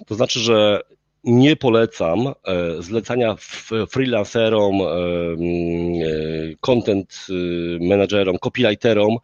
To 0.07 0.16
znaczy, 0.16 0.39
że 0.39 0.82
nie 1.24 1.56
polecam 1.56 2.28
e, 2.28 2.34
zlecania 2.80 3.36
freelancerom, 3.90 4.82
mm, 4.82 6.56
content 6.60 7.28
managerom, 7.80 8.38
copywriterom 8.38 9.18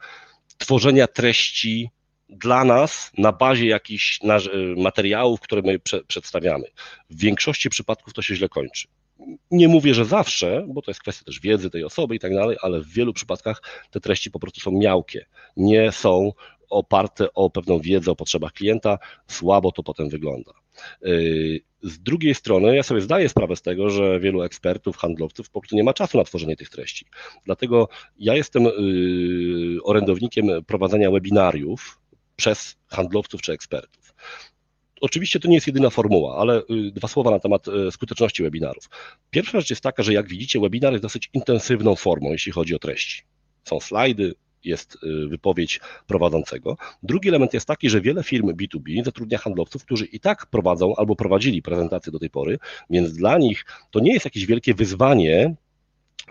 tworzenia 0.57 1.07
treści 1.07 1.89
dla 2.29 2.63
nas 2.63 3.11
na 3.17 3.31
bazie 3.31 3.67
jakichś 3.67 4.19
materiałów, 4.77 5.39
które 5.39 5.61
my 5.61 5.79
prze, 5.79 6.03
przedstawiamy. 6.03 6.65
W 7.09 7.19
większości 7.19 7.69
przypadków 7.69 8.13
to 8.13 8.21
się 8.21 8.35
źle 8.35 8.49
kończy. 8.49 8.87
Nie 9.51 9.67
mówię, 9.67 9.93
że 9.93 10.05
zawsze, 10.05 10.65
bo 10.67 10.81
to 10.81 10.91
jest 10.91 11.01
kwestia 11.01 11.25
też 11.25 11.39
wiedzy 11.39 11.69
tej 11.69 11.83
osoby 11.83 12.15
i 12.15 12.19
tak 12.19 12.33
dalej, 12.33 12.57
ale 12.61 12.79
w 12.79 12.87
wielu 12.87 13.13
przypadkach 13.13 13.61
te 13.91 13.99
treści 13.99 14.31
po 14.31 14.39
prostu 14.39 14.59
są 14.59 14.71
miałkie, 14.71 15.25
nie 15.57 15.91
są 15.91 16.31
oparte 16.69 17.33
o 17.33 17.49
pewną 17.49 17.79
wiedzę 17.79 18.11
o 18.11 18.15
potrzebach 18.15 18.53
klienta, 18.53 18.97
słabo 19.27 19.71
to 19.71 19.83
potem 19.83 20.09
wygląda. 20.09 20.51
Yy, 21.01 21.59
z 21.83 21.99
drugiej 21.99 22.35
strony, 22.35 22.75
ja 22.75 22.83
sobie 22.83 23.01
zdaję 23.01 23.29
sprawę 23.29 23.55
z 23.55 23.61
tego, 23.61 23.89
że 23.89 24.19
wielu 24.19 24.41
ekspertów, 24.41 24.97
handlowców 24.97 25.49
po 25.49 25.61
prostu 25.61 25.75
nie 25.75 25.83
ma 25.83 25.93
czasu 25.93 26.17
na 26.17 26.23
tworzenie 26.23 26.55
tych 26.55 26.69
treści. 26.69 27.05
Dlatego 27.45 27.89
ja 28.19 28.35
jestem 28.35 28.63
yy, 28.63 29.83
orędownikiem 29.83 30.47
prowadzenia 30.67 31.11
webinariów, 31.11 31.99
przez 32.39 32.75
handlowców 32.87 33.41
czy 33.41 33.53
ekspertów. 33.53 34.13
Oczywiście 35.01 35.39
to 35.39 35.47
nie 35.47 35.55
jest 35.55 35.67
jedyna 35.67 35.89
formuła, 35.89 36.37
ale 36.37 36.59
y, 36.59 36.91
dwa 36.91 37.07
słowa 37.07 37.31
na 37.31 37.39
temat 37.39 37.67
y, 37.67 37.91
skuteczności 37.91 38.43
webinarów. 38.43 38.89
Pierwsza 39.29 39.59
rzecz 39.59 39.69
jest 39.69 39.81
taka, 39.81 40.03
że 40.03 40.13
jak 40.13 40.27
widzicie, 40.27 40.59
webinar 40.59 40.93
jest 40.93 41.03
dosyć 41.03 41.29
intensywną 41.33 41.95
formą, 41.95 42.31
jeśli 42.31 42.51
chodzi 42.51 42.75
o 42.75 42.79
treści. 42.79 43.23
Są 43.63 43.79
slajdy, 43.79 44.33
jest 44.63 44.97
y, 45.03 45.27
wypowiedź 45.27 45.79
prowadzącego. 46.07 46.77
Drugi 47.03 47.29
element 47.29 47.53
jest 47.53 47.67
taki, 47.67 47.89
że 47.89 48.01
wiele 48.01 48.23
firm 48.23 48.47
B2B 48.47 49.03
zatrudnia 49.05 49.37
handlowców, 49.37 49.85
którzy 49.85 50.05
i 50.05 50.19
tak 50.19 50.45
prowadzą 50.45 50.95
albo 50.95 51.15
prowadzili 51.15 51.61
prezentacje 51.61 52.11
do 52.11 52.19
tej 52.19 52.29
pory, 52.29 52.59
więc 52.89 53.13
dla 53.13 53.37
nich 53.37 53.65
to 53.91 53.99
nie 53.99 54.13
jest 54.13 54.25
jakieś 54.25 54.45
wielkie 54.45 54.73
wyzwanie 54.73 55.55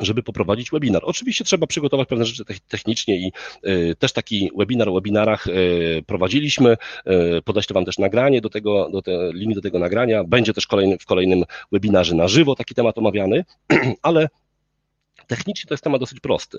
żeby 0.00 0.22
poprowadzić 0.22 0.70
webinar. 0.70 1.02
Oczywiście 1.04 1.44
trzeba 1.44 1.66
przygotować 1.66 2.08
pewne 2.08 2.24
rzeczy 2.24 2.44
technicznie 2.68 3.16
i 3.16 3.32
y, 3.66 3.96
też 3.98 4.12
taki 4.12 4.50
webinar 4.56 4.88
o 4.88 4.94
webinarach 4.94 5.46
y, 5.46 6.02
prowadziliśmy. 6.06 6.76
Podeślę 7.44 7.74
Wam 7.74 7.84
też 7.84 7.98
nagranie 7.98 8.40
do 8.40 8.50
tego, 8.50 8.90
do 8.90 9.02
te, 9.02 9.30
link 9.32 9.54
do 9.54 9.60
tego 9.60 9.78
nagrania. 9.78 10.24
Będzie 10.24 10.54
też 10.54 10.66
kolejny, 10.66 10.98
w 10.98 11.06
kolejnym 11.06 11.44
webinarze 11.72 12.14
na 12.14 12.28
żywo 12.28 12.54
taki 12.54 12.74
temat 12.74 12.98
omawiany, 12.98 13.44
ale 14.02 14.28
technicznie 15.28 15.68
to 15.68 15.74
jest 15.74 15.84
temat 15.84 16.00
dosyć 16.00 16.20
prosty. 16.20 16.58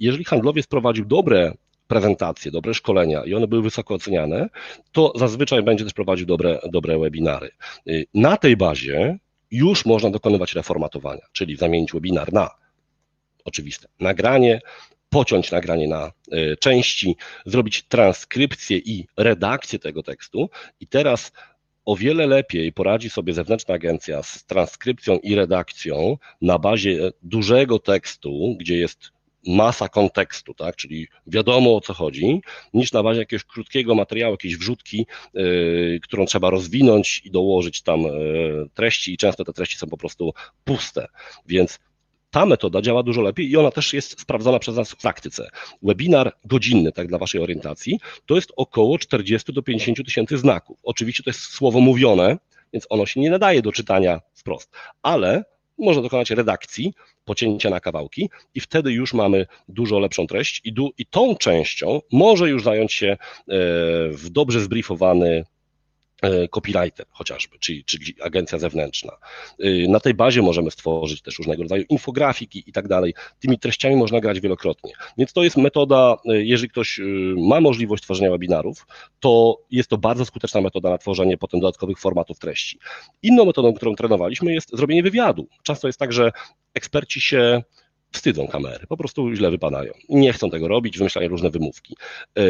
Jeżeli 0.00 0.24
handlowiec 0.24 0.66
prowadził 0.66 1.04
dobre 1.04 1.54
prezentacje, 1.88 2.50
dobre 2.50 2.74
szkolenia 2.74 3.24
i 3.24 3.34
one 3.34 3.46
były 3.46 3.62
wysoko 3.62 3.94
oceniane, 3.94 4.48
to 4.92 5.12
zazwyczaj 5.16 5.62
będzie 5.62 5.84
też 5.84 5.92
prowadził 5.92 6.26
dobre, 6.26 6.58
dobre 6.70 6.98
webinary. 6.98 7.50
Na 8.14 8.36
tej 8.36 8.56
bazie 8.56 9.18
już 9.50 9.86
można 9.86 10.10
dokonywać 10.10 10.54
reformatowania, 10.54 11.22
czyli 11.32 11.56
zamienić 11.56 11.92
webinar 11.92 12.32
na 12.32 12.50
oczywiste 13.44 13.88
nagranie, 14.00 14.60
pociąć 15.12 15.50
nagranie 15.50 15.88
na 15.88 16.12
e, 16.30 16.56
części, 16.56 17.16
zrobić 17.46 17.82
transkrypcję 17.82 18.78
i 18.78 19.06
redakcję 19.16 19.78
tego 19.78 20.02
tekstu 20.02 20.50
i 20.80 20.86
teraz 20.86 21.32
o 21.84 21.96
wiele 21.96 22.26
lepiej 22.26 22.72
poradzi 22.72 23.10
sobie 23.10 23.34
zewnętrzna 23.34 23.74
agencja 23.74 24.22
z 24.22 24.44
transkrypcją 24.44 25.18
i 25.18 25.34
redakcją 25.34 26.18
na 26.40 26.58
bazie 26.58 27.10
dużego 27.22 27.78
tekstu, 27.78 28.56
gdzie 28.60 28.76
jest 28.76 29.12
masa 29.46 29.88
kontekstu, 29.88 30.54
tak, 30.54 30.76
czyli 30.76 31.08
wiadomo 31.26 31.76
o 31.76 31.80
co 31.80 31.94
chodzi, 31.94 32.40
niż 32.74 32.92
na 32.92 33.02
bazie 33.02 33.20
jakiegoś 33.20 33.44
krótkiego 33.44 33.94
materiału, 33.94 34.34
jakiejś 34.34 34.56
wrzutki, 34.56 35.06
yy, 35.34 36.00
którą 36.02 36.26
trzeba 36.26 36.50
rozwinąć 36.50 37.22
i 37.24 37.30
dołożyć 37.30 37.82
tam 37.82 38.00
yy, 38.02 38.68
treści 38.74 39.12
i 39.12 39.16
często 39.16 39.44
te 39.44 39.52
treści 39.52 39.78
są 39.78 39.86
po 39.86 39.96
prostu 39.96 40.32
puste, 40.64 41.06
więc 41.46 41.78
ta 42.32 42.46
metoda 42.46 42.82
działa 42.82 43.02
dużo 43.02 43.22
lepiej 43.22 43.50
i 43.50 43.56
ona 43.56 43.70
też 43.70 43.92
jest 43.92 44.20
sprawdzona 44.20 44.58
przez 44.58 44.76
nas 44.76 44.90
w 44.90 44.96
praktyce. 44.96 45.48
Webinar 45.82 46.32
godzinny, 46.44 46.92
tak 46.92 47.08
dla 47.08 47.18
Waszej 47.18 47.40
orientacji, 47.40 48.00
to 48.26 48.34
jest 48.34 48.52
około 48.56 48.98
40 48.98 49.52
do 49.52 49.62
50 49.62 50.04
tysięcy 50.04 50.38
znaków. 50.38 50.78
Oczywiście 50.82 51.22
to 51.22 51.30
jest 51.30 51.40
słowo 51.40 51.80
mówione, 51.80 52.36
więc 52.72 52.86
ono 52.88 53.06
się 53.06 53.20
nie 53.20 53.30
nadaje 53.30 53.62
do 53.62 53.72
czytania 53.72 54.20
wprost, 54.34 54.70
ale 55.02 55.44
można 55.78 56.02
dokonać 56.02 56.30
redakcji, 56.30 56.94
pocięcia 57.24 57.70
na 57.70 57.80
kawałki 57.80 58.30
i 58.54 58.60
wtedy 58.60 58.92
już 58.92 59.14
mamy 59.14 59.46
dużo 59.68 59.98
lepszą 59.98 60.26
treść 60.26 60.60
i, 60.64 60.72
du, 60.72 60.90
i 60.98 61.06
tą 61.06 61.36
częścią 61.36 62.00
może 62.12 62.48
już 62.48 62.62
zająć 62.62 62.92
się 62.92 63.06
e, 63.06 63.16
w 64.08 64.30
dobrze 64.30 64.60
zbriefowany 64.60 65.44
copywriter 66.50 67.06
chociażby, 67.10 67.58
czyli, 67.58 67.84
czyli 67.84 68.14
agencja 68.22 68.58
zewnętrzna. 68.58 69.12
E, 69.58 69.88
na 69.88 70.00
tej 70.00 70.14
bazie 70.14 70.42
możemy 70.42 70.70
stworzyć 70.70 71.22
też 71.22 71.38
różnego 71.38 71.62
rodzaju 71.62 71.84
infografiki 71.88 72.64
i 72.66 72.72
tak 72.72 72.88
dalej. 72.88 73.14
Tymi 73.40 73.58
treściami 73.58 73.96
można 73.96 74.20
grać 74.20 74.40
wielokrotnie. 74.40 74.92
Więc 75.18 75.32
to 75.32 75.42
jest 75.42 75.56
metoda, 75.56 76.16
e, 76.28 76.44
jeżeli 76.44 76.70
ktoś 76.70 77.00
ma 77.36 77.60
możliwość 77.60 78.02
tworzenia 78.02 78.30
webinarów, 78.30 78.86
to 79.20 79.58
jest 79.70 79.90
to 79.90 79.98
bardzo 79.98 80.24
skuteczna 80.24 80.60
metoda 80.60 80.90
na 80.90 80.98
tworzenie 80.98 81.38
potem 81.38 81.60
dodatkowych 81.60 81.98
formatów 81.98 82.38
treści. 82.38 82.78
Inną 83.22 83.44
metodą, 83.44 83.74
którą 83.74 83.94
trenowaliśmy 83.94 84.54
jest 84.54 84.76
zrobienie 84.76 85.02
wywiadu. 85.02 85.48
Często 85.62 85.86
jest 85.86 85.98
tak, 85.98 86.12
że 86.12 86.32
eksperci 86.74 87.20
się 87.20 87.62
wstydzą 88.12 88.48
kamery, 88.48 88.86
po 88.86 88.96
prostu 88.96 89.34
źle 89.34 89.50
wypadają. 89.50 89.92
Nie 90.08 90.32
chcą 90.32 90.50
tego 90.50 90.68
robić, 90.68 90.98
wymyślają 90.98 91.28
różne 91.28 91.50
wymówki. 91.50 91.96
E, 92.38 92.42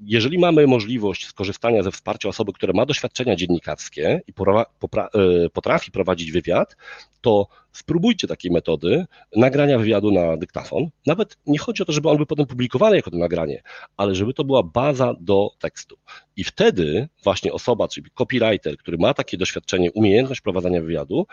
jeżeli 0.00 0.38
mamy 0.38 0.66
możliwość 0.66 1.26
skorzystania 1.26 1.82
ze 1.82 1.90
wsparcia 1.90 2.28
osoby, 2.28 2.52
która 2.52 2.72
ma 2.72 2.86
doświadczenia 2.86 3.36
dziennikarskie 3.36 4.20
i 4.26 4.32
e, 4.32 5.50
potrafi 5.50 5.90
prowadzić 5.90 6.32
wywiad, 6.32 6.76
to 7.20 7.48
spróbujcie 7.74 8.26
takiej 8.28 8.50
metody 8.50 9.06
nagrania 9.36 9.78
wywiadu 9.78 10.12
na 10.12 10.36
dyktafon. 10.36 10.88
Nawet 11.06 11.36
nie 11.46 11.58
chodzi 11.58 11.82
o 11.82 11.86
to, 11.86 11.92
żeby 11.92 12.08
on 12.08 12.16
był 12.16 12.26
potem 12.26 12.46
publikowany 12.46 12.96
jako 12.96 13.10
to 13.10 13.16
nagranie, 13.16 13.62
ale 13.96 14.14
żeby 14.14 14.34
to 14.34 14.44
była 14.44 14.62
baza 14.62 15.14
do 15.20 15.50
tekstu. 15.58 15.96
I 16.36 16.44
wtedy 16.44 17.08
właśnie 17.24 17.52
osoba, 17.52 17.88
czyli 17.88 18.10
copywriter, 18.14 18.76
który 18.76 18.98
ma 18.98 19.14
takie 19.14 19.36
doświadczenie, 19.36 19.92
umiejętność 19.92 20.40
prowadzenia 20.40 20.80
wywiadu, 20.80 21.26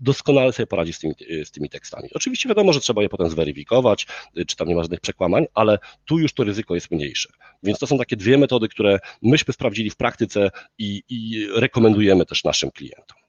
doskonale 0.00 0.52
sobie 0.52 0.66
poradzi 0.66 0.92
z 0.92 0.98
tymi, 0.98 1.14
z 1.44 1.50
tymi 1.50 1.68
tekstami. 1.68 2.08
Oczywiście 2.14 2.48
wiadomo, 2.48 2.72
że 2.72 2.80
trzeba 2.80 3.02
je 3.02 3.08
potem 3.08 3.30
zweryfikować, 3.30 4.06
czy 4.46 4.56
tam 4.56 4.68
nie 4.68 4.74
ma 4.74 4.82
żadnych 4.82 5.00
przekłamań, 5.00 5.46
ale 5.54 5.78
tu 6.04 6.18
już 6.18 6.32
to 6.32 6.44
ryzyko 6.44 6.74
jest 6.74 6.90
mniejsze. 6.90 7.28
Więc 7.62 7.78
to 7.78 7.86
są 7.86 7.98
takie 7.98 8.16
dwie 8.16 8.38
metody, 8.38 8.68
które 8.68 8.98
myśmy 9.22 9.54
sprawdzili 9.54 9.90
w 9.90 9.96
praktyce 9.96 10.50
i, 10.78 11.02
i 11.08 11.46
rekomendujemy 11.54 12.26
też 12.26 12.44
naszym 12.44 12.70
klientom. 12.70 13.23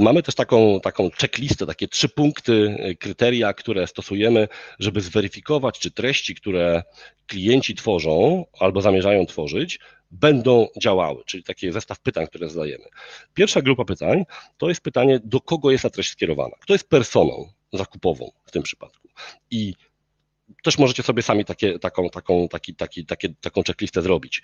Mamy 0.00 0.22
też 0.22 0.34
taką, 0.34 0.80
taką 0.80 1.10
checklistę, 1.20 1.66
takie 1.66 1.88
trzy 1.88 2.08
punkty, 2.08 2.76
e, 2.78 2.94
kryteria, 2.94 3.52
które 3.52 3.86
stosujemy, 3.86 4.48
żeby 4.78 5.00
zweryfikować, 5.00 5.78
czy 5.78 5.90
treści, 5.90 6.34
które 6.34 6.82
klienci 7.26 7.74
tworzą 7.74 8.44
albo 8.60 8.82
zamierzają 8.82 9.26
tworzyć, 9.26 9.78
będą 10.10 10.68
działały, 10.82 11.22
czyli 11.26 11.42
taki 11.42 11.72
zestaw 11.72 12.00
pytań, 12.00 12.26
które 12.26 12.48
zadajemy. 12.48 12.84
Pierwsza 13.34 13.62
grupa 13.62 13.84
pytań 13.84 14.24
to 14.58 14.68
jest 14.68 14.80
pytanie, 14.80 15.20
do 15.24 15.40
kogo 15.40 15.70
jest 15.70 15.82
ta 15.82 15.90
treść 15.90 16.10
skierowana, 16.10 16.56
kto 16.60 16.72
jest 16.72 16.88
personą 16.88 17.52
zakupową 17.72 18.30
w 18.44 18.50
tym 18.50 18.62
przypadku. 18.62 19.08
I 19.50 19.74
też 20.62 20.78
możecie 20.78 21.02
sobie 21.02 21.22
sami 21.22 21.44
takie, 21.44 21.78
taką, 21.78 22.10
taką, 22.10 22.48
taki, 22.48 22.74
taki, 22.74 23.06
takie, 23.06 23.28
taką 23.40 23.62
checklistę 23.62 24.02
zrobić. 24.02 24.42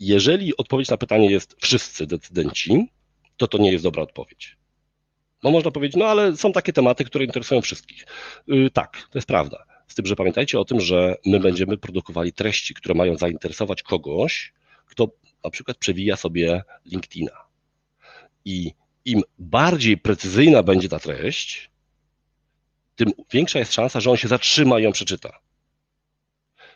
Jeżeli 0.00 0.56
odpowiedź 0.56 0.88
na 0.88 0.96
pytanie 0.96 1.30
jest 1.30 1.56
wszyscy 1.60 2.06
decydenci, 2.06 2.88
to 3.36 3.48
to 3.48 3.58
nie 3.58 3.72
jest 3.72 3.84
dobra 3.84 4.02
odpowiedź. 4.02 4.56
No 5.42 5.50
można 5.50 5.70
powiedzieć, 5.70 5.96
no 5.96 6.06
ale 6.06 6.36
są 6.36 6.52
takie 6.52 6.72
tematy, 6.72 7.04
które 7.04 7.24
interesują 7.24 7.60
wszystkich. 7.60 8.06
Yy, 8.46 8.70
tak, 8.70 9.08
to 9.10 9.18
jest 9.18 9.28
prawda. 9.28 9.64
Z 9.88 9.94
tym, 9.94 10.06
że 10.06 10.16
pamiętajcie 10.16 10.60
o 10.60 10.64
tym, 10.64 10.80
że 10.80 11.16
my 11.26 11.40
będziemy 11.40 11.78
produkowali 11.78 12.32
treści, 12.32 12.74
które 12.74 12.94
mają 12.94 13.16
zainteresować 13.16 13.82
kogoś, 13.82 14.52
kto 14.86 15.08
na 15.44 15.50
przykład 15.50 15.76
przewija 15.76 16.16
sobie 16.16 16.62
LinkedIna. 16.86 17.44
I 18.44 18.72
im 19.04 19.22
bardziej 19.38 19.98
precyzyjna 19.98 20.62
będzie 20.62 20.88
ta 20.88 20.98
treść, 20.98 21.70
tym 22.96 23.12
większa 23.32 23.58
jest 23.58 23.72
szansa, 23.72 24.00
że 24.00 24.10
on 24.10 24.16
się 24.16 24.28
zatrzyma 24.28 24.80
i 24.80 24.82
ją 24.82 24.92
przeczyta. 24.92 25.38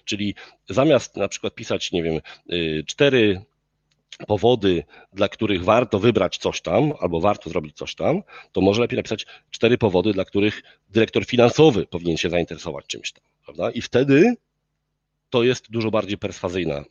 Czyli 0.05 0.35
zamiast 0.69 1.17
na 1.17 1.29
przykład 1.29 1.55
pisać, 1.55 1.93
nie 1.93 2.03
wiem, 2.03 2.21
y, 2.53 2.85
cztery 2.87 3.45
powody, 4.27 4.85
dla 5.13 5.29
których 5.29 5.65
warto 5.65 5.99
wybrać 5.99 6.39
coś 6.39 6.61
tam, 6.61 6.93
albo 7.01 7.21
warto 7.21 7.51
zrobić 7.51 7.77
coś 7.77 7.95
tam, 7.95 8.23
to 8.53 8.61
może 8.61 8.81
lepiej 8.81 8.97
napisać 8.97 9.27
cztery 9.51 9.79
powody, 9.79 10.13
dla 10.13 10.25
których 10.25 10.63
dyrektor 10.89 11.27
finansowy 11.27 11.87
powinien 11.87 12.17
się 12.17 12.31
zainteresować 12.31 12.87
czymś 12.87 13.13
tam, 13.13 13.25
prawda? 13.45 13.71
I 13.71 13.81
wtedy 13.81 14.35
to 15.31 15.43
jest 15.43 15.71
dużo 15.71 15.91
bardziej 15.91 16.19
perswazyjny 16.19 16.75
e, 16.75 16.85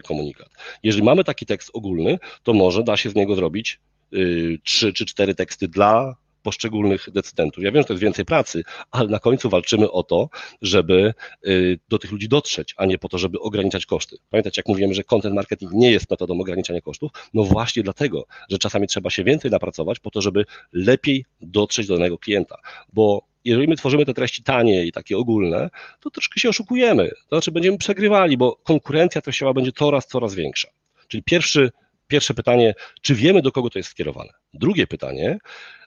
komunikat. 0.00 0.48
Jeżeli 0.82 1.02
mamy 1.02 1.24
taki 1.24 1.46
tekst 1.46 1.70
ogólny, 1.72 2.18
to 2.42 2.52
może 2.52 2.82
da 2.82 2.96
się 2.96 3.10
z 3.10 3.14
niego 3.14 3.34
zrobić 3.34 3.80
y, 4.12 4.58
trzy 4.64 4.92
czy 4.92 5.06
cztery 5.06 5.34
teksty 5.34 5.68
dla 5.68 6.16
poszczególnych 6.42 7.10
decydentów. 7.10 7.64
Ja 7.64 7.72
wiem, 7.72 7.82
że 7.82 7.86
to 7.86 7.92
jest 7.92 8.02
więcej 8.02 8.24
pracy, 8.24 8.62
ale 8.90 9.08
na 9.08 9.18
końcu 9.18 9.50
walczymy 9.50 9.90
o 9.90 10.02
to, 10.02 10.28
żeby 10.62 11.14
y, 11.46 11.78
do 11.88 11.98
tych 11.98 12.12
ludzi 12.12 12.28
dotrzeć, 12.28 12.74
a 12.76 12.86
nie 12.86 12.98
po 12.98 13.08
to, 13.08 13.18
żeby 13.18 13.40
ograniczać 13.40 13.86
koszty. 13.86 14.16
Pamiętacie, 14.30 14.60
jak 14.60 14.68
mówiłem, 14.68 14.94
że 14.94 15.04
content 15.04 15.34
marketing 15.34 15.72
nie 15.72 15.90
jest 15.90 16.10
metodą 16.10 16.40
ograniczania 16.40 16.80
kosztów? 16.80 17.10
No 17.34 17.44
właśnie 17.44 17.82
dlatego, 17.82 18.26
że 18.50 18.58
czasami 18.58 18.86
trzeba 18.86 19.10
się 19.10 19.24
więcej 19.24 19.50
napracować 19.50 19.98
po 19.98 20.10
to, 20.10 20.20
żeby 20.20 20.44
lepiej 20.72 21.24
dotrzeć 21.40 21.86
do 21.86 21.94
danego 21.94 22.18
klienta, 22.18 22.56
bo 22.92 23.30
jeżeli 23.44 23.68
my 23.68 23.76
tworzymy 23.76 24.06
te 24.06 24.14
treści 24.14 24.42
tanie 24.42 24.86
i 24.86 24.92
takie 24.92 25.18
ogólne, 25.18 25.70
to 26.00 26.10
troszkę 26.10 26.40
się 26.40 26.48
oszukujemy. 26.48 27.08
To 27.08 27.36
znaczy 27.36 27.52
będziemy 27.52 27.78
przegrywali, 27.78 28.36
bo 28.36 28.56
konkurencja 28.56 29.20
treściowa 29.20 29.52
będzie 29.52 29.72
coraz, 29.72 30.06
coraz 30.06 30.34
większa. 30.34 30.68
Czyli 31.08 31.22
pierwszy, 31.22 31.70
pierwsze 32.10 32.34
pytanie, 32.34 32.74
czy 33.02 33.14
wiemy, 33.14 33.42
do 33.42 33.52
kogo 33.52 33.70
to 33.70 33.78
jest 33.78 33.90
skierowane? 33.90 34.30
Drugie 34.54 34.86
pytanie, 34.86 35.38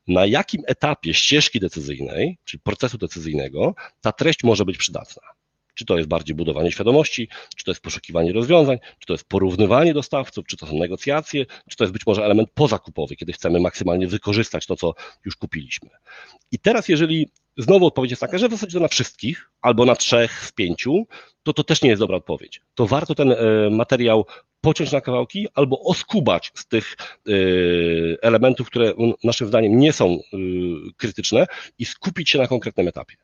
na 0.08 0.26
jakim 0.26 0.62
etapie 0.68 1.14
ścieżki 1.14 1.60
decyzyjnej, 1.60 2.38
czyli 2.44 2.62
procesu 2.62 2.98
decyzyjnego, 2.98 3.76
ta 4.02 4.12
treść 4.12 4.44
może 4.44 4.66
być 4.66 4.78
przydatna. 4.78 5.22
Czy 5.76 5.86
to 5.86 5.98
jest 5.98 6.10
bardziej 6.10 6.36
budowanie 6.36 6.72
świadomości, 6.72 7.30
czy 7.56 7.64
to 7.66 7.72
jest 7.72 7.82
poszukiwanie 7.82 8.34
rozwiązań, 8.34 8.78
czy 9.00 9.06
to 9.08 9.14
jest 9.14 9.28
porównywanie 9.28 9.94
dostawców, 9.94 10.46
czy 10.48 10.58
to 10.58 10.68
są 10.68 10.78
negocjacje, 10.78 11.46
czy 11.70 11.78
to 11.78 11.84
jest 11.84 11.94
być 11.94 12.06
może 12.06 12.26
element 12.26 12.50
pozakupowy, 12.54 13.16
kiedy 13.16 13.34
chcemy 13.34 13.60
maksymalnie 13.60 14.08
wykorzystać 14.08 14.66
to, 14.66 14.76
co 14.76 14.94
już 15.26 15.36
kupiliśmy. 15.36 15.90
I 16.52 16.60
teraz, 16.60 16.88
jeżeli 16.88 17.30
znowu 17.58 17.86
odpowiedź 17.86 18.12
jest 18.12 18.22
taka, 18.22 18.38
że 18.38 18.48
w 18.48 18.52
zasadzie 18.52 18.74
to 18.74 18.80
na 18.80 18.88
wszystkich, 18.88 19.50
albo 19.62 19.86
na 19.86 19.96
trzech 19.96 20.46
z 20.46 20.52
pięciu, 20.52 21.08
to 21.44 21.54
to 21.54 21.64
też 21.64 21.82
nie 21.82 21.90
jest 21.90 22.00
dobra 22.00 22.18
odpowiedź. 22.18 22.62
To 22.76 22.88
warto 22.88 23.16
ten 23.16 23.32
e, 23.32 23.36
materiał 23.72 24.26
pociąć 24.64 24.92
na 24.92 25.02
kawałki 25.02 25.48
albo 25.54 25.80
oskubać 25.80 26.52
z 26.56 26.68
tych 26.68 26.96
y, 27.28 28.18
elementów, 28.22 28.68
które 28.68 28.94
naszym 29.24 29.48
zdaniem 29.48 29.80
nie 29.80 29.94
są 29.94 30.14
y, 30.14 30.20
krytyczne 30.98 31.46
i 31.80 31.86
skupić 31.86 32.30
się 32.30 32.40
na 32.40 32.48
konkretnym 32.48 32.88
etapie. 32.88 33.16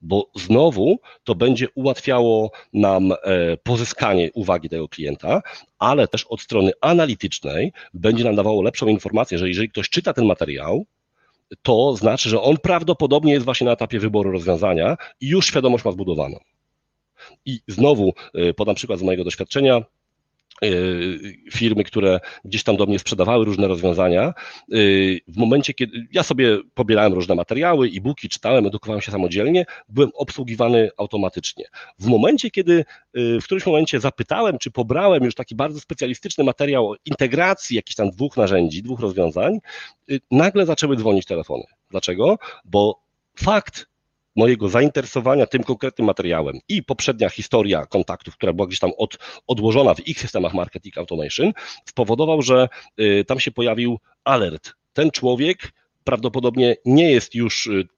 Bo 0.00 0.30
znowu 0.34 0.98
to 1.24 1.34
będzie 1.34 1.68
ułatwiało 1.74 2.50
nam 2.72 3.12
e, 3.12 3.16
pozyskanie 3.56 4.30
uwagi 4.34 4.68
tego 4.68 4.88
klienta, 4.88 5.42
ale 5.78 6.08
też 6.08 6.24
od 6.24 6.40
strony 6.40 6.72
analitycznej 6.80 7.72
będzie 7.94 8.24
nam 8.24 8.36
dawało 8.36 8.62
lepszą 8.62 8.86
informację, 8.86 9.38
że 9.38 9.48
jeżeli 9.48 9.68
ktoś 9.68 9.88
czyta 9.88 10.12
ten 10.12 10.24
materiał, 10.24 10.86
to 11.62 11.96
znaczy, 11.96 12.28
że 12.28 12.42
on 12.42 12.56
prawdopodobnie 12.58 13.32
jest 13.32 13.44
właśnie 13.44 13.64
na 13.64 13.72
etapie 13.72 13.98
wyboru 13.98 14.32
rozwiązania 14.32 14.96
i 15.20 15.28
już 15.28 15.46
świadomość 15.46 15.84
ma 15.84 15.92
zbudowaną. 15.92 16.38
I 17.44 17.60
znowu 17.68 18.12
e, 18.34 18.54
podam 18.54 18.74
przykład 18.74 18.98
z 18.98 19.02
mojego 19.02 19.24
doświadczenia. 19.24 19.82
Y, 20.64 21.34
firmy, 21.52 21.84
które 21.84 22.20
gdzieś 22.44 22.62
tam 22.62 22.76
do 22.76 22.86
mnie 22.86 22.98
sprzedawały 22.98 23.44
różne 23.44 23.68
rozwiązania. 23.68 24.34
Y, 24.74 25.20
w 25.28 25.36
momencie, 25.36 25.74
kiedy 25.74 26.06
ja 26.12 26.22
sobie 26.22 26.58
pobierałem 26.74 27.12
różne 27.12 27.34
materiały, 27.34 27.90
e-booki, 27.94 28.28
czytałem, 28.28 28.66
edukowałem 28.66 29.02
się 29.02 29.12
samodzielnie, 29.12 29.66
byłem 29.88 30.10
obsługiwany 30.14 30.90
automatycznie. 30.96 31.64
W 31.98 32.06
momencie, 32.06 32.50
kiedy 32.50 32.84
y, 33.16 33.40
w 33.40 33.44
którymś 33.44 33.66
momencie 33.66 34.00
zapytałem, 34.00 34.58
czy 34.58 34.70
pobrałem 34.70 35.24
już 35.24 35.34
taki 35.34 35.54
bardzo 35.54 35.80
specjalistyczny 35.80 36.44
materiał 36.44 36.94
integracji 37.04 37.76
jakichś 37.76 37.96
tam 37.96 38.10
dwóch 38.10 38.36
narzędzi, 38.36 38.82
dwóch 38.82 39.00
rozwiązań, 39.00 39.58
nagle 40.30 40.66
zaczęły 40.66 40.96
dzwonić 40.96 41.26
telefony. 41.26 41.64
Dlaczego? 41.90 42.38
Bo 42.64 43.02
fakt, 43.36 43.89
mojego 44.36 44.68
zainteresowania 44.68 45.46
tym 45.46 45.64
konkretnym 45.64 46.06
materiałem 46.06 46.58
i 46.68 46.82
poprzednia 46.82 47.28
historia 47.28 47.86
kontaktów, 47.86 48.34
która 48.34 48.52
była 48.52 48.66
gdzieś 48.66 48.78
tam 48.78 48.90
od, 48.98 49.18
odłożona 49.46 49.94
w 49.94 50.08
ich 50.08 50.20
systemach 50.20 50.54
marketing 50.54 50.98
automation, 50.98 51.52
spowodował, 51.88 52.42
że 52.42 52.68
y, 53.00 53.24
tam 53.24 53.40
się 53.40 53.50
pojawił 53.50 53.98
alert. 54.24 54.72
Ten 54.92 55.10
człowiek 55.10 55.72
prawdopodobnie 56.04 56.76
nie 56.84 57.10
jest 57.10 57.34
już 57.34 57.66
y, 57.66 57.88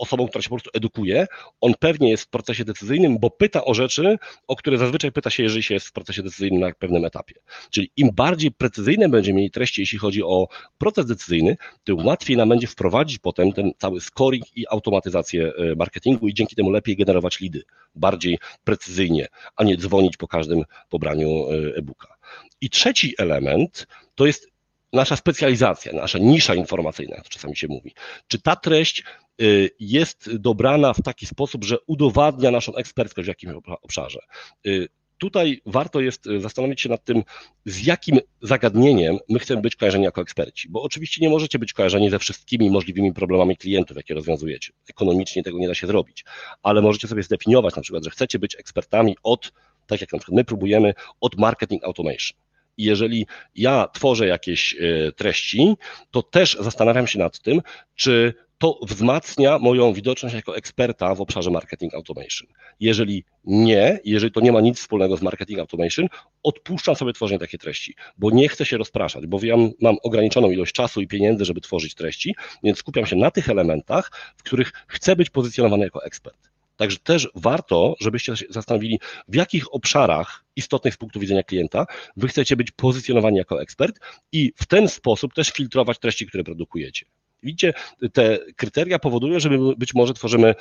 osobą, 0.00 0.28
która 0.28 0.42
się 0.42 0.48
po 0.48 0.54
prostu 0.54 0.70
edukuje, 0.74 1.26
on 1.60 1.74
pewnie 1.78 2.10
jest 2.10 2.24
w 2.24 2.28
procesie 2.28 2.64
decyzyjnym, 2.64 3.18
bo 3.18 3.30
pyta 3.30 3.64
o 3.64 3.74
rzeczy, 3.74 4.18
o 4.46 4.56
które 4.56 4.78
zazwyczaj 4.78 5.12
pyta 5.12 5.30
się, 5.30 5.42
jeżeli 5.42 5.62
się 5.62 5.74
jest 5.74 5.86
w 5.86 5.92
procesie 5.92 6.22
decyzyjnym 6.22 6.60
na 6.60 6.72
pewnym 6.74 7.04
etapie. 7.04 7.34
Czyli 7.70 7.90
im 7.96 8.10
bardziej 8.12 8.52
precyzyjne 8.52 9.08
będziemy 9.08 9.36
mieli 9.36 9.50
treści, 9.50 9.80
jeśli 9.80 9.98
chodzi 9.98 10.22
o 10.22 10.48
proces 10.78 11.06
decyzyjny, 11.06 11.56
tym 11.84 12.06
łatwiej 12.06 12.36
nam 12.36 12.48
będzie 12.48 12.66
wprowadzić 12.66 13.18
potem 13.18 13.52
ten 13.52 13.72
cały 13.78 14.00
scoring 14.00 14.56
i 14.56 14.66
automatyzację 14.68 15.52
e, 15.54 15.74
marketingu 15.74 16.28
i 16.28 16.34
dzięki 16.34 16.56
temu 16.56 16.70
lepiej 16.70 16.96
generować 16.96 17.40
lidy, 17.40 17.62
bardziej 17.94 18.38
precyzyjnie, 18.64 19.26
a 19.56 19.64
nie 19.64 19.76
dzwonić 19.76 20.16
po 20.16 20.28
każdym 20.28 20.64
pobraniu 20.88 21.28
e, 21.28 21.76
e-booka. 21.76 22.14
I 22.60 22.70
trzeci 22.70 23.14
element 23.18 23.86
to 24.14 24.26
jest 24.26 24.50
nasza 24.92 25.16
specjalizacja, 25.16 25.92
nasza 25.92 26.18
nisza 26.18 26.54
informacyjna, 26.54 27.16
jak 27.16 27.24
to 27.24 27.30
czasami 27.30 27.56
się 27.56 27.68
mówi. 27.68 27.94
Czy 28.28 28.40
ta 28.40 28.56
treść 28.56 29.04
y, 29.42 29.70
jest 29.80 30.36
dobrana 30.36 30.92
w 30.92 31.02
taki 31.02 31.26
sposób, 31.26 31.64
że 31.64 31.76
udowadnia 31.86 32.50
naszą 32.50 32.74
ekspertkę 32.74 33.22
w 33.22 33.26
jakimś 33.26 33.54
obszarze? 33.82 34.20
Y, 34.66 34.88
tutaj 35.18 35.60
warto 35.66 36.00
jest 36.00 36.24
zastanowić 36.38 36.80
się 36.80 36.88
nad 36.88 37.04
tym, 37.04 37.22
z 37.64 37.86
jakim 37.86 38.18
zagadnieniem 38.42 39.18
my 39.28 39.38
chcemy 39.38 39.62
być 39.62 39.76
kojarzeni 39.76 40.04
jako 40.04 40.20
eksperci, 40.22 40.68
bo 40.68 40.82
oczywiście 40.82 41.22
nie 41.22 41.30
możecie 41.30 41.58
być 41.58 41.72
kojarzeni 41.72 42.10
ze 42.10 42.18
wszystkimi 42.18 42.70
możliwymi 42.70 43.12
problemami 43.12 43.56
klientów, 43.56 43.96
jakie 43.96 44.14
rozwiązujecie. 44.14 44.72
Ekonomicznie 44.90 45.42
tego 45.42 45.58
nie 45.58 45.68
da 45.68 45.74
się 45.74 45.86
zrobić, 45.86 46.24
ale 46.62 46.82
możecie 46.82 47.08
sobie 47.08 47.22
zdefiniować 47.22 47.76
na 47.76 47.82
przykład, 47.82 48.04
że 48.04 48.10
chcecie 48.10 48.38
być 48.38 48.56
ekspertami 48.56 49.16
od, 49.22 49.52
tak 49.86 50.00
jak 50.00 50.12
na 50.12 50.18
przykład 50.18 50.36
my 50.36 50.44
próbujemy, 50.44 50.94
od 51.20 51.38
marketing 51.38 51.84
automation 51.84 52.38
i 52.76 52.84
jeżeli 52.84 53.26
ja 53.54 53.88
tworzę 53.92 54.26
jakieś 54.26 54.74
e, 54.74 55.12
treści, 55.12 55.74
to 56.10 56.22
też 56.22 56.56
zastanawiam 56.60 57.06
się 57.06 57.18
nad 57.18 57.40
tym, 57.40 57.62
czy 57.94 58.34
to 58.60 58.78
wzmacnia 58.82 59.58
moją 59.58 59.92
widoczność 59.92 60.34
jako 60.34 60.56
eksperta 60.56 61.14
w 61.14 61.20
obszarze 61.20 61.50
marketing 61.50 61.94
automation. 61.94 62.48
Jeżeli 62.80 63.24
nie, 63.44 64.00
jeżeli 64.04 64.32
to 64.32 64.40
nie 64.40 64.52
ma 64.52 64.60
nic 64.60 64.78
wspólnego 64.78 65.16
z 65.16 65.22
marketing 65.22 65.60
automation, 65.60 66.06
odpuszczam 66.42 66.96
sobie 66.96 67.12
tworzenie 67.12 67.38
takiej 67.38 67.60
treści, 67.60 67.94
bo 68.18 68.30
nie 68.30 68.48
chcę 68.48 68.64
się 68.64 68.76
rozpraszać, 68.76 69.26
bo 69.26 69.38
wiem, 69.38 69.70
mam 69.80 69.96
ograniczoną 70.02 70.50
ilość 70.50 70.72
czasu 70.72 71.00
i 71.00 71.06
pieniędzy, 71.06 71.44
żeby 71.44 71.60
tworzyć 71.60 71.94
treści, 71.94 72.34
więc 72.62 72.78
skupiam 72.78 73.06
się 73.06 73.16
na 73.16 73.30
tych 73.30 73.48
elementach, 73.48 74.10
w 74.36 74.42
których 74.42 74.72
chcę 74.86 75.16
być 75.16 75.30
pozycjonowany 75.30 75.84
jako 75.84 76.04
ekspert. 76.04 76.50
Także 76.80 76.98
też 76.98 77.28
warto, 77.34 77.94
żebyście 78.00 78.36
się 78.36 78.44
zastanowili, 78.50 79.00
w 79.28 79.34
jakich 79.34 79.74
obszarach 79.74 80.44
istotnych 80.56 80.94
z 80.94 80.96
punktu 80.96 81.20
widzenia 81.20 81.42
klienta 81.42 81.86
wy 82.16 82.28
chcecie 82.28 82.56
być 82.56 82.70
pozycjonowani 82.70 83.38
jako 83.38 83.62
ekspert 83.62 84.00
i 84.32 84.52
w 84.56 84.66
ten 84.66 84.88
sposób 84.88 85.34
też 85.34 85.50
filtrować 85.50 85.98
treści, 85.98 86.26
które 86.26 86.44
produkujecie. 86.44 87.06
Widzicie, 87.42 87.74
te 88.12 88.38
kryteria 88.56 88.98
powodują, 88.98 89.40
że 89.40 89.50
my 89.50 89.76
być 89.76 89.94
może 89.94 90.14
tworzymy 90.14 90.54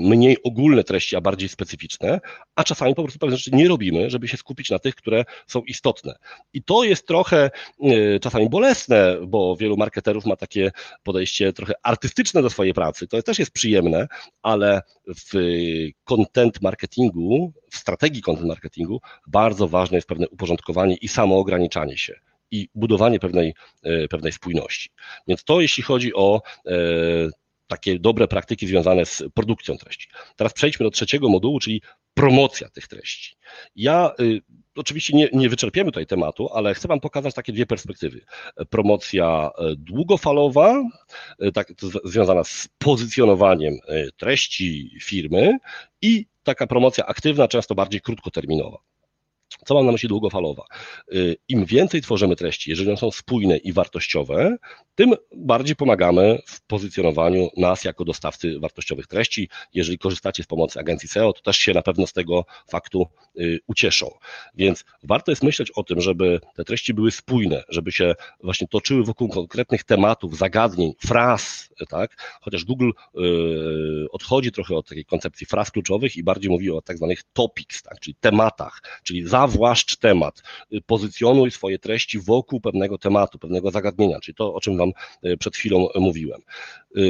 mniej 0.00 0.42
ogólne 0.42 0.84
treści, 0.84 1.16
a 1.16 1.20
bardziej 1.20 1.48
specyficzne, 1.48 2.20
a 2.54 2.64
czasami 2.64 2.94
po 2.94 3.02
prostu 3.02 3.18
pewne 3.18 3.36
rzeczy 3.36 3.50
nie 3.52 3.68
robimy, 3.68 4.10
żeby 4.10 4.28
się 4.28 4.36
skupić 4.36 4.70
na 4.70 4.78
tych, 4.78 4.94
które 4.94 5.24
są 5.46 5.62
istotne. 5.62 6.14
I 6.52 6.62
to 6.62 6.84
jest 6.84 7.06
trochę 7.06 7.50
e, 7.82 8.20
czasami 8.20 8.48
bolesne, 8.48 9.16
bo 9.26 9.56
wielu 9.56 9.76
marketerów 9.76 10.26
ma 10.26 10.36
takie 10.36 10.70
podejście 11.02 11.52
trochę 11.52 11.72
artystyczne 11.82 12.42
do 12.42 12.50
swojej 12.50 12.74
pracy. 12.74 13.06
To 13.06 13.22
też 13.22 13.38
jest 13.38 13.50
przyjemne, 13.50 14.08
ale 14.42 14.82
w 15.06 15.32
content 16.04 16.62
marketingu, 16.62 17.52
w 17.70 17.76
strategii 17.76 18.22
content 18.22 18.48
marketingu 18.48 19.00
bardzo 19.26 19.68
ważne 19.68 19.96
jest 19.96 20.08
pewne 20.08 20.28
uporządkowanie 20.28 20.96
i 20.96 21.08
samoograniczanie 21.08 21.98
się 21.98 22.14
i 22.50 22.68
budowanie 22.74 23.18
pewnej, 23.18 23.54
e, 23.82 24.08
pewnej 24.08 24.32
spójności. 24.32 24.90
Więc 25.28 25.44
to 25.44 25.60
jeśli 25.60 25.82
chodzi 25.82 26.14
o 26.14 26.42
e, 26.66 26.72
takie 27.66 27.98
dobre 27.98 28.28
praktyki 28.28 28.66
związane 28.66 29.06
z 29.06 29.22
produkcją 29.34 29.76
treści. 29.76 30.08
Teraz 30.36 30.52
przejdźmy 30.52 30.84
do 30.84 30.90
trzeciego 30.90 31.28
modułu, 31.28 31.60
czyli 31.60 31.82
promocja 32.14 32.68
tych 32.68 32.88
treści. 32.88 33.36
Ja 33.76 34.12
y, 34.20 34.40
oczywiście 34.76 35.16
nie, 35.16 35.28
nie 35.32 35.48
wyczerpiemy 35.48 35.90
tutaj 35.90 36.06
tematu, 36.06 36.48
ale 36.52 36.74
chcę 36.74 36.88
Wam 36.88 37.00
pokazać 37.00 37.34
takie 37.34 37.52
dwie 37.52 37.66
perspektywy. 37.66 38.20
Promocja 38.70 39.50
e, 39.58 39.74
długofalowa, 39.76 40.82
tak, 41.54 41.72
związana 42.04 42.44
z 42.44 42.68
pozycjonowaniem 42.78 43.74
treści 44.16 44.98
firmy 45.02 45.58
i 46.02 46.26
taka 46.42 46.66
promocja 46.66 47.06
aktywna, 47.06 47.48
często 47.48 47.74
bardziej 47.74 48.00
krótkoterminowa. 48.00 48.78
Co 49.66 49.74
mam 49.74 49.86
na 49.86 49.92
myśli 49.92 50.08
długofalowa? 50.08 50.64
Y, 51.12 51.36
Im 51.48 51.64
więcej 51.64 52.02
tworzymy 52.02 52.36
treści, 52.36 52.70
jeżeli 52.70 52.88
one 52.88 52.96
są 52.96 53.10
spójne 53.10 53.56
i 53.56 53.72
wartościowe, 53.72 54.56
tym 54.94 55.14
bardziej 55.36 55.76
pomagamy 55.76 56.38
w 56.46 56.66
pozycjonowaniu 56.66 57.48
nas 57.56 57.84
jako 57.84 58.04
dostawcy 58.04 58.60
wartościowych 58.60 59.06
treści. 59.06 59.48
Jeżeli 59.74 59.98
korzystacie 59.98 60.42
z 60.42 60.46
pomocy 60.46 60.80
agencji 60.80 61.08
SEO, 61.08 61.32
to 61.32 61.42
też 61.42 61.56
się 61.56 61.72
na 61.72 61.82
pewno 61.82 62.06
z 62.06 62.12
tego 62.12 62.44
faktu 62.68 63.06
y, 63.40 63.60
ucieszą. 63.66 64.10
Więc 64.54 64.84
warto 65.02 65.32
jest 65.32 65.42
myśleć 65.42 65.70
o 65.70 65.82
tym, 65.82 66.00
żeby 66.00 66.40
te 66.56 66.64
treści 66.64 66.94
były 66.94 67.10
spójne, 67.10 67.62
żeby 67.68 67.92
się 67.92 68.14
właśnie 68.42 68.68
toczyły 68.68 69.04
wokół 69.04 69.28
konkretnych 69.28 69.84
tematów, 69.84 70.36
zagadnień, 70.38 70.92
fraz, 71.06 71.68
tak? 71.88 72.38
Chociaż 72.40 72.64
Google 72.64 72.90
y, 72.90 74.06
odchodzi 74.12 74.52
trochę 74.52 74.76
od 74.76 74.88
takiej 74.88 75.04
koncepcji 75.04 75.46
fraz 75.46 75.70
kluczowych 75.70 76.16
i 76.16 76.22
bardziej 76.22 76.50
mówi 76.50 76.70
o 76.70 76.82
tak 76.82 76.96
zwanych 76.96 77.22
topics, 77.32 77.82
tak? 77.82 78.00
czyli 78.00 78.14
tematach, 78.14 78.82
czyli 79.02 79.22
zawłaszcz 79.48 79.96
temat, 79.96 80.42
pozycjonuj 80.86 81.50
swoje 81.50 81.78
treści 81.78 82.18
wokół 82.20 82.60
pewnego 82.60 82.98
tematu, 82.98 83.38
pewnego 83.38 83.70
zagadnienia, 83.70 84.20
czyli 84.20 84.34
to, 84.34 84.54
o 84.54 84.60
czym 84.60 84.76
Wam 84.76 84.92
e, 85.22 85.36
przed 85.36 85.56
chwilą 85.56 85.88
mówiłem. 85.94 86.40
E, 86.96 87.00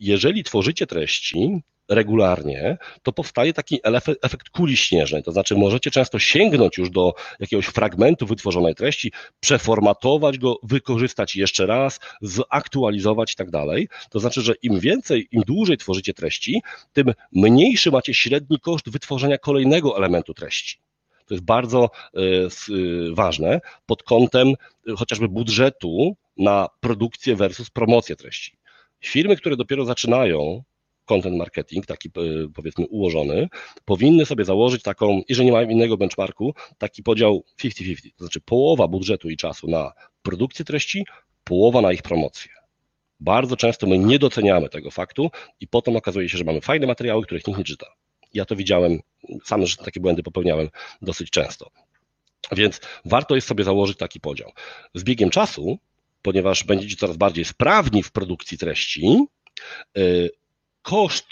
jeżeli 0.00 0.44
tworzycie 0.44 0.86
treści, 0.86 1.62
regularnie, 1.88 2.78
to 3.02 3.12
powstaje 3.12 3.52
taki 3.52 3.80
efekt 4.22 4.48
kuli 4.48 4.76
śnieżnej. 4.76 5.22
To 5.22 5.32
znaczy, 5.32 5.56
możecie 5.56 5.90
często 5.90 6.18
sięgnąć 6.18 6.78
już 6.78 6.90
do 6.90 7.14
jakiegoś 7.40 7.66
fragmentu 7.66 8.26
wytworzonej 8.26 8.74
treści, 8.74 9.12
przeformatować 9.40 10.38
go, 10.38 10.56
wykorzystać 10.62 11.36
jeszcze 11.36 11.66
raz, 11.66 12.00
zaktualizować 12.22 13.32
i 13.32 13.36
tak 13.36 13.50
dalej. 13.50 13.88
To 14.10 14.20
znaczy, 14.20 14.42
że 14.42 14.54
im 14.62 14.80
więcej, 14.80 15.28
im 15.30 15.42
dłużej 15.42 15.76
tworzycie 15.76 16.14
treści, 16.14 16.62
tym 16.92 17.12
mniejszy 17.32 17.90
macie 17.90 18.14
średni 18.14 18.60
koszt 18.60 18.90
wytworzenia 18.90 19.38
kolejnego 19.38 19.96
elementu 19.96 20.34
treści. 20.34 20.78
To 21.28 21.34
jest 21.34 21.44
bardzo 21.44 21.90
e, 22.14 22.20
ważne 23.12 23.60
pod 23.86 24.02
kątem 24.02 24.54
chociażby 24.96 25.28
budżetu 25.28 26.16
na 26.36 26.68
produkcję 26.80 27.36
versus 27.36 27.70
promocję 27.70 28.16
treści. 28.16 28.56
Firmy, 29.00 29.36
które 29.36 29.56
dopiero 29.56 29.84
zaczynają 29.84 30.62
content 31.04 31.36
marketing, 31.36 31.86
taki 31.86 32.08
e, 32.08 32.12
powiedzmy 32.54 32.86
ułożony, 32.86 33.48
powinny 33.84 34.26
sobie 34.26 34.44
założyć 34.44 34.82
taką, 34.82 35.22
jeżeli 35.28 35.46
nie 35.46 35.52
mają 35.52 35.68
innego 35.68 35.96
benchmarku, 35.96 36.54
taki 36.78 37.02
podział 37.02 37.44
50-50, 37.60 38.10
to 38.16 38.24
znaczy 38.24 38.40
połowa 38.40 38.88
budżetu 38.88 39.30
i 39.30 39.36
czasu 39.36 39.70
na 39.70 39.92
produkcję 40.22 40.64
treści, 40.64 41.06
połowa 41.44 41.80
na 41.80 41.92
ich 41.92 42.02
promocję. 42.02 42.52
Bardzo 43.20 43.56
często 43.56 43.86
my 43.86 43.98
nie 43.98 44.18
doceniamy 44.18 44.68
tego 44.68 44.90
faktu 44.90 45.30
i 45.60 45.68
potem 45.68 45.96
okazuje 45.96 46.28
się, 46.28 46.38
że 46.38 46.44
mamy 46.44 46.60
fajne 46.60 46.86
materiały, 46.86 47.22
których 47.22 47.46
nikt 47.46 47.58
nie 47.58 47.64
czyta. 47.64 47.86
Ja 48.34 48.44
to 48.44 48.56
widziałem, 48.56 48.98
sam 49.44 49.66
że 49.66 49.76
takie 49.76 50.00
błędy 50.00 50.22
popełniałem 50.22 50.68
dosyć 51.02 51.30
często. 51.30 51.70
Więc 52.52 52.80
warto 53.04 53.34
jest 53.34 53.48
sobie 53.48 53.64
założyć 53.64 53.98
taki 53.98 54.20
podział. 54.20 54.52
Z 54.94 55.04
biegiem 55.04 55.30
czasu 55.30 55.78
ponieważ 56.22 56.64
będziecie 56.64 56.96
coraz 56.96 57.16
bardziej 57.16 57.44
sprawni 57.44 58.02
w 58.02 58.12
produkcji 58.12 58.58
treści, 58.58 59.24
y, 59.98 60.30
koszt 60.82 61.26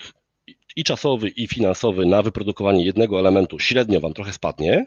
i 0.77 0.85
czasowy, 0.85 1.29
i 1.29 1.49
finansowy 1.49 2.07
na 2.07 2.23
wyprodukowanie 2.23 2.85
jednego 2.85 3.19
elementu 3.19 3.59
średnio 3.59 4.01
Wam 4.01 4.15
trochę 4.15 4.33
spadnie, 4.33 4.87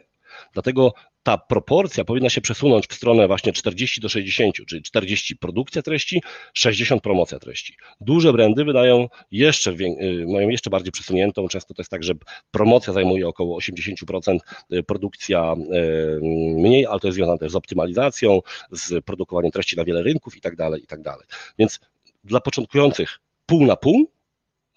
dlatego 0.52 0.92
ta 1.22 1.38
proporcja 1.38 2.04
powinna 2.04 2.30
się 2.30 2.40
przesunąć 2.40 2.86
w 2.86 2.94
stronę 2.94 3.26
właśnie 3.26 3.52
40 3.52 4.00
do 4.00 4.08
60, 4.08 4.54
czyli 4.68 4.82
40 4.82 5.36
produkcja 5.36 5.82
treści, 5.82 6.22
60 6.54 7.02
promocja 7.02 7.38
treści. 7.38 7.76
Duże 8.00 8.32
brandy 8.32 8.64
wydają 8.64 9.08
jeszcze, 9.30 9.70
y, 9.70 10.26
mają 10.28 10.48
jeszcze 10.48 10.70
bardziej 10.70 10.92
przesuniętą, 10.92 11.48
często 11.48 11.74
to 11.74 11.82
jest 11.82 11.90
tak, 11.90 12.02
że 12.02 12.14
promocja 12.50 12.92
zajmuje 12.92 13.28
około 13.28 13.56
80%, 13.56 14.38
y, 14.72 14.82
produkcja 14.82 15.52
y, 15.52 16.20
mniej, 16.56 16.86
ale 16.86 17.00
to 17.00 17.08
jest 17.08 17.16
związane 17.16 17.38
też 17.38 17.52
z 17.52 17.56
optymalizacją, 17.56 18.40
z 18.72 19.04
produkowaniem 19.04 19.52
treści 19.52 19.76
na 19.76 19.84
wiele 19.84 20.02
rynków 20.02 20.36
i 20.36 20.40
tak 20.40 20.56
dalej, 20.56 20.82
i 20.82 20.86
tak 20.86 21.02
dalej. 21.02 21.26
Więc 21.58 21.80
dla 22.24 22.40
początkujących 22.40 23.20
pół 23.46 23.66
na 23.66 23.76
pół, 23.76 24.10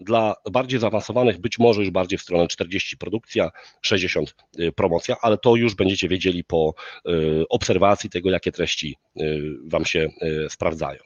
dla 0.00 0.34
bardziej 0.52 0.80
zaawansowanych 0.80 1.40
być 1.40 1.58
może 1.58 1.80
już 1.80 1.90
bardziej 1.90 2.18
w 2.18 2.22
stronę 2.22 2.48
40 2.48 2.96
produkcja, 2.96 3.50
60 3.82 4.34
y, 4.58 4.72
promocja, 4.72 5.16
ale 5.22 5.38
to 5.38 5.56
już 5.56 5.74
będziecie 5.74 6.08
wiedzieli 6.08 6.44
po 6.44 6.74
y, 7.08 7.44
obserwacji 7.48 8.10
tego, 8.10 8.30
jakie 8.30 8.52
treści 8.52 8.96
y, 9.20 9.40
Wam 9.66 9.84
się 9.84 10.08
sprawdzają. 10.48 11.00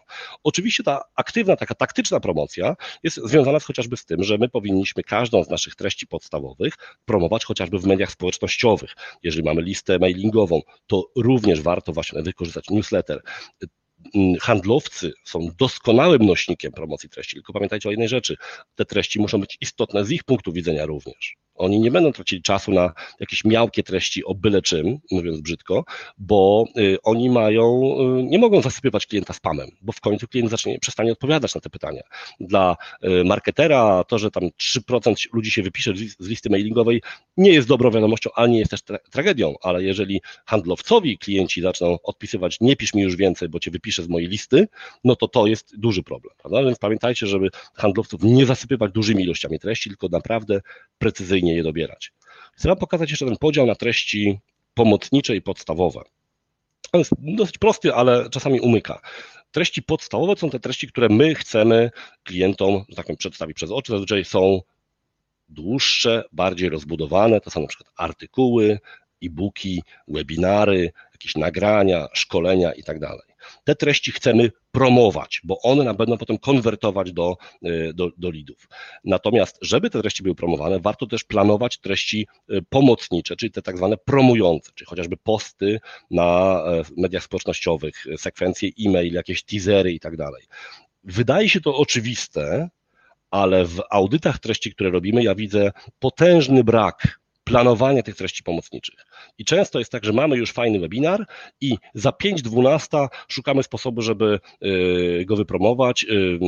Oczywiście 0.44 0.82
ta 0.82 1.02
aktywna, 1.16 1.56
taka 1.56 1.74
taktyczna 1.74 2.20
promocja 2.20 2.76
jest 3.02 3.16
związana 3.16 3.60
chociażby 3.60 3.96
z 3.96 4.04
tym, 4.04 4.22
że 4.22 4.38
my 4.38 4.48
powinniśmy 4.48 5.02
każdą 5.02 5.44
z 5.44 5.50
naszych 5.50 5.74
treści 5.74 6.06
podstawowych 6.06 6.74
promować 7.04 7.44
chociażby 7.44 7.78
w 7.78 7.86
mediach 7.86 8.10
społecznościowych. 8.10 8.94
Jeżeli 9.22 9.44
mamy 9.44 9.62
listę 9.62 9.98
mailingową, 9.98 10.60
to 10.86 11.04
również 11.16 11.62
warto 11.62 11.92
właśnie 11.92 12.22
wykorzystać 12.22 12.70
newsletter 12.70 13.22
handlowcy 14.40 15.12
są 15.24 15.48
doskonałym 15.58 16.26
nośnikiem 16.26 16.72
promocji 16.72 17.08
treści, 17.08 17.36
tylko 17.36 17.52
pamiętajcie 17.52 17.88
o 17.88 17.92
jednej 17.92 18.08
rzeczy, 18.08 18.36
te 18.74 18.84
treści 18.84 19.20
muszą 19.20 19.40
być 19.40 19.56
istotne 19.60 20.04
z 20.04 20.10
ich 20.10 20.24
punktu 20.24 20.52
widzenia 20.52 20.86
również. 20.86 21.36
Oni 21.58 21.80
nie 21.80 21.90
będą 21.90 22.12
tracili 22.12 22.42
czasu 22.42 22.72
na 22.72 22.92
jakieś 23.20 23.44
miałkie 23.44 23.82
treści 23.82 24.24
o 24.24 24.34
byle 24.34 24.62
czym, 24.62 24.98
mówiąc 25.10 25.40
brzydko, 25.40 25.84
bo 26.18 26.64
y, 26.78 26.96
oni 27.02 27.30
mają, 27.30 27.94
y, 28.18 28.22
nie 28.22 28.38
mogą 28.38 28.62
zasypywać 28.62 29.06
klienta 29.06 29.32
spamem, 29.32 29.68
bo 29.80 29.92
w 29.92 30.00
końcu 30.00 30.28
klient 30.28 30.50
zacznie, 30.50 30.78
przestanie 30.78 31.12
odpowiadać 31.12 31.54
na 31.54 31.60
te 31.60 31.70
pytania. 31.70 32.02
Dla 32.40 32.76
y, 33.04 33.24
marketera 33.24 34.04
to, 34.04 34.18
że 34.18 34.30
tam 34.30 34.42
3% 34.56 35.28
ludzi 35.32 35.50
się 35.50 35.62
wypisze 35.62 35.92
z 36.18 36.28
listy 36.28 36.50
mailingowej 36.50 37.02
nie 37.36 37.50
jest 37.50 37.68
dobrą 37.68 37.90
wiadomością, 37.90 38.30
ale 38.34 38.48
nie 38.48 38.58
jest 38.58 38.70
też 38.70 38.82
tra 38.82 38.98
tragedią, 39.10 39.54
ale 39.62 39.82
jeżeli 39.82 40.20
handlowcowi 40.46 41.18
klienci 41.18 41.62
zaczną 41.62 41.98
odpisywać 42.02 42.56
nie 42.60 42.76
pisz 42.76 42.94
mi 42.94 43.02
już 43.02 43.16
więcej, 43.16 43.48
bo 43.48 43.60
cię 43.60 43.70
wypiszę 43.70 43.87
z 43.96 44.08
mojej 44.08 44.28
listy, 44.28 44.68
no 45.04 45.16
to 45.16 45.28
to 45.28 45.46
jest 45.46 45.76
duży 45.76 46.02
problem, 46.02 46.34
prawda? 46.38 46.62
Więc 46.62 46.78
pamiętajcie, 46.78 47.26
żeby 47.26 47.48
handlowców 47.74 48.22
nie 48.22 48.46
zasypywać 48.46 48.92
dużymi 48.92 49.24
ilościami 49.24 49.58
treści, 49.58 49.90
tylko 49.90 50.08
naprawdę 50.08 50.60
precyzyjnie 50.98 51.54
je 51.54 51.62
dobierać. 51.62 52.12
Chcę 52.52 52.68
Wam 52.68 52.78
pokazać 52.78 53.10
jeszcze 53.10 53.26
ten 53.26 53.36
podział 53.36 53.66
na 53.66 53.74
treści 53.74 54.38
pomocnicze 54.74 55.36
i 55.36 55.42
podstawowe. 55.42 56.00
On 56.92 56.98
jest 57.00 57.12
dosyć 57.18 57.58
prosty, 57.58 57.94
ale 57.94 58.30
czasami 58.30 58.60
umyka. 58.60 59.00
Treści 59.50 59.82
podstawowe 59.82 60.36
są 60.36 60.50
te 60.50 60.60
treści, 60.60 60.88
które 60.88 61.08
my 61.08 61.34
chcemy 61.34 61.90
klientom, 62.22 62.84
tak 62.96 63.06
powiem, 63.06 63.16
przedstawić 63.16 63.56
przez 63.56 63.70
oczy. 63.70 63.92
Zazwyczaj 63.92 64.24
są 64.24 64.60
dłuższe, 65.48 66.24
bardziej 66.32 66.68
rozbudowane. 66.68 67.40
To 67.40 67.50
są 67.50 67.60
na 67.60 67.66
przykład 67.66 67.92
artykuły, 67.96 68.78
e-booki, 69.22 69.82
webinary, 70.08 70.92
jakieś 71.12 71.36
nagrania, 71.36 72.08
szkolenia 72.12 72.72
i 72.72 72.82
tak. 72.82 73.27
Te 73.64 73.74
treści 73.74 74.12
chcemy 74.12 74.50
promować, 74.72 75.40
bo 75.44 75.60
one 75.62 75.94
będą 75.94 76.18
potem 76.18 76.38
konwertować 76.38 77.12
do, 77.12 77.36
y, 77.66 77.92
do, 77.94 78.10
do 78.16 78.30
leadów. 78.30 78.68
Natomiast, 79.04 79.58
żeby 79.62 79.90
te 79.90 80.00
treści 80.00 80.22
były 80.22 80.34
promowane, 80.34 80.80
warto 80.80 81.06
też 81.06 81.24
planować 81.24 81.78
treści 81.78 82.26
y, 82.50 82.62
pomocnicze, 82.68 83.36
czyli 83.36 83.52
te 83.52 83.62
tak 83.62 83.76
zwane 83.76 83.96
promujące, 83.96 84.72
czyli 84.74 84.86
chociażby 84.88 85.16
posty 85.16 85.80
na 86.10 86.60
e, 86.66 86.82
mediach 86.96 87.24
społecznościowych, 87.24 88.06
sekwencje 88.16 88.70
e-mail, 88.86 89.12
jakieś 89.12 89.42
teasery 89.42 89.92
i 89.92 90.00
tak 90.00 90.16
dalej. 90.16 90.42
Wydaje 91.04 91.48
się 91.48 91.60
to 91.60 91.76
oczywiste, 91.76 92.68
ale 93.30 93.64
w 93.64 93.82
audytach 93.90 94.38
treści, 94.38 94.72
które 94.72 94.90
robimy, 94.90 95.22
ja 95.22 95.34
widzę 95.34 95.72
potężny 95.98 96.64
brak 96.64 97.20
planowania 97.48 98.02
tych 98.02 98.16
treści 98.16 98.42
pomocniczych. 98.42 99.06
I 99.38 99.44
często 99.44 99.78
jest 99.78 99.92
tak, 99.92 100.04
że 100.04 100.12
mamy 100.12 100.36
już 100.36 100.52
fajny 100.52 100.78
webinar 100.78 101.26
i 101.60 101.76
za 101.94 102.10
5-12 102.10 103.08
szukamy 103.28 103.62
sposobu, 103.62 104.02
żeby 104.02 104.40
y, 104.62 105.24
go 105.26 105.36
wypromować, 105.36 106.04
y, 106.04 106.38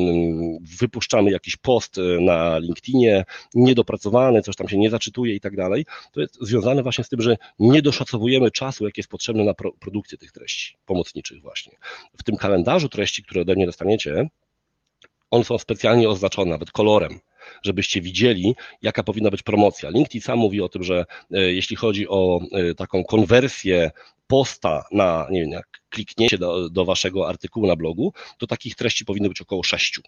wypuszczamy 0.81 1.31
jakiś 1.31 1.57
post 1.57 1.99
y, 1.99 2.21
na 2.21 2.59
LinkedInie, 2.59 3.25
niedopracowany, 3.55 4.43
coś 4.43 4.57
tam 4.57 4.69
się 4.69 4.79
nie 4.79 4.91
zaczytuje 4.91 5.35
i 5.35 5.41
tak 5.41 5.57
dalej. 5.57 5.87
To 6.13 6.21
jest 6.21 6.39
związane 6.41 6.83
właśnie 6.83 7.05
z 7.05 7.09
tym, 7.09 7.23
że 7.23 7.37
nie 7.59 7.83
doszacowujemy 7.83 8.51
czasu, 8.51 8.85
jaki 8.85 9.01
jest 9.01 9.11
potrzebny 9.11 9.45
na 9.45 9.55
produkcję 9.55 10.19
tych 10.19 10.33
treści 10.33 10.77
pomocniczych 10.87 11.43
właśnie. 11.43 11.73
W 12.19 12.23
tym 12.23 12.37
kalendarzu 12.37 12.89
treści, 12.89 13.23
które 13.23 13.41
ode 13.41 13.55
mnie 13.55 13.67
dostaniecie, 13.67 14.29
one 15.31 15.45
są 15.45 15.59
specjalnie 15.59 16.09
oznaczone 16.09 16.51
nawet 16.51 16.71
kolorem, 16.71 17.21
żebyście 17.63 18.01
widzieli, 18.01 18.55
jaka 18.83 19.03
powinna 19.03 19.31
być 19.31 19.43
promocja. 19.43 19.91
LinkedIn 19.91 20.21
sam 20.21 20.39
mówi 20.39 20.61
o 20.61 20.69
tym, 20.69 20.83
że 20.83 21.05
e, 21.31 21.41
jeśli 21.41 21.77
chodzi 21.77 22.09
o 22.09 22.41
e, 22.53 22.75
taką 22.75 23.05
konwersję 23.05 23.91
posta 24.27 24.85
na, 24.93 25.27
nie 25.31 25.41
wiem, 25.41 25.51
jak 25.51 25.67
klikniecie 25.89 26.39
do, 26.39 26.71
do 26.71 26.85
waszego 26.85 27.29
artykułu 27.29 27.67
na 27.67 27.77
blogu, 27.77 28.13
to 28.39 28.47
takich 28.47 28.75
treści 28.75 29.05
powinno 29.05 29.29
być 29.29 29.41
około 29.41 29.63
sześciu. 29.63 30.03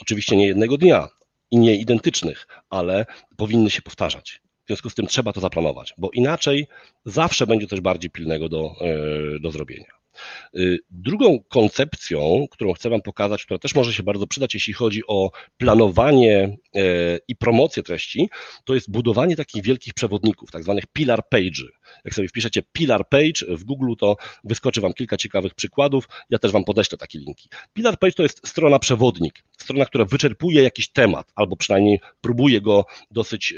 Oczywiście 0.00 0.36
nie 0.36 0.46
jednego 0.46 0.78
dnia 0.78 1.08
i 1.50 1.58
nie 1.58 1.76
identycznych, 1.76 2.46
ale 2.70 3.06
powinny 3.36 3.70
się 3.70 3.82
powtarzać. 3.82 4.40
W 4.64 4.66
związku 4.66 4.90
z 4.90 4.94
tym 4.94 5.06
trzeba 5.06 5.32
to 5.32 5.40
zaplanować, 5.40 5.94
bo 5.98 6.10
inaczej 6.10 6.66
zawsze 7.04 7.46
będzie 7.46 7.66
coś 7.66 7.80
bardziej 7.80 8.10
pilnego 8.10 8.48
do, 8.48 8.74
e, 8.80 9.40
do 9.40 9.50
zrobienia. 9.50 9.99
Y, 10.54 10.78
drugą 10.90 11.38
koncepcją, 11.48 12.46
którą 12.50 12.72
chcę 12.72 12.90
Wam 12.90 13.02
pokazać, 13.02 13.44
która 13.44 13.58
też 13.58 13.74
może 13.74 13.92
się 13.92 14.02
bardzo 14.02 14.26
przydać, 14.26 14.54
jeśli 14.54 14.72
chodzi 14.72 15.02
o 15.06 15.30
planowanie 15.56 16.56
e, 16.74 16.80
i 17.28 17.36
promocję 17.36 17.82
treści, 17.82 18.28
to 18.64 18.74
jest 18.74 18.90
budowanie 18.90 19.36
takich 19.36 19.62
wielkich 19.62 19.94
przewodników, 19.94 20.50
tak 20.50 20.62
zwanych 20.62 20.86
pillar 20.86 21.22
page'y. 21.34 21.66
Jak 22.04 22.14
sobie 22.14 22.28
wpiszecie 22.28 22.62
pillar 22.72 23.08
page 23.08 23.56
w 23.56 23.64
Google, 23.64 23.94
to 23.98 24.16
wyskoczy 24.44 24.80
Wam 24.80 24.92
kilka 24.92 25.16
ciekawych 25.16 25.54
przykładów. 25.54 26.08
Ja 26.30 26.38
też 26.38 26.52
Wam 26.52 26.64
podeślę 26.64 26.98
takie 26.98 27.18
linki. 27.18 27.48
Pillar 27.72 27.98
page 27.98 28.12
to 28.12 28.22
jest 28.22 28.48
strona 28.48 28.78
przewodnik, 28.78 29.44
strona, 29.58 29.86
która 29.86 30.04
wyczerpuje 30.04 30.62
jakiś 30.62 30.88
temat, 30.88 31.32
albo 31.34 31.56
przynajmniej 31.56 32.00
próbuje 32.20 32.60
go 32.60 32.84
dosyć 33.10 33.54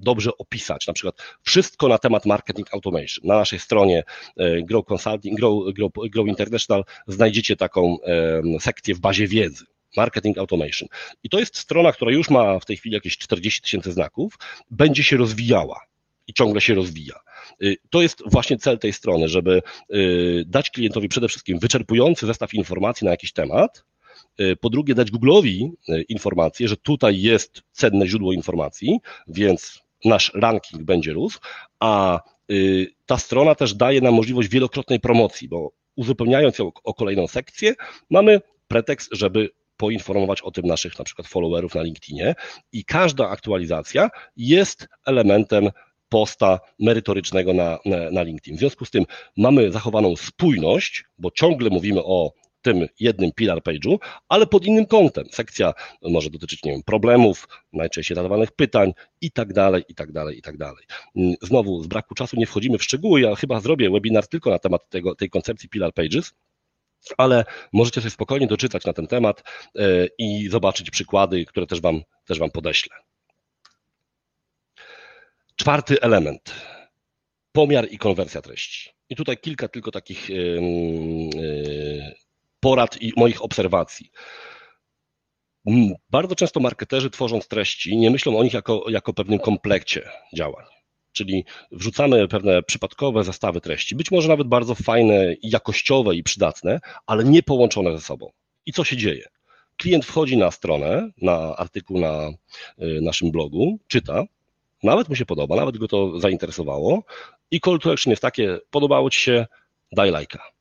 dobrze 0.00 0.30
opisać. 0.38 0.86
Na 0.86 0.92
przykład 0.92 1.16
wszystko 1.42 1.88
na 1.88 1.98
temat 1.98 2.26
marketing 2.26 2.74
automation. 2.74 3.24
Na 3.24 3.36
naszej 3.36 3.58
stronie 3.58 4.04
e, 4.36 4.62
Grow 4.62 4.84
Consulting, 4.84 5.38
Grow 5.38 5.55
Grow, 6.10 6.28
International 6.28 6.84
znajdziecie 7.06 7.56
taką 7.56 7.96
sekcję 8.60 8.94
w 8.94 9.00
bazie 9.00 9.28
wiedzy. 9.28 9.64
Marketing 9.96 10.38
Automation. 10.38 10.88
I 11.22 11.28
to 11.28 11.38
jest 11.38 11.56
strona, 11.56 11.92
która 11.92 12.12
już 12.12 12.30
ma 12.30 12.58
w 12.58 12.64
tej 12.64 12.76
chwili 12.76 12.94
jakieś 12.94 13.18
40 13.18 13.62
tysięcy 13.62 13.92
znaków, 13.92 14.38
będzie 14.70 15.02
się 15.02 15.16
rozwijała 15.16 15.80
i 16.26 16.32
ciągle 16.32 16.60
się 16.60 16.74
rozwija. 16.74 17.14
Y, 17.62 17.76
to 17.90 18.02
jest 18.02 18.22
właśnie 18.26 18.58
cel 18.58 18.78
tej 18.78 18.92
strony, 18.92 19.28
żeby 19.28 19.62
y, 19.94 20.44
dać 20.46 20.70
klientowi 20.70 21.08
przede 21.08 21.28
wszystkim 21.28 21.58
wyczerpujący 21.58 22.26
zestaw 22.26 22.54
informacji 22.54 23.04
na 23.04 23.10
jakiś 23.10 23.32
temat, 23.32 23.84
y, 24.40 24.56
po 24.56 24.70
drugie, 24.70 24.94
dać 24.94 25.10
Google'owi 25.10 25.70
informację, 26.08 26.68
że 26.68 26.76
tutaj 26.76 27.20
jest 27.20 27.62
cenne 27.72 28.06
źródło 28.06 28.32
informacji, 28.32 28.98
więc 29.28 29.82
nasz 30.04 30.32
ranking 30.34 30.82
będzie 30.82 31.12
rósł, 31.12 31.38
a 31.80 32.20
ta 33.06 33.18
strona 33.18 33.54
też 33.54 33.74
daje 33.74 34.00
nam 34.00 34.14
możliwość 34.14 34.48
wielokrotnej 34.48 35.00
promocji, 35.00 35.48
bo 35.48 35.72
uzupełniając 35.96 36.58
ją 36.58 36.72
o 36.84 36.94
kolejną 36.94 37.26
sekcję, 37.26 37.74
mamy 38.10 38.40
pretekst, 38.68 39.08
żeby 39.12 39.50
poinformować 39.76 40.42
o 40.42 40.50
tym 40.50 40.66
naszych 40.66 40.98
na 40.98 41.04
przykład 41.04 41.28
followerów 41.28 41.74
na 41.74 41.82
LinkedInie 41.82 42.34
i 42.72 42.84
każda 42.84 43.28
aktualizacja 43.28 44.10
jest 44.36 44.88
elementem 45.06 45.70
posta 46.08 46.60
merytorycznego 46.78 47.52
na, 47.52 47.78
na, 47.84 48.10
na 48.10 48.22
LinkedIn. 48.22 48.56
W 48.56 48.58
związku 48.58 48.84
z 48.84 48.90
tym 48.90 49.04
mamy 49.36 49.72
zachowaną 49.72 50.16
spójność, 50.16 51.04
bo 51.18 51.30
ciągle 51.30 51.70
mówimy 51.70 52.04
o 52.04 52.32
tym 52.66 52.86
jednym 53.00 53.32
pillar 53.32 53.58
page'u, 53.62 53.98
ale 54.28 54.46
pod 54.46 54.64
innym 54.64 54.86
kątem. 54.86 55.24
Sekcja 55.30 55.72
może 56.02 56.30
dotyczyć, 56.30 56.64
nie 56.64 56.72
wiem, 56.72 56.82
problemów, 56.82 57.48
najczęściej 57.72 58.14
zadawanych 58.14 58.52
pytań 58.52 58.92
i 59.20 59.30
tak 59.30 59.52
dalej, 59.52 59.84
i 59.88 59.94
tak 59.94 60.12
dalej, 60.12 60.38
i 60.38 60.42
tak 60.42 60.56
dalej. 60.56 60.84
Znowu 61.42 61.82
z 61.82 61.86
braku 61.86 62.14
czasu 62.14 62.36
nie 62.36 62.46
wchodzimy 62.46 62.78
w 62.78 62.82
szczegóły, 62.82 63.20
ja 63.20 63.34
chyba 63.34 63.60
zrobię 63.60 63.90
webinar 63.90 64.26
tylko 64.26 64.50
na 64.50 64.58
temat 64.58 64.88
tego, 64.88 65.14
tej 65.14 65.30
koncepcji 65.30 65.68
pillar 65.68 65.92
pages, 65.94 66.34
ale 67.18 67.44
możecie 67.72 68.00
sobie 68.00 68.10
spokojnie 68.10 68.46
doczytać 68.46 68.84
na 68.84 68.92
ten 68.92 69.06
temat 69.06 69.42
e, 69.78 70.06
i 70.18 70.48
zobaczyć 70.48 70.90
przykłady, 70.90 71.44
które 71.44 71.66
też 71.66 71.80
Wam, 71.80 72.02
też 72.24 72.38
wam 72.38 72.50
podeślę. 72.50 72.96
Czwarty 75.56 76.00
element. 76.00 76.54
Pomiar 77.52 77.88
i 77.90 77.98
konwersja 77.98 78.42
treści. 78.42 78.90
I 79.08 79.16
tutaj 79.16 79.38
kilka 79.38 79.68
tylko 79.68 79.90
takich 79.90 80.30
e, 80.30 80.34
porad 82.60 83.02
i 83.02 83.12
moich 83.16 83.42
obserwacji. 83.42 84.10
Bardzo 86.10 86.34
często 86.34 86.60
marketerzy 86.60 87.10
tworząc 87.10 87.48
treści 87.48 87.96
nie 87.96 88.10
myślą 88.10 88.38
o 88.38 88.44
nich 88.44 88.54
jako, 88.54 88.84
jako 88.88 89.12
pewnym 89.12 89.38
komplekcie 89.38 90.08
działań. 90.34 90.64
Czyli 91.12 91.44
wrzucamy 91.72 92.28
pewne 92.28 92.62
przypadkowe 92.62 93.24
zestawy 93.24 93.60
treści, 93.60 93.94
być 93.94 94.10
może 94.10 94.28
nawet 94.28 94.48
bardzo 94.48 94.74
fajne, 94.74 95.34
jakościowe 95.42 96.14
i 96.14 96.22
przydatne, 96.22 96.80
ale 97.06 97.24
nie 97.24 97.42
połączone 97.42 97.92
ze 97.92 98.00
sobą. 98.00 98.30
I 98.66 98.72
co 98.72 98.84
się 98.84 98.96
dzieje? 98.96 99.28
Klient 99.76 100.04
wchodzi 100.04 100.36
na 100.36 100.50
stronę, 100.50 101.10
na 101.22 101.56
artykuł 101.56 102.00
na 102.00 102.28
y, 102.82 103.00
naszym 103.02 103.30
blogu, 103.30 103.78
czyta, 103.86 104.24
nawet 104.82 105.08
mu 105.08 105.14
się 105.14 105.26
podoba, 105.26 105.56
nawet 105.56 105.78
go 105.78 105.88
to 105.88 106.20
zainteresowało 106.20 107.02
i 107.50 107.60
call 107.60 107.78
to 107.78 107.92
action 107.92 108.10
jest 108.10 108.22
takie, 108.22 108.58
podobało 108.70 109.10
Ci 109.10 109.20
się, 109.20 109.46
daj 109.92 110.10
lajka 110.10 110.55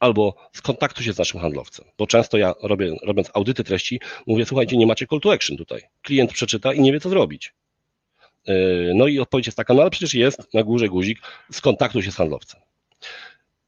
albo 0.00 0.34
skontaktuj 0.52 1.04
się 1.04 1.12
z 1.12 1.18
naszym 1.18 1.40
handlowcem. 1.40 1.86
Bo 1.98 2.06
często 2.06 2.38
ja 2.38 2.54
robię, 2.62 2.96
robiąc 3.02 3.30
audyty 3.34 3.64
treści, 3.64 4.00
mówię, 4.26 4.46
słuchajcie, 4.46 4.76
nie 4.76 4.86
macie 4.86 5.06
call 5.06 5.20
to 5.20 5.32
action 5.32 5.56
tutaj. 5.56 5.82
Klient 6.02 6.32
przeczyta 6.32 6.72
i 6.72 6.80
nie 6.80 6.92
wie, 6.92 7.00
co 7.00 7.08
zrobić. 7.08 7.54
Yy, 8.46 8.92
no 8.94 9.06
i 9.06 9.18
odpowiedź 9.18 9.46
jest 9.46 9.56
taka, 9.56 9.74
no 9.74 9.82
ale 9.82 9.90
przecież 9.90 10.14
jest 10.14 10.54
na 10.54 10.62
górze 10.62 10.88
guzik, 10.88 11.18
skontaktuj 11.52 12.02
się 12.02 12.12
z 12.12 12.16
handlowcem. 12.16 12.60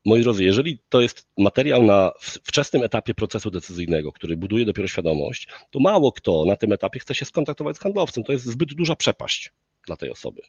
Moi 0.04 0.22
drodzy, 0.22 0.44
jeżeli 0.44 0.78
to 0.88 1.00
jest 1.00 1.26
materiał 1.38 1.82
na 1.82 2.12
wczesnym 2.20 2.82
etapie 2.82 3.14
procesu 3.14 3.50
decyzyjnego, 3.50 4.12
który 4.12 4.36
buduje 4.36 4.64
dopiero 4.64 4.88
świadomość, 4.88 5.48
to 5.70 5.80
mało 5.80 6.12
kto 6.12 6.44
na 6.44 6.56
tym 6.56 6.72
etapie 6.72 7.00
chce 7.00 7.14
się 7.14 7.24
skontaktować 7.24 7.76
z 7.76 7.80
handlowcem. 7.80 8.24
To 8.24 8.32
jest 8.32 8.44
zbyt 8.44 8.74
duża 8.74 8.96
przepaść 8.96 9.52
dla 9.86 9.96
tej 9.96 10.10
osoby. 10.10 10.42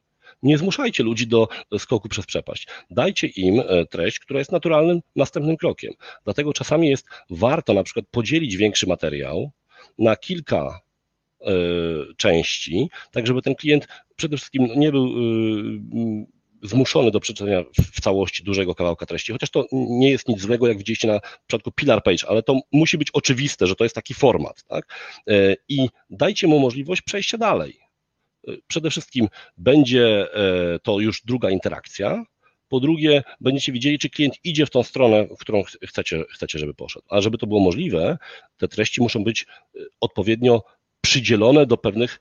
Nie 0.44 0.58
zmuszajcie 0.58 1.04
ludzi 1.04 1.28
do 1.28 1.48
skoku 1.78 2.10
przez 2.10 2.26
przepaść. 2.26 2.68
Dajcie 2.90 3.28
im 3.28 3.60
e, 3.60 3.86
treść, 3.86 4.20
która 4.20 4.40
jest 4.40 4.52
naturalnym 4.52 5.02
następnym 5.16 5.58
krokiem. 5.58 5.94
Dlatego 6.24 6.54
czasami 6.54 6.90
jest 6.90 7.08
warto 7.30 7.74
na 7.74 7.84
przykład 7.84 8.06
podzielić 8.12 8.58
większy 8.58 8.88
materiał 8.88 9.52
na 9.98 10.16
kilka 10.16 10.80
e, 11.42 11.46
części, 12.18 12.90
tak 13.12 13.28
żeby 13.28 13.42
ten 13.42 13.56
klient 13.56 13.88
przede 14.16 14.38
wszystkim 14.38 14.68
nie 14.76 14.92
był 14.92 15.06
e, 15.06 15.10
zmuszony 16.64 17.12
do 17.12 17.20
przeczytania 17.20 17.64
w 17.94 18.02
całości 18.02 18.44
dużego 18.44 18.76
kawałka 18.76 19.06
treści, 19.06 19.32
chociaż 19.32 19.50
to 19.50 19.66
nie 19.72 20.10
jest 20.10 20.28
nic 20.28 20.42
złego, 20.42 20.68
jak 20.68 20.78
widzieliście 20.78 21.08
na 21.08 21.20
przypadku 21.48 21.72
Pillar 21.72 22.04
Page, 22.04 22.28
ale 22.28 22.44
to 22.44 22.60
musi 22.72 22.98
być 22.98 23.08
oczywiste, 23.14 23.68
że 23.68 23.76
to 23.76 23.84
jest 23.86 23.96
taki 23.96 24.14
format. 24.14 24.64
Tak? 24.64 25.00
I 25.70 25.90
dajcie 26.10 26.48
mu 26.48 26.60
możliwość 26.60 27.02
przejścia 27.02 27.38
dalej. 27.38 27.83
Przede 28.68 28.90
wszystkim 28.90 29.28
będzie 29.58 30.34
e, 30.34 30.80
to 30.80 31.00
już 31.00 31.22
druga 31.26 31.50
interakcja. 31.50 32.24
Po 32.68 32.80
drugie, 32.80 33.24
będziecie 33.42 33.72
widzieli, 33.72 34.00
czy 34.00 34.10
klient 34.10 34.36
idzie 34.44 34.66
w 34.66 34.70
tą 34.70 34.84
stronę, 34.84 35.28
w 35.28 35.38
którą 35.38 35.64
chcecie, 35.64 36.24
chcecie, 36.30 36.60
żeby 36.60 36.74
poszedł. 36.74 37.06
A 37.10 37.22
żeby 37.22 37.38
to 37.38 37.48
było 37.48 37.60
możliwe, 37.60 38.18
te 38.58 38.68
treści 38.68 39.02
muszą 39.02 39.24
być 39.24 39.46
e, 39.76 39.80
odpowiednio 40.02 40.64
przydzielone 41.02 41.66
do 41.66 41.78
pewnych 41.78 42.20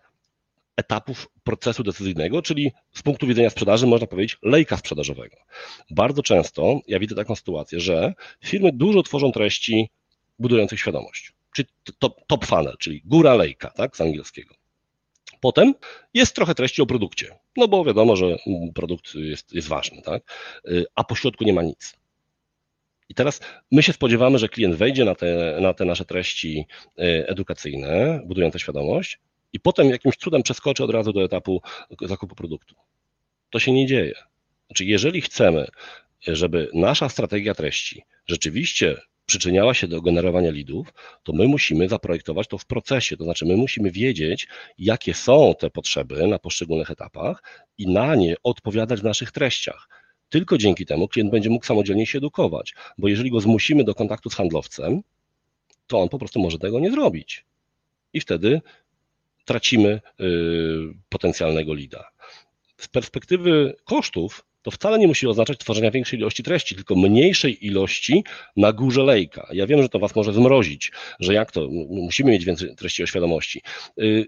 etapów 0.76 1.28
procesu 1.44 1.82
decyzyjnego, 1.82 2.42
czyli 2.42 2.72
z 2.92 3.02
punktu 3.02 3.26
widzenia 3.26 3.50
sprzedaży 3.50 3.86
można 3.86 4.06
powiedzieć 4.06 4.38
lejka 4.42 4.76
sprzedażowego. 4.76 5.36
Bardzo 5.90 6.22
często 6.22 6.80
ja 6.86 6.98
widzę 6.98 7.14
taką 7.14 7.36
sytuację, 7.36 7.80
że 7.80 8.14
firmy 8.44 8.72
dużo 8.72 9.02
tworzą 9.02 9.32
treści 9.32 9.90
budujących 10.38 10.80
świadomość, 10.80 11.32
czyli 11.54 11.68
top, 12.26 12.46
funnel, 12.46 12.76
czyli 12.78 13.02
góra 13.04 13.34
lejka, 13.34 13.70
tak, 13.70 13.96
z 13.96 14.00
angielskiego. 14.00 14.61
Potem 15.42 15.74
jest 16.14 16.34
trochę 16.34 16.54
treści 16.54 16.82
o 16.82 16.86
produkcie, 16.86 17.38
no 17.56 17.68
bo 17.68 17.84
wiadomo, 17.84 18.16
że 18.16 18.36
produkt 18.74 19.14
jest, 19.14 19.52
jest 19.52 19.68
ważny, 19.68 20.02
tak? 20.02 20.22
Y, 20.68 20.84
a 20.94 21.04
po 21.04 21.14
środku 21.14 21.44
nie 21.44 21.52
ma 21.52 21.62
nic. 21.62 21.96
I 23.08 23.14
teraz 23.14 23.40
my 23.70 23.82
się 23.82 23.92
spodziewamy, 23.92 24.38
że 24.38 24.48
klient 24.48 24.74
wejdzie 24.74 25.04
na 25.04 25.14
te, 25.14 25.58
na 25.60 25.74
te 25.74 25.84
nasze 25.84 26.04
treści 26.04 26.66
e, 26.98 27.28
edukacyjne, 27.28 28.22
budujące 28.26 28.58
świadomość, 28.58 29.20
i 29.52 29.60
potem 29.60 29.90
jakimś 29.90 30.16
cudem 30.16 30.42
przeskoczy 30.42 30.84
od 30.84 30.90
razu 30.90 31.12
do 31.12 31.24
etapu 31.24 31.62
zakupu 32.00 32.34
produktu. 32.34 32.74
To 33.50 33.58
się 33.58 33.72
nie 33.72 33.86
dzieje. 33.86 34.14
Znaczy, 34.66 34.84
jeżeli 34.84 35.20
chcemy, 35.20 35.66
żeby 36.26 36.70
nasza 36.74 37.08
strategia 37.08 37.54
treści 37.54 38.02
rzeczywiście 38.26 38.96
przyczyniała 39.32 39.74
się 39.74 39.88
do 39.88 40.02
generowania 40.02 40.50
lidów, 40.50 40.92
to 41.22 41.32
my 41.32 41.48
musimy 41.48 41.88
zaprojektować 41.88 42.48
to 42.48 42.58
w 42.58 42.66
procesie. 42.66 43.16
To 43.16 43.24
znaczy, 43.24 43.46
my 43.46 43.56
musimy 43.56 43.90
wiedzieć, 43.90 44.48
jakie 44.78 45.14
są 45.14 45.54
te 45.58 45.70
potrzeby 45.70 46.26
na 46.26 46.38
poszczególnych 46.38 46.90
etapach 46.90 47.42
i 47.78 47.86
na 47.86 48.14
nie 48.14 48.34
odpowiadać 48.42 49.00
w 49.00 49.04
naszych 49.04 49.32
treściach. 49.32 49.88
Tylko 50.28 50.58
dzięki 50.58 50.86
temu 50.86 51.08
klient 51.08 51.30
będzie 51.30 51.50
mógł 51.50 51.66
samodzielnie 51.66 52.06
się 52.06 52.18
edukować, 52.18 52.74
bo 52.98 53.08
jeżeli 53.08 53.30
go 53.30 53.40
zmusimy 53.40 53.84
do 53.84 53.94
kontaktu 53.94 54.30
z 54.30 54.34
handlowcem, 54.34 55.02
to 55.86 56.00
on 56.00 56.08
po 56.08 56.18
prostu 56.18 56.40
może 56.40 56.58
tego 56.58 56.80
nie 56.80 56.90
zrobić. 56.90 57.44
I 58.12 58.20
wtedy 58.20 58.60
tracimy 59.44 60.00
y, 60.20 60.24
potencjalnego 61.08 61.74
lida. 61.74 62.04
Z 62.76 62.88
perspektywy 62.88 63.74
kosztów, 63.84 64.44
to 64.62 64.70
wcale 64.70 64.98
nie 64.98 65.08
musi 65.08 65.26
oznaczać 65.26 65.58
tworzenia 65.58 65.90
większej 65.90 66.18
ilości 66.18 66.42
treści, 66.42 66.74
tylko 66.74 66.96
mniejszej 66.96 67.66
ilości 67.66 68.24
na 68.56 68.72
górze 68.72 69.02
lejka. 69.02 69.48
Ja 69.52 69.66
wiem, 69.66 69.82
że 69.82 69.88
to 69.88 69.98
Was 69.98 70.16
może 70.16 70.32
zmrozić, 70.32 70.92
że 71.20 71.34
jak 71.34 71.52
to, 71.52 71.68
musimy 71.90 72.30
mieć 72.30 72.44
więcej 72.44 72.76
treści 72.76 73.02
o 73.02 73.06
świadomości. 73.06 73.62
Y, 74.00 74.26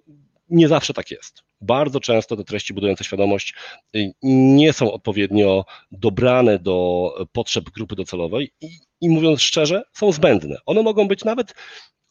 nie 0.49 0.68
zawsze 0.68 0.95
tak 0.95 1.11
jest. 1.11 1.43
Bardzo 1.61 2.01
często 2.01 2.37
te 2.37 2.45
treści 2.45 2.74
budujące 2.74 3.05
świadomość 3.05 3.55
y, 3.97 4.12
nie 4.22 4.72
są 4.72 4.93
odpowiednio 4.93 5.64
dobrane 5.93 6.59
do 6.59 7.11
potrzeb 7.32 7.64
grupy 7.70 7.97
docelowej 7.97 8.51
i, 8.61 8.78
i 9.01 9.09
mówiąc 9.09 9.43
szczerze, 9.43 9.82
są 9.93 10.12
zbędne. 10.12 10.57
One 10.66 10.82
mogą 10.82 11.09
być 11.09 11.24
nawet 11.24 11.55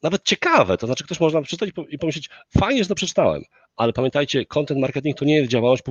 nawet 0.04 0.24
ciekawe, 0.24 0.78
to 0.78 0.88
znaczy 0.88 1.04
ktoś 1.04 1.20
można 1.20 1.42
przeczytać 1.42 1.70
i 1.90 1.98
pomyśleć, 1.98 2.30
fajnie, 2.58 2.84
że 2.84 2.90
to 2.90 2.96
przeczytałem, 2.96 3.44
ale 3.76 3.94
pamiętajcie, 3.94 4.46
content 4.46 4.80
marketing 4.80 5.18
to 5.18 5.26
nie 5.26 5.36
jest 5.36 5.52
działalność 5.52 5.84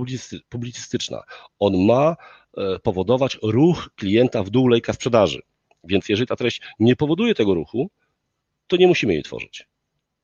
publicystyczna. 0.48 1.22
On 1.58 1.84
ma 1.84 2.16
e, 2.56 2.78
powodować 2.78 3.38
ruch 3.42 3.90
klienta 3.96 4.42
w 4.42 4.50
dół 4.50 4.68
lejka 4.68 4.92
sprzedaży. 4.92 5.42
Więc 5.84 6.08
jeżeli 6.08 6.26
ta 6.26 6.36
treść 6.36 6.60
nie 6.78 6.96
powoduje 6.96 7.34
tego 7.34 7.54
ruchu, 7.54 7.90
to 8.66 8.76
nie 8.76 8.86
musimy 8.86 9.12
jej 9.14 9.22
tworzyć. 9.22 9.66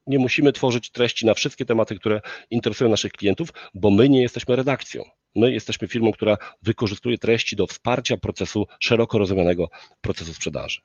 Nie 0.07 0.19
musimy 0.19 0.53
tworzyć 0.53 0.91
treści 0.91 1.27
na 1.27 1.35
wszystkie 1.35 1.65
tematy, 1.65 1.97
które 1.97 2.21
interesują 2.51 2.91
naszych 2.91 3.13
klientów, 3.13 3.49
bo 3.75 3.91
my 3.91 4.09
nie 4.09 4.23
jesteśmy 4.23 4.57
redakcją. 4.57 5.05
My 5.35 5.53
jesteśmy 5.53 5.89
firmą, 5.89 6.13
która 6.13 6.37
wykorzystuje 6.63 7.19
treści 7.19 7.57
do 7.57 7.67
wsparcia 7.67 8.17
procesu 8.17 8.67
szeroko 8.81 9.19
rozumianego 9.19 9.69
procesu 10.01 10.35
sprzedaży. 10.35 10.81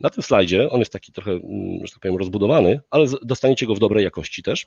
Na 0.00 0.10
tym 0.10 0.22
slajdzie, 0.22 0.70
on 0.70 0.78
jest 0.78 0.92
taki 0.92 1.12
trochę, 1.12 1.30
mm, 1.30 1.86
że 1.86 1.92
tak 1.92 2.00
powiem, 2.00 2.16
rozbudowany, 2.16 2.80
ale 2.90 3.06
dostaniecie 3.22 3.66
go 3.66 3.74
w 3.74 3.78
dobrej 3.78 4.04
jakości 4.04 4.42
też 4.42 4.66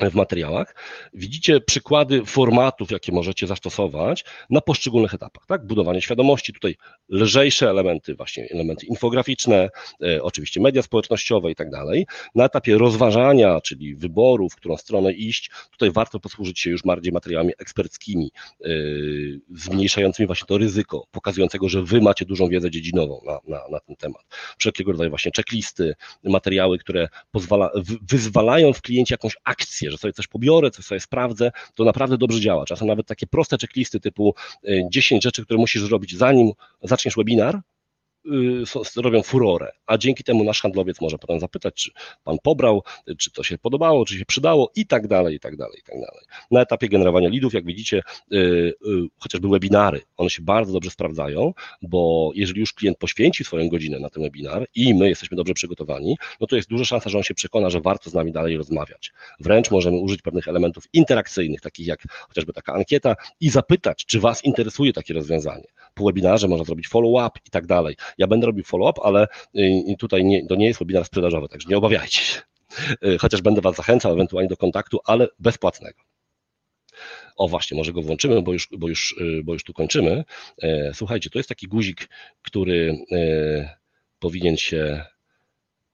w 0.00 0.14
materiałach, 0.14 0.74
widzicie 1.14 1.60
przykłady 1.60 2.24
formatów, 2.24 2.90
jakie 2.90 3.12
możecie 3.12 3.46
zastosować 3.46 4.24
na 4.50 4.60
poszczególnych 4.60 5.14
etapach. 5.14 5.46
Tak? 5.46 5.66
Budowanie 5.66 6.02
świadomości, 6.02 6.52
tutaj 6.52 6.76
lżejsze 7.08 7.70
elementy, 7.70 8.14
właśnie 8.14 8.48
elementy 8.50 8.86
infograficzne, 8.86 9.70
e, 10.02 10.22
oczywiście 10.22 10.60
media 10.60 10.82
społecznościowe 10.82 11.50
i 11.50 11.54
tak 11.54 11.70
dalej. 11.70 12.06
Na 12.34 12.44
etapie 12.44 12.78
rozważania, 12.78 13.60
czyli 13.60 13.96
wyboru, 13.96 14.48
w 14.48 14.56
którą 14.56 14.76
stronę 14.76 15.12
iść, 15.12 15.50
tutaj 15.70 15.90
warto 15.90 16.20
posłużyć 16.20 16.60
się 16.60 16.70
już 16.70 16.82
bardziej 16.82 17.12
materiałami 17.12 17.52
eksperckimi, 17.58 18.30
e, 18.64 18.68
zmniejszającymi 19.54 20.26
właśnie 20.26 20.46
to 20.46 20.58
ryzyko, 20.58 21.06
pokazującego, 21.10 21.68
że 21.68 21.82
wy 21.82 22.00
macie 22.00 22.24
dużą 22.24 22.48
wiedzę 22.48 22.70
dziedzinową 22.70 23.20
na, 23.26 23.38
na, 23.48 23.68
na 23.70 23.80
ten 23.80 23.96
temat. 23.96 24.22
Wszelkiego 24.58 24.92
rodzaju 24.92 25.10
właśnie 25.10 25.32
checklisty, 25.36 25.94
materiały, 26.24 26.78
które 26.78 27.08
pozwala, 27.30 27.70
wyzwalają 28.02 28.72
w 28.72 28.82
kliencie 28.82 29.14
jakąś 29.14 29.36
akcję, 29.44 29.81
że 29.90 29.98
sobie 29.98 30.12
coś 30.12 30.26
pobiorę, 30.26 30.70
coś 30.70 30.84
sobie 30.84 31.00
sprawdzę, 31.00 31.52
to 31.74 31.84
naprawdę 31.84 32.18
dobrze 32.18 32.40
działa. 32.40 32.64
Czasem 32.64 32.88
nawet 32.88 33.06
takie 33.06 33.26
proste 33.26 33.58
checklisty 33.58 34.00
typu 34.00 34.34
10 34.90 35.24
e, 35.24 35.28
rzeczy, 35.28 35.44
które 35.44 35.58
musisz 35.58 35.82
zrobić 35.82 36.16
zanim 36.16 36.52
zaczniesz 36.82 37.16
webinar, 37.16 37.54
Y, 37.56 37.71
robią 38.96 39.22
furorę, 39.22 39.72
a 39.86 39.98
dzięki 39.98 40.24
temu 40.24 40.44
nasz 40.44 40.62
handlowiec 40.62 41.00
może 41.00 41.18
potem 41.18 41.40
zapytać, 41.40 41.74
czy 41.74 41.90
pan 42.24 42.36
pobrał, 42.42 42.82
czy 43.18 43.30
to 43.30 43.42
się 43.42 43.58
podobało, 43.58 44.04
czy 44.04 44.18
się 44.18 44.24
przydało 44.24 44.70
i 44.76 44.86
tak 44.86 45.08
dalej, 45.08 45.36
i 45.36 45.40
tak 45.40 45.56
dalej, 45.56 45.78
i 45.78 45.82
tak 45.82 45.94
dalej. 45.94 46.24
Na 46.50 46.60
etapie 46.60 46.88
generowania 46.88 47.28
lidów, 47.28 47.54
jak 47.54 47.64
widzicie, 47.64 48.02
y, 48.32 48.36
y, 48.36 48.72
chociażby 49.18 49.48
webinary, 49.48 50.00
one 50.16 50.30
się 50.30 50.42
bardzo 50.42 50.72
dobrze 50.72 50.90
sprawdzają, 50.90 51.52
bo 51.82 52.30
jeżeli 52.34 52.60
już 52.60 52.72
klient 52.72 52.98
poświęci 52.98 53.44
swoją 53.44 53.68
godzinę 53.68 53.98
na 53.98 54.10
ten 54.10 54.22
webinar 54.22 54.66
i 54.74 54.94
my 54.94 55.08
jesteśmy 55.08 55.36
dobrze 55.36 55.54
przygotowani, 55.54 56.16
no 56.40 56.46
to 56.46 56.56
jest 56.56 56.68
duża 56.68 56.84
szansa, 56.84 57.10
że 57.10 57.18
on 57.18 57.24
się 57.24 57.34
przekona, 57.34 57.70
że 57.70 57.80
warto 57.80 58.10
z 58.10 58.14
nami 58.14 58.32
dalej 58.32 58.56
rozmawiać. 58.56 59.12
Wręcz 59.40 59.70
możemy 59.70 59.96
użyć 59.96 60.22
pewnych 60.22 60.48
elementów 60.48 60.84
interakcyjnych, 60.92 61.60
takich 61.60 61.86
jak 61.86 62.02
chociażby 62.28 62.52
taka 62.52 62.72
ankieta 62.72 63.16
i 63.40 63.50
zapytać, 63.50 64.06
czy 64.06 64.20
Was 64.20 64.44
interesuje 64.44 64.92
takie 64.92 65.14
rozwiązanie. 65.14 65.66
Po 65.94 66.04
webinarze 66.04 66.48
można 66.48 66.64
zrobić 66.64 66.88
follow-up 66.88 67.40
i 67.46 67.50
tak 67.50 67.66
dalej. 67.66 67.96
Ja 68.18 68.26
będę 68.26 68.46
robił 68.46 68.64
follow-up, 68.64 69.00
ale 69.02 69.26
y, 69.58 69.96
tutaj 69.98 70.24
nie, 70.24 70.46
to 70.46 70.54
nie 70.54 70.66
jest 70.66 70.78
webinar 70.78 71.04
sprzedażowy, 71.04 71.48
także 71.48 71.68
nie 71.68 71.76
obawiajcie 71.76 72.20
się. 72.20 72.40
Y, 73.06 73.18
chociaż 73.18 73.42
będę 73.42 73.60
Was 73.60 73.76
zachęcał 73.76 74.12
ewentualnie 74.12 74.48
do 74.48 74.56
kontaktu, 74.56 75.00
ale 75.04 75.28
bezpłatnego. 75.38 76.02
O 77.36 77.48
właśnie, 77.48 77.76
może 77.76 77.92
go 77.92 78.02
włączymy, 78.02 78.42
bo 78.42 78.52
już, 78.52 78.68
bo 78.78 78.88
już, 78.88 79.14
y, 79.20 79.42
bo 79.44 79.52
już 79.52 79.64
tu 79.64 79.72
kończymy. 79.72 80.24
Słuchajcie, 80.92 81.30
to 81.30 81.38
jest 81.38 81.48
taki 81.48 81.68
guzik, 81.68 82.08
który 82.42 82.98
powinien 84.18 84.56
się 84.56 85.04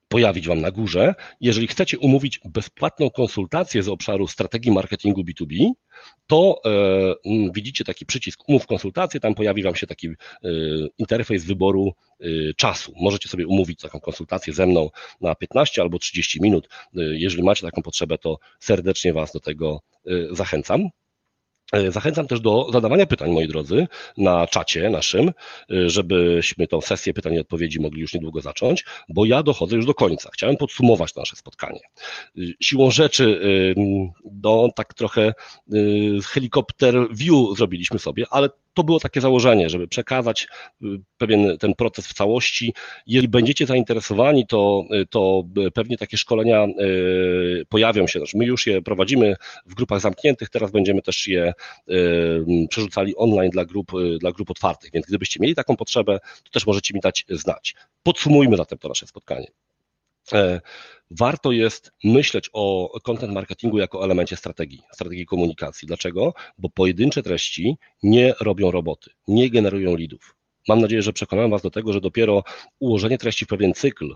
pojawić 0.09 0.47
Wam 0.47 0.61
na 0.61 0.71
górze. 0.71 1.15
Jeżeli 1.41 1.67
chcecie 1.67 1.99
umówić 1.99 2.39
bezpłatną 2.45 3.09
konsultację 3.09 3.83
z 3.83 3.89
obszaru 3.89 4.27
strategii 4.27 4.71
marketingu 4.71 5.21
B2B, 5.21 5.71
to 6.27 6.61
e, 6.65 6.71
widzicie 7.53 7.83
taki 7.83 8.05
przycisk 8.05 8.49
umów 8.49 8.67
konsultację, 8.67 9.19
tam 9.19 9.35
pojawi 9.35 9.63
Wam 9.63 9.75
się 9.75 9.87
taki 9.87 10.07
e, 10.07 10.15
interfejs 10.97 11.45
wyboru 11.45 11.93
e, 12.19 12.25
czasu. 12.53 12.93
Możecie 13.01 13.29
sobie 13.29 13.47
umówić 13.47 13.81
taką 13.81 13.99
konsultację 13.99 14.53
ze 14.53 14.65
mną 14.65 14.89
na 15.21 15.35
15 15.35 15.81
albo 15.81 15.99
30 15.99 16.41
minut. 16.41 16.67
E, 16.67 17.01
jeżeli 17.01 17.43
macie 17.43 17.61
taką 17.65 17.81
potrzebę, 17.81 18.17
to 18.17 18.39
serdecznie 18.59 19.13
Was 19.13 19.31
do 19.31 19.39
tego 19.39 19.81
e, 20.05 20.11
zachęcam. 20.31 20.89
E, 21.71 21.91
zachęcam 21.91 22.27
też 22.27 22.39
do 22.39 22.67
zadawania 22.73 23.05
pytań, 23.05 23.31
moi 23.31 23.47
drodzy, 23.47 23.87
na 24.17 24.47
czacie 24.47 24.89
naszym, 24.89 25.29
e, 25.29 25.89
żebyśmy 25.89 26.67
tą 26.67 26.81
sesję 26.81 27.13
pytań 27.13 27.33
i 27.33 27.39
odpowiedzi 27.39 27.79
mogli 27.79 28.01
już 28.01 28.13
niedługo 28.13 28.41
zacząć, 28.41 28.85
bo 29.09 29.25
ja 29.25 29.43
dochodzę 29.43 29.75
już 29.75 29.85
do 29.85 29.93
końca. 29.93 30.29
Chciałem 30.33 30.57
podsumować 30.57 31.15
nasze 31.15 31.35
spotkanie. 31.35 31.79
E, 32.37 32.41
siłą 32.61 32.91
rzeczy, 32.91 33.39
no 34.43 34.69
tak 34.75 34.93
trochę 34.93 35.33
helikopter 36.23 37.07
view 37.11 37.57
zrobiliśmy 37.57 37.99
sobie, 37.99 38.25
ale 38.29 38.49
to 38.73 38.83
było 38.83 38.99
takie 38.99 39.21
założenie, 39.21 39.69
żeby 39.69 39.87
przekazać 39.87 40.47
y, 40.83 40.85
pewien 41.17 41.57
ten 41.57 41.75
proces 41.75 42.07
w 42.07 42.13
całości. 42.13 42.73
Jeżeli 43.07 43.27
będziecie 43.27 43.65
zainteresowani, 43.65 44.47
to, 44.47 44.83
y, 45.01 45.05
to 45.05 45.43
pewnie 45.73 45.97
takie 45.97 46.17
szkolenia 46.17 46.65
y, 46.65 47.65
pojawią 47.69 48.07
się. 48.07 48.19
Znaczy, 48.19 48.37
my 48.37 48.45
już 48.45 48.67
je 48.67 48.81
prowadzimy 48.81 49.35
w 49.65 49.75
grupach 49.75 49.99
zamkniętych, 49.99 50.49
teraz 50.49 50.71
będziemy 50.71 51.01
też 51.01 51.27
je 51.27 51.53
przerzucali 52.69 53.15
online 53.15 53.49
dla 53.49 53.65
grup, 53.65 53.91
dla 54.19 54.31
grup 54.31 54.51
otwartych, 54.51 54.91
więc 54.93 55.05
gdybyście 55.05 55.39
mieli 55.39 55.55
taką 55.55 55.75
potrzebę, 55.75 56.19
to 56.43 56.51
też 56.51 56.67
możecie 56.67 56.93
mi 56.93 56.99
dać 56.99 57.25
znać. 57.29 57.75
Podsumujmy 58.03 58.57
zatem 58.57 58.77
to 58.77 58.87
nasze 58.87 59.07
spotkanie. 59.07 59.47
E, 60.33 60.61
warto 61.11 61.51
jest 61.51 61.91
myśleć 62.03 62.49
o 62.53 62.99
content 63.03 63.33
marketingu 63.33 63.77
jako 63.77 64.03
elemencie 64.03 64.35
strategii, 64.35 64.81
strategii 64.93 65.25
komunikacji. 65.25 65.87
Dlaczego? 65.87 66.33
Bo 66.57 66.69
pojedyncze 66.69 67.23
treści 67.23 67.77
nie 68.03 68.33
robią 68.41 68.71
roboty, 68.71 69.09
nie 69.27 69.49
generują 69.49 69.95
lidów. 69.95 70.35
Mam 70.67 70.81
nadzieję, 70.81 71.01
że 71.01 71.13
przekonałem 71.13 71.51
Was 71.51 71.61
do 71.61 71.69
tego, 71.69 71.93
że 71.93 72.01
dopiero 72.01 72.43
ułożenie 72.79 73.17
treści 73.17 73.45
w 73.45 73.47
pewien 73.47 73.73
cykl, 73.73 74.15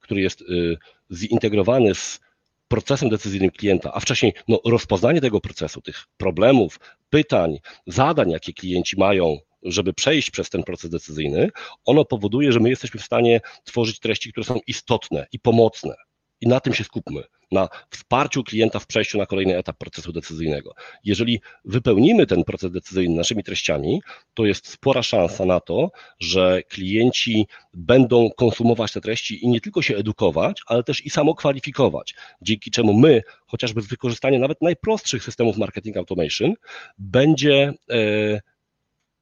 który 0.00 0.20
jest 0.20 0.40
y, 0.40 0.76
zintegrowany 1.12 1.94
z 1.94 2.20
procesem 2.68 3.08
decyzyjnym 3.08 3.50
klienta, 3.50 3.90
a 3.94 4.00
wcześniej 4.00 4.32
no, 4.48 4.60
rozpoznanie 4.66 5.20
tego 5.20 5.40
procesu, 5.40 5.80
tych 5.80 6.04
problemów, 6.16 6.80
pytań, 7.10 7.58
zadań, 7.86 8.30
jakie 8.30 8.52
klienci 8.52 8.96
mają 8.98 9.38
żeby 9.62 9.92
przejść 9.92 10.30
przez 10.30 10.50
ten 10.50 10.62
proces 10.62 10.90
decyzyjny, 10.90 11.50
ono 11.84 12.04
powoduje, 12.04 12.52
że 12.52 12.60
my 12.60 12.70
jesteśmy 12.70 13.00
w 13.00 13.04
stanie 13.04 13.40
tworzyć 13.64 14.00
treści, 14.00 14.32
które 14.32 14.44
są 14.44 14.60
istotne 14.66 15.26
i 15.32 15.38
pomocne. 15.38 15.94
I 16.40 16.48
na 16.48 16.60
tym 16.60 16.74
się 16.74 16.84
skupmy, 16.84 17.22
na 17.52 17.68
wsparciu 17.90 18.44
klienta 18.44 18.78
w 18.78 18.86
przejściu 18.86 19.18
na 19.18 19.26
kolejny 19.26 19.58
etap 19.58 19.78
procesu 19.78 20.12
decyzyjnego. 20.12 20.74
Jeżeli 21.04 21.40
wypełnimy 21.64 22.26
ten 22.26 22.44
proces 22.44 22.70
decyzyjny 22.70 23.16
naszymi 23.16 23.44
treściami, 23.44 24.02
to 24.34 24.46
jest 24.46 24.68
spora 24.68 25.02
szansa 25.02 25.44
na 25.44 25.60
to, 25.60 25.90
że 26.20 26.62
klienci 26.68 27.46
będą 27.74 28.30
konsumować 28.36 28.92
te 28.92 29.00
treści 29.00 29.44
i 29.44 29.48
nie 29.48 29.60
tylko 29.60 29.82
się 29.82 29.96
edukować, 29.96 30.62
ale 30.66 30.82
też 30.82 31.06
i 31.06 31.10
samokwalifikować, 31.10 32.14
dzięki 32.42 32.70
czemu 32.70 32.92
my, 32.94 33.22
chociażby 33.46 33.82
z 33.82 33.86
wykorzystaniem 33.86 34.40
nawet 34.40 34.62
najprostszych 34.62 35.24
systemów 35.24 35.56
marketing 35.56 35.96
automation, 35.96 36.54
będzie. 36.98 37.72
Yy, 37.88 38.40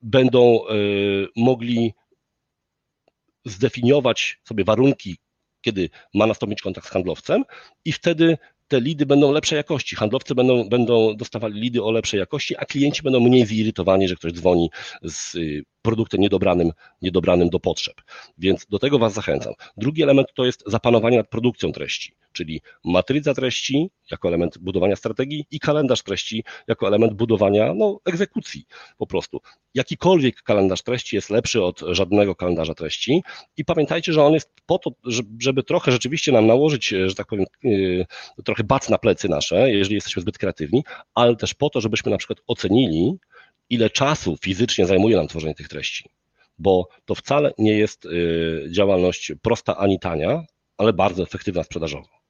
będą 0.02 0.66
e, 0.66 0.74
mogli 1.36 1.94
zdefiniować 3.44 4.40
sobie 4.44 4.64
warunki, 4.64 5.16
kiedy 5.60 5.90
ma 6.14 6.26
nastąpić 6.26 6.62
kontakt 6.62 6.86
z 6.86 6.90
handlowcem 6.90 7.44
i 7.84 7.92
wtedy 7.92 8.38
te 8.68 8.80
lidy 8.80 9.06
będą 9.06 9.32
lepszej 9.32 9.56
jakości. 9.56 9.96
Handlowcy 9.96 10.34
będą, 10.34 10.68
będą 10.68 11.16
dostawali 11.16 11.60
lidy 11.60 11.82
o 11.82 11.90
lepszej 11.90 12.20
jakości, 12.20 12.56
a 12.56 12.64
klienci 12.64 13.02
będą 13.02 13.20
mniej 13.20 13.46
zirytowani, 13.46 14.08
że 14.08 14.16
ktoś 14.16 14.32
dzwoni 14.32 14.70
z 15.02 15.34
y, 15.34 15.64
produktem 15.82 16.20
niedobranym, 16.20 16.72
niedobranym 17.02 17.48
do 17.50 17.60
potrzeb. 17.60 17.94
Więc 18.38 18.66
do 18.66 18.78
tego 18.78 18.98
Was 18.98 19.12
zachęcam. 19.12 19.52
Drugi 19.76 20.02
element 20.02 20.28
to 20.34 20.44
jest 20.44 20.62
zapanowanie 20.66 21.16
nad 21.16 21.28
produkcją 21.28 21.72
treści, 21.72 22.14
czyli 22.32 22.60
matryca 22.84 23.34
treści 23.34 23.90
jako 24.10 24.28
element 24.28 24.58
budowania 24.58 24.96
strategii 24.96 25.44
i 25.50 25.60
kalendarz 25.60 26.02
treści 26.02 26.44
jako 26.68 26.86
element 26.86 27.14
budowania 27.14 27.74
no, 27.74 28.00
egzekucji 28.04 28.64
po 28.98 29.06
prostu. 29.06 29.40
Jakikolwiek 29.74 30.42
kalendarz 30.42 30.82
treści 30.82 31.16
jest 31.16 31.30
lepszy 31.30 31.62
od 31.62 31.80
żadnego 31.88 32.34
kalendarza 32.34 32.74
treści 32.74 33.22
i 33.56 33.64
pamiętajcie, 33.64 34.12
że 34.12 34.24
on 34.24 34.32
jest 34.32 34.50
po 34.66 34.78
to, 34.78 34.90
żeby 35.38 35.62
trochę 35.62 35.92
rzeczywiście 35.92 36.32
nam 36.32 36.46
nałożyć, 36.46 36.88
że 36.88 37.14
tak 37.14 37.26
powiem, 37.26 37.46
y, 37.64 38.06
trochę 38.44 38.64
bac 38.64 38.88
na 38.88 38.98
plecy 38.98 39.28
nasze, 39.28 39.70
jeżeli 39.70 39.94
jesteśmy 39.94 40.22
zbyt 40.22 40.38
kreatywni, 40.38 40.84
ale 41.14 41.36
też 41.36 41.54
po 41.54 41.70
to, 41.70 41.80
żebyśmy 41.80 42.10
na 42.10 42.18
przykład 42.18 42.38
ocenili, 42.46 43.18
ile 43.70 43.90
czasu 43.90 44.36
fizycznie 44.42 44.86
zajmuje 44.86 45.16
nam 45.16 45.28
tworzenie 45.28 45.54
tych 45.54 45.68
treści, 45.68 46.04
bo 46.58 46.88
to 47.04 47.14
wcale 47.14 47.52
nie 47.58 47.72
jest 47.78 48.04
y, 48.04 48.68
działalność 48.70 49.32
prosta 49.42 49.76
ani 49.76 49.98
tania, 49.98 50.42
ale 50.78 50.92
bardzo 50.92 51.22
efektywna 51.22 51.62
sprzedażowo. 51.62 52.20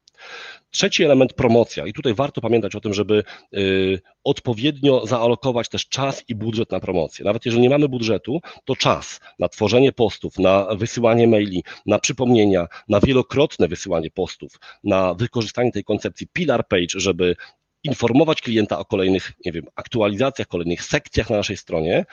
Trzeci 0.70 1.05
element 1.05 1.32
promocja 1.32 1.86
i 1.86 1.93
tutaj 1.93 2.14
warto 2.14 2.41
pamiętać 2.41 2.74
o 2.74 2.80
tym, 2.80 2.95
żeby 2.95 3.24
y, 3.55 4.01
odpowiednio 4.24 5.07
zaalokować 5.07 5.68
też 5.68 5.88
czas 5.88 6.24
i 6.28 6.34
budżet 6.34 6.70
na 6.70 6.80
promocję. 6.80 7.24
Nawet 7.24 7.47
jeżeli 7.47 7.62
nie 7.62 7.70
mamy 7.70 7.88
budżetu, 7.88 8.41
to 8.64 8.76
czas 8.76 9.20
na 9.38 9.49
tworzenie 9.49 9.93
postów, 9.93 10.38
na 10.38 10.66
wysyłanie 10.74 11.28
maili, 11.28 11.64
na 11.86 11.99
przypomnienia, 11.99 12.66
na 12.88 13.01
wielokrotne 13.01 13.68
wysyłanie 13.68 14.11
postów, 14.11 14.53
na 14.84 15.14
wykorzystanie 15.14 15.72
tej 15.72 15.84
koncepcji 15.84 16.26
pillar 16.32 16.68
page, 16.68 16.86
żeby 16.97 17.36
informować 17.85 18.43
klienta 18.43 18.78
o 18.78 18.85
kolejnych, 18.85 19.33
nie 19.45 19.53
wiem, 19.53 19.64
aktualizacjach, 19.74 20.49
kolejnych 20.49 20.83
sekcjach 20.83 21.31
na 21.31 21.37
naszej 21.37 21.57
stronie, 21.57 22.05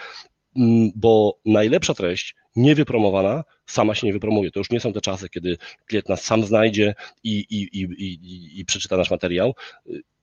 mm, 0.55 0.91
bo 0.95 1.39
najlepsza 1.45 1.93
treść 1.93 2.36
niewypromowana 2.55 3.43
sama 3.65 3.95
się 3.95 4.07
nie 4.07 4.13
wypromuje. 4.13 4.51
To 4.51 4.59
już 4.59 4.70
nie 4.70 4.80
są 4.80 4.93
te 4.93 5.01
czasy, 5.01 5.30
kiedy 5.30 5.57
klient 5.86 6.09
nas 6.09 6.24
sam 6.24 6.43
znajdzie 6.43 6.95
i, 7.24 7.45
i, 7.49 7.82
i, 7.82 8.59
i, 8.59 8.65
przeczyta 8.65 8.97
nasz 8.97 9.11
materiał. 9.11 9.55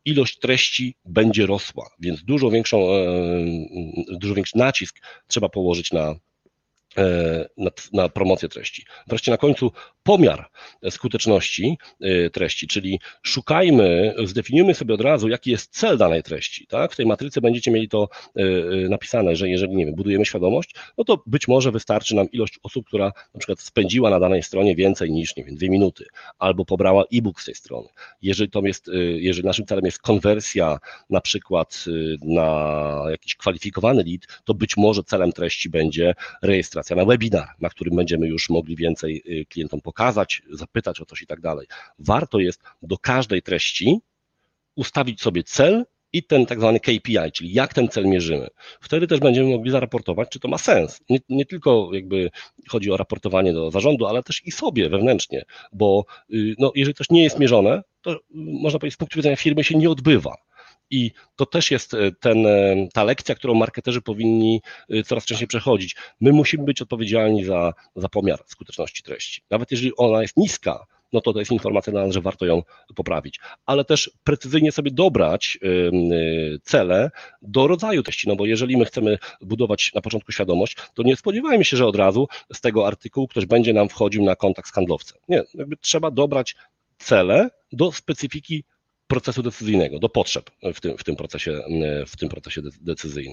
Ilość 0.05 0.39
treści 0.39 0.97
będzie 1.05 1.47
rosła, 1.47 1.91
więc 1.99 2.25
dużo 2.25 2.51
większą, 2.51 2.95
e, 2.95 3.07
dużo 4.09 4.35
większy 4.35 4.59
nacisk 4.59 5.01
trzeba 5.29 5.49
położyć 5.49 5.93
na, 5.93 6.15
E, 6.99 7.49
na, 7.57 7.71
na, 7.93 8.09
promocję 8.09 8.49
treści. 8.49 8.85
Wreszcie 9.07 9.31
na 9.31 9.37
końcu 9.37 9.73
pomiar 10.05 10.49
skuteczności 10.91 11.79
e, 12.01 12.31
treści, 12.31 12.67
czyli 12.67 13.01
szukajmy, 13.23 14.15
zdefiniujmy 14.25 14.75
sobie 14.75 14.95
od 14.95 15.01
razu, 15.01 15.29
jaki 15.29 15.51
jest 15.51 15.71
cel 15.71 15.99
danej 15.99 16.23
treści. 16.23 16.67
Tak? 16.67 16.93
W 16.93 16.97
tej 16.97 17.07
matryce 17.07 17.41
będziecie 17.41 17.71
mieli 17.71 17.89
to 17.89 18.09
e, 18.37 18.43
napisane, 18.89 19.37
że 19.37 19.49
jeżeli 19.49 19.77
nie 19.77 19.87
wiem, 19.87 19.95
budujemy 19.95 20.27
świadomość, 20.27 20.75
no 20.99 21.05
to 21.05 21.23
być 21.27 21.49
może 21.49 21.71
wystarczy 21.71 22.15
nam 22.15 22.31
ilość 22.31 22.59
osób, 22.63 22.87
która 22.87 23.13
na 23.35 23.39
przykład 23.39 23.61
spędziła 23.61 24.11
na 24.11 24.21
danej 24.21 24.43
stronie 24.43 24.77
więcej 24.77 25.13
niż 25.13 25.37
nie 25.37 25.45
wiem, 25.45 25.55
dwie 25.55 25.71
minuty, 25.71 26.05
albo 26.39 26.65
pobrała 26.65 27.05
e-book 27.15 27.41
z 27.41 27.45
tej 27.45 27.55
strony. 27.55 27.89
Jeżeli 28.23 28.51
to 28.51 28.63
jest, 28.65 28.91
jeżeli 29.17 29.47
naszym 29.47 29.67
celem 29.67 29.85
jest 29.85 29.99
konwersja 29.99 30.79
na 31.11 31.21
przykład 31.21 31.85
na 32.23 33.03
jakiś 33.11 33.35
kwalifikowany 33.35 34.05
lead, 34.07 34.21
to 34.45 34.55
być 34.55 34.77
może 34.77 35.03
celem 35.03 35.33
treści 35.33 35.71
będzie 35.71 36.15
rejestracja 36.43 36.97
na 36.97 37.05
webinar, 37.05 37.49
na 37.61 37.69
którym 37.69 37.97
będziemy 37.97 38.29
już 38.29 38.51
mogli 38.51 38.77
więcej 38.77 39.23
y, 39.27 39.47
klientom 39.47 39.81
pokazać, 39.81 39.94
zapytać 40.51 41.01
o 41.01 41.07
coś 41.07 41.23
i 41.23 41.27
tak 41.27 41.41
dalej. 41.41 41.67
Warto 41.99 42.39
jest 42.39 42.63
do 42.83 42.99
każdej 42.99 43.43
treści 43.43 44.01
ustawić 44.77 45.23
sobie 45.23 45.43
cel 45.43 45.85
i 46.15 46.23
ten 46.23 46.47
tak 46.47 46.59
zwany 46.59 46.81
KPI, 46.81 47.33
czyli 47.33 47.53
jak 47.53 47.75
ten 47.75 47.89
cel 47.89 48.07
mierzymy. 48.07 48.49
Wtedy 48.81 49.07
też 49.07 49.21
będziemy 49.21 49.51
mogli 49.51 49.71
zaraportować, 49.71 50.29
czy 50.29 50.41
to 50.41 50.49
ma 50.49 50.59
sens. 50.59 51.01
Nie, 51.09 51.19
nie, 51.29 51.47
tylko 51.47 51.91
jakby 51.93 52.31
chodzi 52.69 52.91
o 52.91 52.97
raportowanie 52.97 53.53
do 53.53 53.71
zarządu, 53.71 54.07
ale 54.07 54.23
też 54.23 54.47
i 54.47 54.53
sobie 54.53 54.89
wewnętrznie, 54.89 55.45
bo 55.73 56.05
y, 56.35 56.55
no, 56.59 56.73
jeżeli 56.75 56.95
coś 56.95 57.11
nie 57.11 57.23
jest 57.23 57.39
mierzone, 57.39 57.83
to 58.03 58.13
y, 58.13 58.19
można 58.35 58.79
powiedzieć 58.79 58.95
z 58.95 58.99
punktu 58.99 59.17
widzenia 59.17 59.37
firmy 59.37 59.65
się 59.65 59.79
nie 59.79 59.91
odbywa. 59.91 60.37
I 60.95 61.11
to 61.37 61.47
też 61.47 61.71
jest 61.71 61.95
e, 61.95 62.13
ten, 62.21 62.47
e, 62.47 62.77
ta 62.93 63.05
lekcja, 63.05 63.35
którą 63.35 63.55
marketerzy 63.55 64.03
powinni 64.03 64.61
e, 64.91 65.03
coraz 65.03 65.25
częściej 65.25 65.49
przechodzić. 65.49 65.97
My 66.21 66.33
musimy 66.33 66.65
być 66.65 66.83
odpowiedzialni 66.83 67.45
za, 67.45 67.73
za 67.97 68.09
pomiar 68.09 68.43
skuteczności 68.47 69.03
treści. 69.03 69.43
Nawet 69.51 69.71
jeżeli 69.71 69.97
ona 69.97 70.23
jest 70.23 70.37
niska, 70.37 70.87
no 71.13 71.21
to 71.21 71.33
to 71.33 71.39
jest 71.39 71.53
informacja 71.53 71.93
dla 71.93 72.07
nas, 72.07 72.15
że 72.15 72.21
warto 72.21 72.47
ją 72.47 72.63
poprawić. 72.95 73.41
Ale 73.67 73.85
też 73.85 74.11
precyzyjnie 74.25 74.73
sobie 74.73 74.91
dobrać 74.91 75.59
cele 76.63 77.11
do 77.43 77.67
rodzaju 77.67 78.03
treści, 78.03 78.29
no 78.29 78.37
bo 78.37 78.47
jeżeli 78.47 78.77
my 78.77 78.85
chcemy 78.85 79.19
budować 79.41 79.95
na 79.95 80.01
początku 80.01 80.33
świadomość, 80.33 80.77
to 80.95 81.03
nie 81.03 81.17
spodziewajmy 81.17 81.65
się, 81.65 81.77
że 81.77 81.87
od 81.87 81.97
razu 81.97 82.29
z 82.53 82.61
tego 82.61 82.87
artykułu 82.87 83.29
ktoś 83.29 83.47
będzie 83.47 83.73
nam 83.73 83.89
wchodził 83.89 84.25
na 84.25 84.37
kontakt 84.37 84.69
z 84.69 84.73
handlowcem. 84.73 85.19
Nie, 85.29 85.43
jakby 85.55 85.77
trzeba 85.77 86.11
dobrać 86.11 86.57
cele 86.99 87.51
do 87.73 87.93
specyfiki 87.93 88.65
procesu 89.07 89.43
decyzyjnego, 89.43 89.99
do 89.99 90.09
potrzeb 90.09 90.51
w 90.75 90.81
tym, 90.81 90.99
w 90.99 91.05
tym, 91.05 91.17
procesie, 91.17 91.63
w 92.07 92.17
tym 92.17 92.29
procesie 92.29 92.63
decyzyjnym. 92.81 93.33